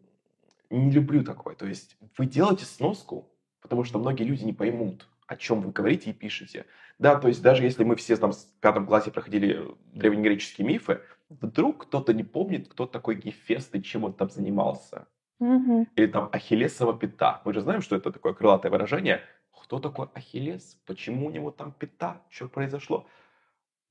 не 0.70 0.91
люблю 0.91 1.22
такое. 1.22 1.55
То 1.55 1.66
есть, 1.66 1.97
вы 2.16 2.26
делаете 2.26 2.64
сноску, 2.64 3.30
потому 3.61 3.85
что 3.85 3.99
многие 3.99 4.24
люди 4.24 4.45
не 4.45 4.53
поймут, 4.53 5.07
о 5.26 5.37
чем 5.37 5.61
вы 5.61 5.70
говорите 5.70 6.11
и 6.11 6.14
пишете. 6.14 6.66
Да, 6.99 7.16
то 7.16 7.28
есть 7.28 7.43
даже 7.43 7.62
если 7.62 7.85
мы 7.85 7.97
все 7.97 8.16
там 8.16 8.32
в 8.32 8.47
пятом 8.61 8.87
классе 8.87 9.11
проходили 9.11 9.66
древнегреческие 9.93 10.66
мифы, 10.66 11.01
вдруг 11.28 11.87
кто-то 11.87 12.12
не 12.12 12.24
помнит, 12.24 12.68
кто 12.68 12.87
такой 12.87 13.16
Гефест 13.16 13.74
и 13.74 13.82
чем 13.82 14.05
он 14.05 14.14
там 14.14 14.30
занимался. 14.30 15.07
Мгм. 15.41 15.87
Или 15.97 16.07
там 16.07 16.28
Ахиллесова 16.32 16.99
пята. 16.99 17.43
Мы 17.45 17.53
же 17.53 17.61
знаем, 17.61 17.82
что 17.82 17.97
это 17.97 18.12
такое 18.12 18.35
крылатое 18.35 18.70
выражение. 18.70 19.20
Кто 19.53 19.78
такой 19.78 20.09
Ахиллес? 20.14 20.76
Почему 20.87 21.26
у 21.26 21.30
него 21.30 21.51
там 21.51 21.72
пята? 21.72 22.22
Что 22.30 22.49
произошло? 22.49 23.07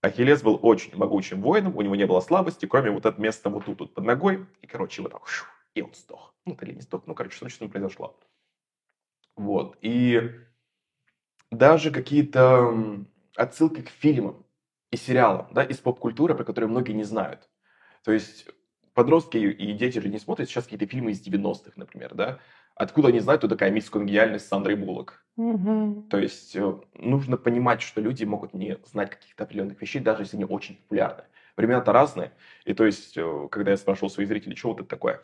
Ахиллес 0.01 0.43
был 0.43 0.59
очень 0.61 0.95
могучим 0.97 1.41
воином, 1.41 1.77
у 1.77 1.81
него 1.81 1.95
не 1.95 2.05
было 2.05 2.19
слабости, 2.19 2.65
кроме 2.65 2.91
вот 2.91 3.05
этого 3.05 3.21
места 3.21 3.49
вот 3.49 3.65
тут, 3.65 3.79
вот 3.79 3.93
под 3.93 4.03
ногой. 4.03 4.45
И, 4.61 4.67
короче, 4.67 5.01
вот 5.01 5.11
так, 5.13 5.27
шух, 5.27 5.47
и 5.75 5.81
он 5.81 5.93
сдох. 5.93 6.35
Ну, 6.45 6.57
или 6.61 6.73
не 6.73 6.81
сдох, 6.81 7.03
ну, 7.05 7.15
короче, 7.15 7.37
что 7.37 7.47
с 7.49 7.61
ним 7.61 7.69
произошло. 7.69 8.19
Вот. 9.37 9.77
И 9.81 10.29
даже 11.51 11.91
какие-то 11.91 13.05
отсылки 13.35 13.81
к 13.81 13.89
фильмам 13.89 14.45
и 14.91 14.97
сериалам, 14.97 15.47
да, 15.51 15.63
из 15.63 15.77
поп-культуры, 15.77 16.35
про 16.35 16.43
которые 16.43 16.69
многие 16.69 16.93
не 16.93 17.03
знают. 17.03 17.49
То 18.03 18.11
есть 18.11 18.47
подростки 18.93 19.37
и 19.37 19.73
дети 19.73 19.99
же 19.99 20.09
не 20.09 20.19
смотрят 20.19 20.49
сейчас 20.49 20.65
какие-то 20.65 20.85
фильмы 20.87 21.11
из 21.11 21.25
90-х, 21.25 21.71
например, 21.75 22.13
да. 22.15 22.39
Откуда 22.75 23.09
они 23.09 23.19
знают, 23.19 23.41
кто 23.41 23.47
такая 23.47 23.69
мисс 23.71 23.89
Конгениальность 23.89 24.45
с 24.45 24.47
Сандрой 24.47 24.75
Буллок? 24.75 25.23
Мгм. 25.35 26.07
То 26.09 26.17
есть 26.17 26.55
э, 26.55 26.79
нужно 26.95 27.37
понимать, 27.37 27.81
что 27.81 28.01
люди 28.01 28.23
могут 28.23 28.53
не 28.53 28.77
знать 28.85 29.11
каких-то 29.11 29.43
определенных 29.43 29.79
вещей, 29.81 29.99
даже 29.99 30.23
если 30.23 30.37
они 30.37 30.45
очень 30.45 30.77
популярны. 30.77 31.23
Времена-то 31.55 31.91
разные. 31.91 32.31
И 32.65 32.73
то 32.73 32.85
есть, 32.85 33.15
э, 33.17 33.47
когда 33.51 33.71
я 33.71 33.77
спрашивал 33.77 34.09
своих 34.09 34.27
зрителей, 34.27 34.55
что 34.55 34.69
вот 34.69 34.79
это 34.79 34.89
такое? 34.89 35.21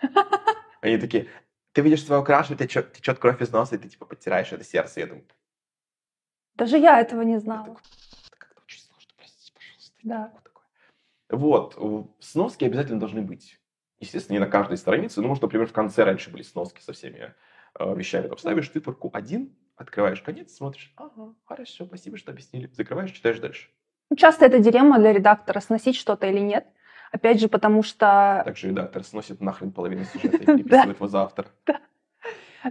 Они 0.80 0.98
такие, 0.98 1.28
ты 1.72 1.80
видишь 1.82 2.04
свою 2.04 2.22
крашу, 2.24 2.54
течет, 2.56 2.92
течет 2.92 3.18
кровь 3.18 3.40
из 3.40 3.50
носа, 3.50 3.76
и 3.76 3.78
ты 3.78 3.88
типа 3.88 4.04
подтираешь 4.06 4.52
это 4.52 4.64
сердце. 4.64 5.00
Я 5.00 5.06
думаю, 5.06 5.24
Даже 6.54 6.76
я 6.78 7.00
этого 7.00 7.22
не 7.22 7.38
знала. 7.40 7.64
это 7.64 8.36
как-то 8.36 8.60
очень 8.64 8.80
сложно, 8.82 9.10
простите, 9.16 9.52
пожалуйста. 9.54 9.96
Да. 10.02 10.32
Вот 11.28 11.76
сноски 12.20 12.64
обязательно 12.64 13.00
должны 13.00 13.22
быть. 13.22 13.60
Естественно, 14.00 14.34
не 14.34 14.40
на 14.40 14.46
каждой 14.46 14.76
странице, 14.76 15.20
но, 15.20 15.28
может, 15.28 15.42
например, 15.42 15.66
в 15.66 15.72
конце 15.72 16.04
раньше 16.04 16.30
были 16.30 16.42
сноски 16.42 16.80
со 16.80 16.92
всеми 16.92 17.34
э, 17.78 17.94
вещами. 17.96 18.28
Там 18.28 18.38
ставишь 18.38 18.70
циферку 18.70 19.10
один, 19.12 19.56
открываешь 19.76 20.22
конец, 20.22 20.54
смотришь, 20.54 20.92
ага, 20.96 21.34
хорошо, 21.44 21.84
спасибо, 21.84 22.16
что 22.16 22.30
объяснили. 22.30 22.70
Закрываешь, 22.72 23.10
читаешь 23.10 23.40
дальше. 23.40 23.70
Ну, 24.10 24.16
Часто 24.16 24.46
это 24.46 24.60
дилемма 24.60 24.98
для 24.98 25.12
редактора, 25.12 25.60
сносить 25.60 25.96
что-то 25.96 26.28
или 26.28 26.38
нет. 26.38 26.66
Опять 27.10 27.40
же, 27.40 27.48
потому 27.48 27.82
что 27.82 28.42
Также 28.44 28.68
редактор 28.68 29.02
сносит 29.02 29.40
нахрен 29.40 29.72
половину 29.72 30.04
сюжета 30.04 30.36
и 30.36 30.46
переписывает 30.46 30.96
его 30.96 31.08
за 31.08 31.22
автор. 31.22 31.48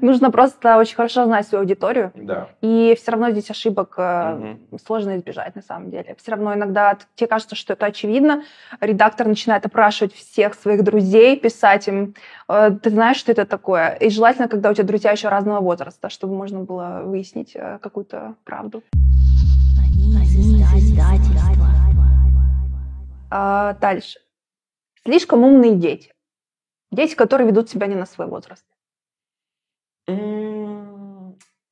Нужно 0.01 0.31
просто 0.31 0.77
очень 0.77 0.95
хорошо 0.95 1.25
знать 1.25 1.47
свою 1.47 1.61
аудиторию. 1.61 2.11
Да. 2.15 2.49
И 2.61 2.95
все 2.99 3.11
равно 3.11 3.31
здесь 3.31 3.49
ошибок 3.49 3.97
Мгм. 3.97 4.59
сложно 4.85 5.17
избежать 5.17 5.55
на 5.55 5.61
самом 5.61 5.89
деле. 5.89 6.15
Все 6.21 6.31
равно 6.31 6.53
иногда 6.53 6.97
тебе 7.15 7.27
кажется, 7.27 7.55
что 7.55 7.73
это 7.73 7.85
очевидно. 7.85 8.43
Редактор 8.81 9.27
начинает 9.27 9.65
опрашивать 9.65 10.13
всех 10.13 10.53
своих 10.53 10.83
друзей, 10.83 11.39
писать 11.39 11.87
им, 11.87 12.15
э, 12.47 12.71
ты 12.81 12.89
знаешь, 12.89 13.17
что 13.17 13.31
это 13.31 13.45
такое? 13.45 13.89
И 13.95 14.09
желательно, 14.09 14.47
когда 14.47 14.69
у 14.69 14.73
тебя 14.73 14.83
друзья 14.85 15.11
еще 15.11 15.29
разного 15.29 15.61
возраста, 15.61 16.09
чтобы 16.09 16.35
можно 16.35 16.61
было 16.61 17.01
выяснить 17.03 17.55
э, 17.55 17.79
какую-то 17.81 18.35
правду. 18.43 18.83
А, 23.29 23.73
дальше. 23.73 24.19
Слишком 25.03 25.43
умные 25.43 25.75
дети. 25.75 26.11
Дети, 26.91 27.15
которые 27.15 27.47
ведут 27.47 27.69
себя 27.69 27.87
не 27.87 27.95
на 27.95 28.05
свой 28.05 28.27
возраст. 28.27 28.63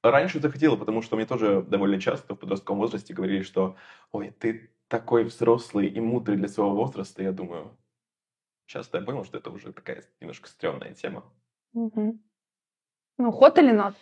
Раньше 0.04 0.40
заходило, 0.40 0.76
потому 0.76 1.02
что 1.02 1.16
мне 1.16 1.26
тоже 1.26 1.64
довольно 1.64 2.00
часто 2.00 2.36
в 2.36 2.38
подростковом 2.40 2.80
возрасте 2.80 3.14
говорили, 3.14 3.42
что 3.42 3.76
«Ой, 4.12 4.30
ты 4.30 4.70
такой 4.88 5.24
взрослый 5.24 5.88
и 5.88 6.00
мудрый 6.00 6.38
для 6.38 6.48
своего 6.48 6.76
возраста». 6.76 7.24
Я 7.24 7.32
думаю, 7.32 7.76
часто 8.68 9.00
я 9.00 9.04
понял, 9.04 9.26
что 9.26 9.38
это 9.38 9.50
уже 9.50 9.74
такая 9.74 10.04
немножко 10.20 10.48
стрёмная 10.48 10.94
тема. 10.94 11.24
Мгм. 11.74 12.20
Ну, 13.18 13.32
ход 13.32 13.58
или 13.58 13.72
нот? 13.72 13.96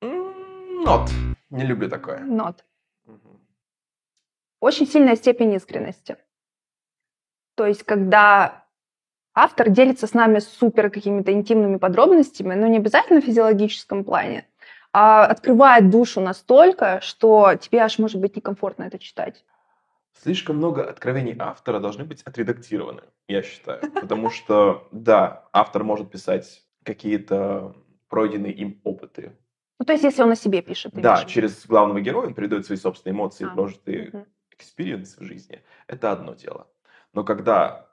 Нот. 0.00 1.10
Не 1.50 1.64
люблю 1.64 1.88
такое. 1.88 2.20
Нот. 2.20 2.64
Мгм. 3.04 3.40
Очень 4.60 4.86
сильная 4.86 5.16
степень 5.16 5.52
искренности. 5.54 6.18
То 7.56 7.66
есть, 7.66 7.82
когда 7.82 8.59
автор 9.42 9.70
делится 9.70 10.06
с 10.06 10.14
нами 10.14 10.38
супер 10.38 10.90
какими-то 10.90 11.32
интимными 11.32 11.76
подробностями, 11.76 12.54
но 12.54 12.66
не 12.66 12.76
обязательно 12.76 13.20
в 13.20 13.24
физиологическом 13.24 14.04
плане, 14.04 14.46
а 14.92 15.24
открывает 15.24 15.90
душу 15.90 16.20
настолько, 16.20 17.00
что 17.00 17.54
тебе 17.54 17.80
аж 17.80 17.98
может 17.98 18.20
быть 18.20 18.36
некомфортно 18.36 18.84
это 18.84 18.98
читать. 18.98 19.44
Слишком 20.22 20.56
много 20.56 20.88
откровений 20.88 21.34
автора 21.38 21.80
должны 21.80 22.04
быть 22.04 22.22
отредактированы, 22.22 23.02
я 23.28 23.42
считаю. 23.42 23.80
Потому 23.92 24.28
что, 24.30 24.88
да, 24.92 25.48
автор 25.52 25.84
может 25.84 26.10
писать 26.10 26.62
какие-то 26.84 27.74
пройденные 28.08 28.52
им 28.52 28.80
опыты. 28.84 29.32
Ну, 29.78 29.86
то 29.86 29.92
есть, 29.92 30.04
если 30.04 30.22
он 30.22 30.32
о 30.32 30.36
себе 30.36 30.60
пишет. 30.60 30.92
Да, 30.92 31.20
виду. 31.20 31.30
через 31.30 31.66
главного 31.66 32.00
героя 32.02 32.26
он 32.26 32.34
передает 32.34 32.66
свои 32.66 32.76
собственные 32.76 33.14
эмоции, 33.16 33.46
А, 33.46 33.48
прожитые 33.54 34.10
Мгм. 34.12 34.26
experience 34.50 35.16
в 35.16 35.22
жизни. 35.22 35.62
Это 35.86 36.12
одно 36.12 36.34
дело. 36.34 36.66
Но 37.14 37.24
когда 37.24 37.89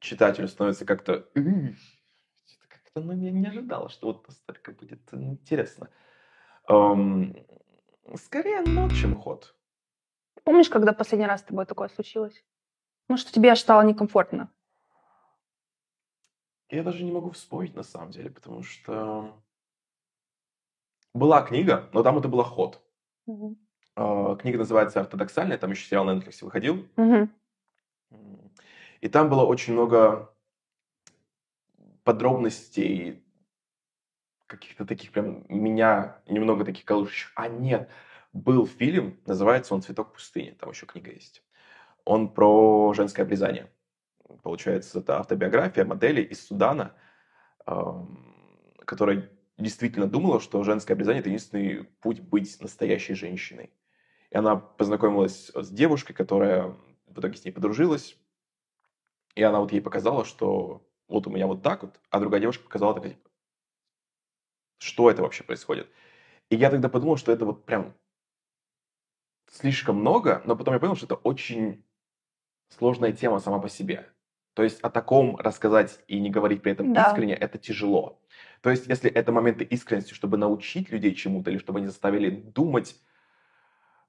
читателю 0.00 0.48
становится 0.48 0.84
как-то... 0.84 1.28
Как-то, 2.68 3.00
ну, 3.00 3.12
я 3.12 3.30
не 3.30 3.46
ожидал, 3.46 3.88
что 3.88 4.08
вот 4.08 4.26
настолько 4.26 4.72
будет 4.72 5.00
интересно. 5.12 5.88
Эм, 6.68 7.36
скорее 8.16 8.62
not, 8.62 8.92
чем 8.92 9.20
hot. 9.20 9.54
Помнишь, 10.44 10.68
когда 10.68 10.92
последний 10.92 11.26
раз 11.26 11.40
с 11.40 11.44
тобой 11.44 11.66
такое 11.66 11.88
случилось? 11.88 12.42
Ну, 13.08 13.16
что 13.16 13.32
тебе 13.32 13.54
стало 13.54 13.82
некомфортно. 13.82 14.50
Я 16.70 16.82
даже 16.82 17.04
не 17.04 17.12
могу 17.12 17.30
вспомнить 17.30 17.74
на 17.74 17.82
самом 17.82 18.12
деле, 18.12 18.30
потому 18.30 18.62
что 18.62 19.42
была 21.12 21.42
книга, 21.42 21.90
но 21.92 22.02
там 22.02 22.18
это 22.18 22.28
был 22.28 22.42
ход. 22.44 22.80
Мгм. 23.26 23.58
Э, 23.96 24.36
Книга 24.40 24.58
называется 24.58 25.00
«Ортодоксальная», 25.00 25.58
там 25.58 25.72
еще 25.72 25.86
сериал 25.86 26.04
на 26.04 26.16
Netflix 26.16 26.42
выходил. 26.42 26.86
Мгм. 26.96 27.32
И 29.00 29.08
там 29.08 29.28
было 29.30 29.44
очень 29.44 29.72
много 29.72 30.34
подробностей, 32.04 33.24
каких-то 34.46 34.84
таких 34.84 35.12
прям 35.12 35.44
меня 35.48 36.20
немного 36.26 36.64
таких 36.64 36.84
колышущих. 36.84 37.32
А 37.34 37.48
нет, 37.48 37.88
был 38.32 38.66
фильм, 38.66 39.18
называется 39.26 39.74
он 39.74 39.82
«Цветок 39.82 40.12
пустыни», 40.12 40.50
там 40.50 40.70
еще 40.70 40.86
книга 40.86 41.10
есть. 41.10 41.42
Он 42.04 42.32
про 42.32 42.92
женское 42.94 43.22
обрезание. 43.22 43.70
Получается, 44.42 45.00
это 45.00 45.18
автобиография 45.18 45.84
модели 45.84 46.22
из 46.22 46.46
Судана, 46.46 46.94
которая 48.84 49.30
действительно 49.56 50.06
думала, 50.06 50.40
что 50.40 50.62
женское 50.62 50.94
обрезание– 50.94 51.20
это 51.20 51.28
единственный 51.28 51.84
путь 52.00 52.20
быть 52.20 52.60
настоящей 52.60 53.14
женщиной. 53.14 53.72
И 54.30 54.36
она 54.36 54.56
познакомилась 54.56 55.50
с 55.54 55.70
девушкой, 55.70 56.14
которая 56.14 56.76
в 57.06 57.18
итоге 57.18 57.36
с 57.36 57.44
ней 57.44 57.52
подружилась. 57.52 58.16
И 59.34 59.42
она 59.42 59.60
вот 59.60 59.72
ей 59.72 59.80
показала, 59.80 60.24
что 60.24 60.86
вот 61.08 61.26
у 61.26 61.30
меня 61.30 61.46
вот 61.46 61.62
так 61.62 61.82
вот, 61.82 62.00
а 62.10 62.20
другая 62.20 62.40
девушка 62.40 62.64
показала 62.64 62.94
такая, 62.94 63.12
типа, 63.12 63.28
что 64.78 65.10
это 65.10 65.22
вообще 65.22 65.44
происходит. 65.44 65.88
И 66.50 66.56
я 66.56 66.70
тогда 66.70 66.88
подумал, 66.88 67.16
что 67.18 67.32
это 67.32 67.46
вот 67.46 67.66
прям 67.66 67.94
слишком 69.50 69.96
много, 69.96 70.42
но 70.44 70.56
потом 70.56 70.74
я 70.74 70.80
понял, 70.80 70.96
что 70.96 71.06
это 71.06 71.14
очень 71.16 71.84
сложная 72.70 73.12
тема 73.12 73.40
сама 73.40 73.60
по 73.60 73.68
себе. 73.68 74.08
То 74.54 74.64
есть 74.64 74.80
о 74.82 74.90
таком 74.90 75.36
рассказать 75.36 76.00
и 76.08 76.20
не 76.20 76.30
говорить 76.30 76.62
при 76.62 76.72
этом 76.72 76.88
Да. 76.92 77.10
искренне, 77.10 77.34
это 77.34 77.58
тяжело. 77.58 78.22
То 78.62 78.70
есть 78.70 78.86
если 78.88 79.10
это 79.10 79.32
моменты 79.32 79.64
искренности, 79.64 80.14
чтобы 80.14 80.38
научить 80.38 80.90
людей 80.90 81.14
чему-то, 81.14 81.50
или 81.50 81.58
чтобы 81.58 81.78
они 81.80 81.88
заставили 81.88 82.30
думать 82.30 82.96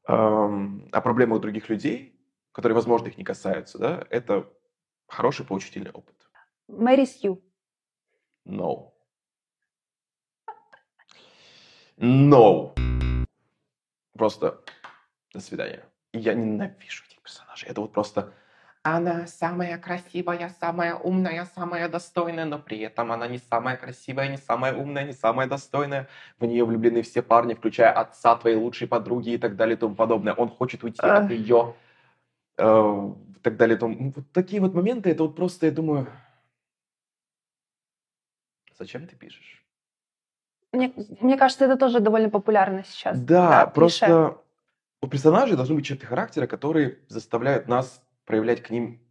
эм, 0.08 0.88
о 0.92 1.02
проблемах 1.02 1.42
других 1.42 1.70
людей, 1.70 2.20
которые, 2.52 2.76
возможно, 2.76 3.08
их 3.08 3.18
не 3.18 3.24
касаются, 3.24 3.78
да, 3.78 4.06
это 4.10 4.50
хороший 5.12 5.46
поучительный 5.46 5.92
опыт. 5.92 6.16
Мэри 6.68 7.06
Сью. 7.06 7.42
No. 8.46 8.92
No. 11.98 12.74
Просто 14.14 14.62
до 15.34 15.40
свидания. 15.40 15.84
Я 16.14 16.34
ненавижу 16.34 17.04
этих 17.06 17.22
персонажей. 17.22 17.70
Это 17.70 17.82
вот 17.82 17.92
просто... 17.92 18.34
Она 18.84 19.28
самая 19.28 19.78
красивая, 19.78 20.50
самая 20.60 20.96
умная, 20.96 21.46
самая 21.54 21.88
достойная, 21.88 22.46
но 22.46 22.58
при 22.58 22.80
этом 22.80 23.12
она 23.12 23.28
не 23.28 23.38
самая 23.38 23.78
красивая, 23.78 24.28
не 24.28 24.38
самая 24.38 24.74
умная, 24.74 25.04
не 25.04 25.14
самая 25.14 25.48
достойная. 25.48 26.08
В 26.40 26.46
нее 26.46 26.66
влюблены 26.66 27.04
все 27.04 27.22
парни, 27.22 27.54
включая 27.54 27.92
отца 27.92 28.36
твоей 28.36 28.56
лучшей 28.56 28.88
подруги 28.88 29.34
и 29.34 29.38
так 29.38 29.56
далее 29.56 29.76
и 29.76 29.80
тому 29.80 29.94
подобное. 29.94 30.34
Он 30.34 30.50
хочет 30.50 30.84
уйти 30.84 31.00
от 31.00 31.30
Эх. 31.30 31.76
Э, 32.58 33.14
и 33.38 33.40
так 33.42 33.58
далее. 33.58 33.78
ну, 33.82 34.14
Вот 34.16 34.26
такие 34.32 34.62
вот 34.62 34.74
моменты, 34.74 35.10
это 35.10 35.24
вот 35.24 35.36
просто, 35.36 35.66
я 35.66 35.72
думаю, 35.72 36.08
зачем 38.78 39.08
ты 39.08 39.16
пишешь? 39.16 39.66
Мне, 40.74 40.94
мне 41.20 41.38
кажется, 41.38 41.66
это 41.66 41.78
тоже 41.78 42.00
довольно 42.00 42.30
популярно 42.30 42.84
сейчас. 42.86 43.20
Да, 43.20 43.66
клише. 43.66 43.74
просто 43.74 44.42
у 45.02 45.08
персонажей 45.08 45.58
должны 45.58 45.76
быть 45.76 45.86
черты 45.86 46.06
характера, 46.06 46.48
которые 46.48 47.00
заставляют 47.08 47.68
нас 47.68 48.04
проявлять 48.26 48.62
к 48.62 48.70
ним 48.70 49.02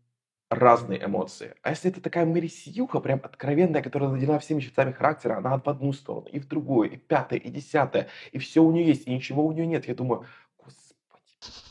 разные 0.49 1.05
эмоции. 1.05 1.55
А 1.63 1.71
если 1.71 1.91
это 1.91 2.01
такая 2.01 2.27
Мэри 2.27 2.49
Сьюха, 2.49 3.01
прям 3.01 3.21
откровенная, 3.23 3.83
которая 3.83 4.11
наделена 4.11 4.39
всеми 4.41 4.61
чертами 4.61 4.93
характера, 4.93 5.37
она 5.37 5.59
в 5.59 5.69
одну 5.69 5.93
сторону, 5.93 6.27
и 6.29 6.41
в 6.41 6.49
другую, 6.49 6.91
и 6.91 6.97
пятая, 6.97 7.39
и 7.39 7.51
десятая, 7.51 8.09
и 8.33 8.39
все 8.39 8.63
у 8.63 8.73
нее 8.73 8.87
есть, 8.87 9.07
и 9.07 9.15
ничего 9.15 9.47
у 9.47 9.53
нее 9.53 9.67
нет. 9.67 9.87
Я 9.87 9.95
думаю, 9.95 10.27
господи. 10.59 11.70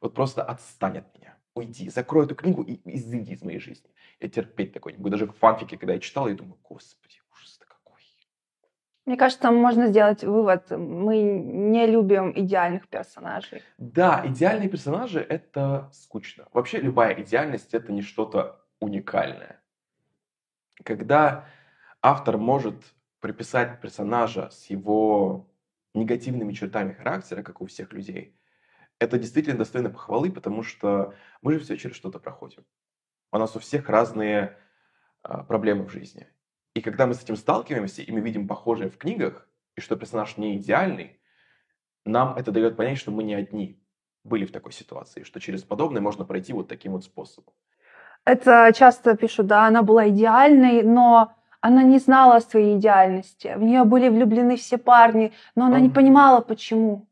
Вот 0.00 0.14
просто 0.14 0.42
отстань 0.42 0.98
от 0.98 1.14
меня. 1.14 1.36
Уйди, 1.54 1.90
закрой 1.90 2.26
эту 2.26 2.34
книгу 2.34 2.62
и 2.62 2.80
изыди 2.84 3.32
из 3.32 3.42
моей 3.42 3.58
жизни. 3.58 3.90
Я 4.20 4.28
терпеть 4.28 4.72
такой 4.72 4.92
не 4.92 4.98
буду. 4.98 5.10
Даже 5.10 5.26
в 5.26 5.32
фанфике, 5.32 5.76
когда 5.76 5.94
я 5.94 6.00
читал, 6.00 6.28
я 6.28 6.34
думаю, 6.34 6.58
господи, 6.62 7.20
ужас-то 7.32 7.66
какой. 7.66 8.00
Мне 9.06 9.16
кажется, 9.16 9.50
можно 9.50 9.88
сделать 9.88 10.22
вывод. 10.22 10.70
Мы 10.70 11.22
не 11.22 11.86
любим 11.86 12.32
идеальных 12.34 12.88
персонажей. 12.88 13.62
Да, 13.76 14.22
идеальные 14.24 14.68
персонажи— 14.68 15.20
это 15.28 15.90
скучно. 15.92 16.46
Вообще 16.52 16.78
любая 16.78 17.20
идеальность— 17.22 17.70
это 17.74 17.92
не 17.92 18.02
что-то 18.02 18.64
уникальное. 18.80 19.60
Когда 20.84 21.46
автор 22.00 22.38
может 22.38 22.76
приписать 23.20 23.80
персонажа 23.80 24.50
с 24.50 24.66
его 24.66 25.50
негативными 25.94 26.52
чертами 26.52 26.92
характера, 26.92 27.42
как 27.42 27.60
у 27.60 27.66
всех 27.66 27.92
людей, 27.92 28.37
это 28.98 29.18
действительно 29.18 29.58
достойно 29.58 29.90
похвалы, 29.90 30.30
потому 30.30 30.62
что 30.62 31.14
мы 31.42 31.54
же 31.54 31.60
все 31.60 31.76
через 31.76 31.96
что-то 31.96 32.18
проходим. 32.18 32.64
У 33.32 33.38
нас 33.38 33.54
у 33.56 33.58
всех 33.58 33.88
разные 33.88 34.56
а, 35.22 35.44
проблемы 35.44 35.84
в 35.84 35.90
жизни. 35.90 36.26
И 36.74 36.80
когда 36.80 37.06
мы 37.06 37.14
с 37.14 37.22
этим 37.22 37.36
сталкиваемся, 37.36 38.02
и 38.02 38.12
мы 38.12 38.20
видим 38.20 38.48
похожее 38.48 38.90
в 38.90 38.98
книгах, 38.98 39.48
и 39.76 39.80
что 39.80 39.96
персонаж 39.96 40.36
не 40.36 40.56
идеальный, 40.56 41.20
нам 42.04 42.36
это 42.36 42.50
дает 42.50 42.76
понять, 42.76 42.98
что 42.98 43.10
мы 43.10 43.22
не 43.22 43.34
одни 43.34 43.82
были 44.24 44.44
в 44.44 44.52
такой 44.52 44.72
ситуации, 44.72 45.22
что 45.22 45.40
через 45.40 45.62
подобное 45.62 46.00
можно 46.00 46.24
пройти 46.24 46.52
вот 46.52 46.68
таким 46.68 46.92
вот 46.92 47.04
способом. 47.04 47.52
Это 48.24 48.72
часто 48.74 49.16
пишут, 49.16 49.46
да, 49.46 49.66
она 49.66 49.82
была 49.82 50.08
идеальной, 50.08 50.82
но 50.82 51.32
она 51.60 51.82
не 51.82 51.98
знала 51.98 52.36
о 52.36 52.40
своей 52.40 52.76
идеальности. 52.76 53.54
В 53.56 53.62
нее 53.62 53.84
были 53.84 54.08
влюблены 54.08 54.56
все 54.56 54.78
парни, 54.78 55.32
но 55.54 55.66
она 55.66 55.80
не 55.80 55.88
понимала, 55.88 56.40
почему. 56.40 57.07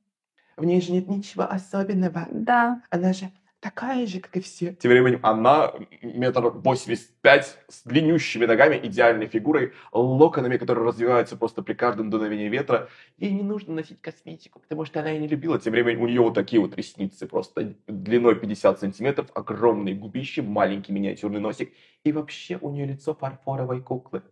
В 0.56 0.64
ней 0.64 0.80
же 0.80 0.92
нет 0.92 1.08
ничего 1.08 1.44
особенного. 1.44 2.28
Да. 2.30 2.82
Она 2.90 3.12
же 3.12 3.30
такая 3.60 4.06
же, 4.06 4.20
как 4.20 4.36
и 4.36 4.40
все. 4.40 4.74
Тем 4.74 4.90
временем 4.90 5.20
она 5.22 5.72
метр 6.00 6.48
восемьдесят 6.48 7.10
пять 7.20 7.58
с 7.68 7.82
длиннющими 7.84 8.46
ногами, 8.46 8.78
идеальной 8.82 9.26
фигурой, 9.26 9.72
локонами, 9.92 10.56
которые 10.56 10.86
развиваются 10.86 11.36
просто 11.36 11.62
при 11.62 11.74
каждом 11.74 12.08
дуновении 12.08 12.48
ветра. 12.48 12.88
Ей 13.18 13.32
не 13.32 13.42
нужно 13.42 13.74
носить 13.74 14.00
косметику, 14.00 14.60
потому 14.60 14.84
что 14.84 15.00
она 15.00 15.12
и 15.12 15.18
не 15.18 15.26
любила. 15.26 15.58
Тем 15.58 15.72
временем 15.72 16.02
у 16.02 16.06
нее 16.06 16.20
вот 16.20 16.34
такие 16.34 16.60
вот 16.60 16.76
ресницы 16.76 17.26
просто 17.26 17.74
длиной 17.86 18.36
50 18.36 18.78
сантиметров, 18.78 19.30
огромные 19.34 19.94
губища, 19.94 20.42
маленький 20.42 20.92
миниатюрный 20.92 21.40
носик. 21.40 21.72
И 22.04 22.12
вообще 22.12 22.58
у 22.60 22.70
нее 22.70 22.86
лицо 22.86 23.14
фарфоровой 23.14 23.82
куклы. 23.82 24.22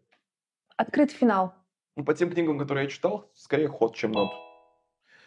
Открытый 0.77 1.17
финал. 1.17 1.55
Ну, 1.97 2.05
по 2.05 2.15
тем 2.15 2.31
книгам, 2.31 2.59
которые 2.59 2.85
я 2.85 2.91
читал, 2.91 3.31
скорее 3.35 3.69
ход, 3.69 3.95
чем 3.95 4.13
нот. 4.13 4.31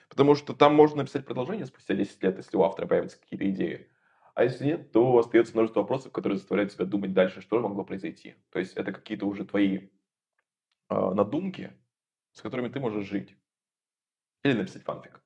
Потому 0.10 0.36
что 0.36 0.54
там 0.54 0.74
можно 0.74 0.98
написать 0.98 1.26
продолжение 1.26 1.66
спустя 1.66 1.96
10 1.96 2.24
лет, 2.24 2.38
если 2.38 2.58
у 2.58 2.64
автора 2.64 2.88
появятся 2.88 3.20
какие-то 3.20 3.50
идеи. 3.50 3.90
А 4.36 4.44
если 4.44 4.66
нет, 4.66 4.92
то 4.92 5.18
остается 5.18 5.54
множество 5.54 5.82
вопросов, 5.82 6.12
которые 6.12 6.38
заставляют 6.38 6.72
тебя 6.72 6.86
думать 6.86 7.14
дальше, 7.14 7.42
что 7.42 7.60
могло 7.60 7.84
произойти. 7.84 8.36
То 8.52 8.60
есть 8.60 8.74
это 8.78 8.92
какие-то 8.92 9.26
уже 9.26 9.46
твои 9.46 9.78
э, 9.78 9.90
надумки, 10.90 11.74
с 12.34 12.42
которыми 12.42 12.70
ты 12.70 12.80
можешь 12.80 13.08
жить. 13.08 13.36
Или 14.44 14.54
написать 14.54 14.84
фанфик. 14.84 15.22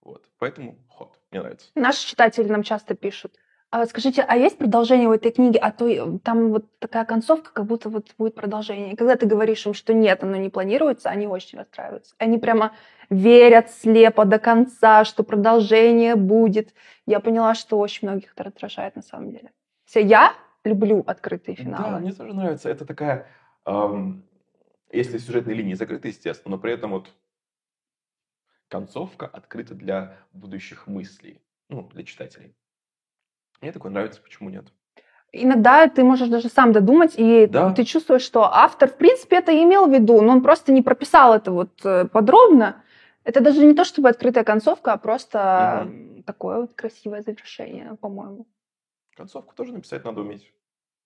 Вот. 0.00 0.30
Поэтому 0.38 0.78
ход. 0.88 1.20
Мне 1.30 1.40
нравится. 1.40 1.70
Наши 1.74 2.06
читатели 2.06 2.46
нам 2.48 2.62
часто 2.62 2.94
пишут. 2.94 3.36
А 3.70 3.84
скажите, 3.84 4.22
а 4.22 4.34
есть 4.34 4.56
продолжение 4.56 5.08
у 5.08 5.12
этой 5.12 5.30
книги? 5.30 5.58
А 5.58 5.70
то 5.70 6.18
там 6.20 6.50
вот 6.50 6.64
такая 6.78 7.04
концовка, 7.04 7.52
как 7.52 7.66
будто 7.66 7.90
вот 7.90 8.14
будет 8.16 8.34
продолжение. 8.34 8.94
И 8.94 8.96
когда 8.96 9.14
ты 9.16 9.26
говоришь 9.26 9.66
им, 9.66 9.74
что 9.74 9.92
нет, 9.92 10.22
оно 10.22 10.36
не 10.36 10.48
планируется, 10.48 11.10
они 11.10 11.26
очень 11.26 11.58
расстраиваются. 11.58 12.14
Они 12.16 12.38
прямо 12.38 12.72
верят 13.10 13.70
слепо 13.70 14.24
до 14.24 14.38
конца, 14.38 15.04
что 15.04 15.22
продолжение 15.22 16.16
будет. 16.16 16.72
Я 17.04 17.20
поняла, 17.20 17.54
что 17.54 17.78
очень 17.78 18.08
многих 18.08 18.32
это 18.32 18.44
раздражает 18.44 18.96
на 18.96 19.02
самом 19.02 19.32
деле. 19.32 19.52
Все, 19.84 20.00
я 20.00 20.34
люблю 20.64 21.04
открытые 21.06 21.54
финалы. 21.54 21.92
Да, 21.92 21.98
мне 21.98 22.12
тоже 22.12 22.32
нравится. 22.32 22.70
Это 22.70 22.86
такая, 22.86 23.26
эм, 23.66 24.24
если 24.90 25.18
сюжетные 25.18 25.54
линии 25.54 25.74
закрыты, 25.74 26.08
естественно, 26.08 26.56
но 26.56 26.60
при 26.60 26.72
этом 26.72 26.92
вот 26.92 27.12
концовка 28.68 29.26
открыта 29.26 29.74
для 29.74 30.16
будущих 30.32 30.86
мыслей, 30.86 31.42
ну, 31.68 31.86
для 31.88 32.04
читателей. 32.04 32.54
Мне 33.60 33.72
такое 33.72 33.90
нравится, 33.90 34.20
почему 34.22 34.50
нет? 34.50 34.64
Иногда 35.32 35.86
ты 35.88 36.04
можешь 36.04 36.28
даже 36.28 36.48
сам 36.48 36.72
додумать, 36.72 37.14
и 37.18 37.46
Да. 37.46 37.72
ты 37.72 37.84
чувствуешь, 37.84 38.22
что 38.22 38.44
автор, 38.44 38.88
в 38.88 38.96
принципе, 38.96 39.36
это 39.36 39.52
имел 39.52 39.86
в 39.86 39.92
виду, 39.92 40.22
но 40.22 40.32
он 40.32 40.42
просто 40.42 40.72
не 40.72 40.82
прописал 40.82 41.34
это 41.34 41.52
вот 41.52 41.84
э, 41.84 42.06
подробно. 42.06 42.82
Это 43.24 43.40
даже 43.42 43.64
не 43.66 43.74
то 43.74 43.84
чтобы 43.84 44.08
открытая 44.08 44.44
концовка, 44.44 44.92
а 44.94 44.96
просто 44.96 45.38
м, 45.86 46.22
такое 46.22 46.60
вот 46.62 46.72
красивое 46.72 47.20
завершение, 47.20 47.94
по-моему. 48.00 48.46
Концовку 49.16 49.54
тоже 49.54 49.74
написать 49.74 50.04
надо 50.04 50.22
уметь. 50.22 50.50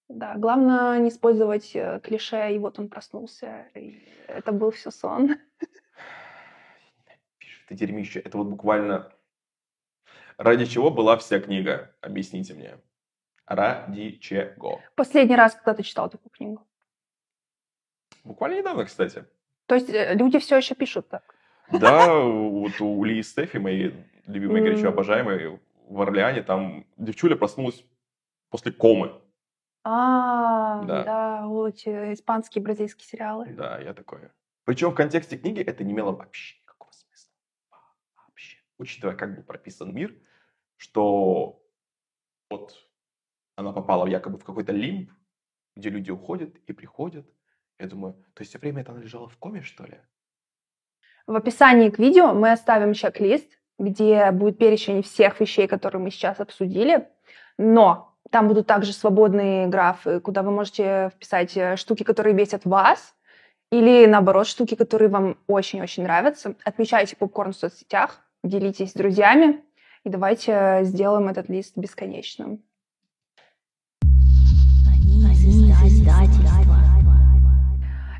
Да, 0.08 0.34
главное 0.36 0.98
не 1.00 1.08
использовать 1.08 1.74
э, 1.74 1.98
клише, 2.04 2.54
и 2.54 2.58
вот 2.58 2.78
он 2.78 2.88
проснулся, 2.88 3.66
и 3.74 4.06
это 4.28 4.52
был 4.52 4.70
все 4.70 4.90
сон. 4.92 5.36
Пишет 7.38 7.66
ты 7.68 7.74
дерьмище. 7.74 8.20
Это 8.20 8.38
вот 8.38 8.46
буквально... 8.46 9.10
Ради 10.38 10.66
чего 10.66 10.90
была 10.90 11.16
вся 11.16 11.40
книга? 11.40 11.94
Объясните 12.00 12.54
мне. 12.54 12.78
Ради 13.46 14.12
чего? 14.12 14.80
Последний 14.94 15.36
раз, 15.36 15.54
когда 15.54 15.74
ты 15.74 15.82
читал 15.82 16.08
такую 16.08 16.30
книгу. 16.30 16.66
Буквально 18.24 18.58
недавно, 18.58 18.84
кстати. 18.84 19.24
То 19.66 19.74
есть 19.74 19.90
э, 19.90 20.14
люди 20.14 20.38
все 20.38 20.56
еще 20.56 20.74
пишут 20.74 21.08
так. 21.08 21.34
Да, 21.70 22.14
вот 22.22 22.80
у 22.80 23.04
Ли 23.04 23.18
и 23.18 23.22
Стефи, 23.22 23.56
моей 23.56 23.94
любимой, 24.26 24.60
горячо 24.60 24.88
обожаемой, 24.88 25.58
в 25.88 26.00
Орлеане, 26.00 26.42
там 26.42 26.86
девчуля 26.96 27.36
проснулась 27.36 27.84
после 28.50 28.72
комы. 28.72 29.20
А, 29.84 30.82
Да. 30.84 31.04
да, 31.04 31.46
вот 31.46 31.76
испанские, 31.86 32.62
бразильские 32.62 33.06
сериалы. 33.06 33.46
Да, 33.46 33.78
я 33.80 33.94
такое. 33.94 34.32
Причем 34.64 34.90
в 34.90 34.94
контексте 34.94 35.36
книги 35.36 35.60
это 35.60 35.82
не 35.82 35.92
имело. 35.92 36.12
Вообще. 36.12 36.56
Учитывая, 38.82 39.14
как 39.14 39.36
был 39.36 39.44
прописан 39.44 39.94
мир, 39.94 40.12
что 40.76 41.62
вот 42.50 42.74
она 43.54 43.72
попала 43.72 44.06
якобы 44.06 44.38
в 44.38 44.44
какой-то 44.44 44.72
лимб, 44.72 45.12
где 45.76 45.88
люди 45.88 46.10
уходят 46.10 46.56
и 46.66 46.72
приходят. 46.72 47.24
Я 47.78 47.86
думаю, 47.86 48.14
то 48.34 48.40
есть 48.40 48.50
все 48.50 48.58
время 48.58 48.82
это 48.82 48.90
она 48.90 49.00
лежала 49.00 49.28
в 49.28 49.36
коме, 49.36 49.62
что 49.62 49.84
ли? 49.84 50.00
В 51.28 51.36
описании 51.36 51.90
к 51.90 52.00
видео 52.00 52.34
мы 52.34 52.50
оставим 52.50 52.92
чек-лист, 52.92 53.60
где 53.78 54.32
будет 54.32 54.58
перечень 54.58 55.02
всех 55.02 55.38
вещей, 55.38 55.68
которые 55.68 56.02
мы 56.02 56.10
сейчас 56.10 56.40
обсудили. 56.40 57.08
Но 57.58 58.16
там 58.30 58.48
будут 58.48 58.66
также 58.66 58.92
свободные 58.92 59.68
графы, 59.68 60.18
куда 60.18 60.42
вы 60.42 60.50
можете 60.50 61.10
вписать 61.14 61.56
э, 61.56 61.76
штуки, 61.76 62.02
которые 62.02 62.34
бесят 62.34 62.64
вас, 62.64 63.14
или 63.70 64.06
наоборот, 64.06 64.48
штуки, 64.48 64.74
которые 64.74 65.08
вам 65.08 65.38
очень-очень 65.46 66.02
нравятся. 66.02 66.56
Отмечайте 66.64 67.14
попкорн 67.14 67.52
в 67.52 67.56
соцсетях, 67.56 68.20
делитесь 68.42 68.90
с 68.90 68.94
друзьями, 68.94 69.62
и 70.04 70.08
давайте 70.08 70.80
сделаем 70.82 71.28
этот 71.28 71.48
лист 71.48 71.76
бесконечным. 71.76 72.62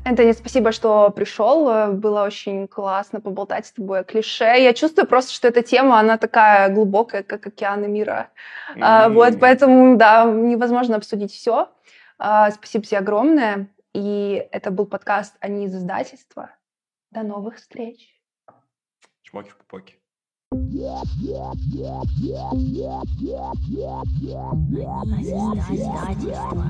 Энтони, 0.05 0.33
спасибо, 0.33 0.73
что 0.73 1.11
пришел. 1.11 1.93
Было 1.93 2.23
очень 2.23 2.67
классно 2.67 3.21
поболтать 3.21 3.67
с 3.67 3.71
тобой 3.71 4.01
о 4.01 4.03
клише. 4.03 4.43
Я 4.43 4.73
чувствую 4.73 5.07
просто, 5.07 5.31
что 5.31 5.47
эта 5.47 5.63
тема, 5.63 5.97
она 5.97 6.17
такая 6.17 6.67
глубокая, 6.73 7.23
как 7.23 7.47
океаны 7.47 7.87
мира. 7.87 8.29
А, 8.81 9.05
М. 9.05 9.13
Вот, 9.13 9.39
поэтому, 9.39 9.95
да, 9.95 10.25
невозможно 10.25 10.97
обсудить 10.97 11.31
все. 11.31 11.69
Спасибо 12.17 12.83
тебе 12.83 12.97
огромное. 12.97 13.69
И 13.93 14.45
это 14.51 14.71
был 14.71 14.85
подкаст 14.87 15.37
«Они 15.39 15.65
из 15.65 15.75
издательства». 15.75 16.49
До 17.11 17.23
новых 17.23 17.55
встреч. 17.55 18.19
Чмоки 19.21 19.51
в 19.51 19.57
пупоки. 19.57 20.02
Издательство. 25.73 26.63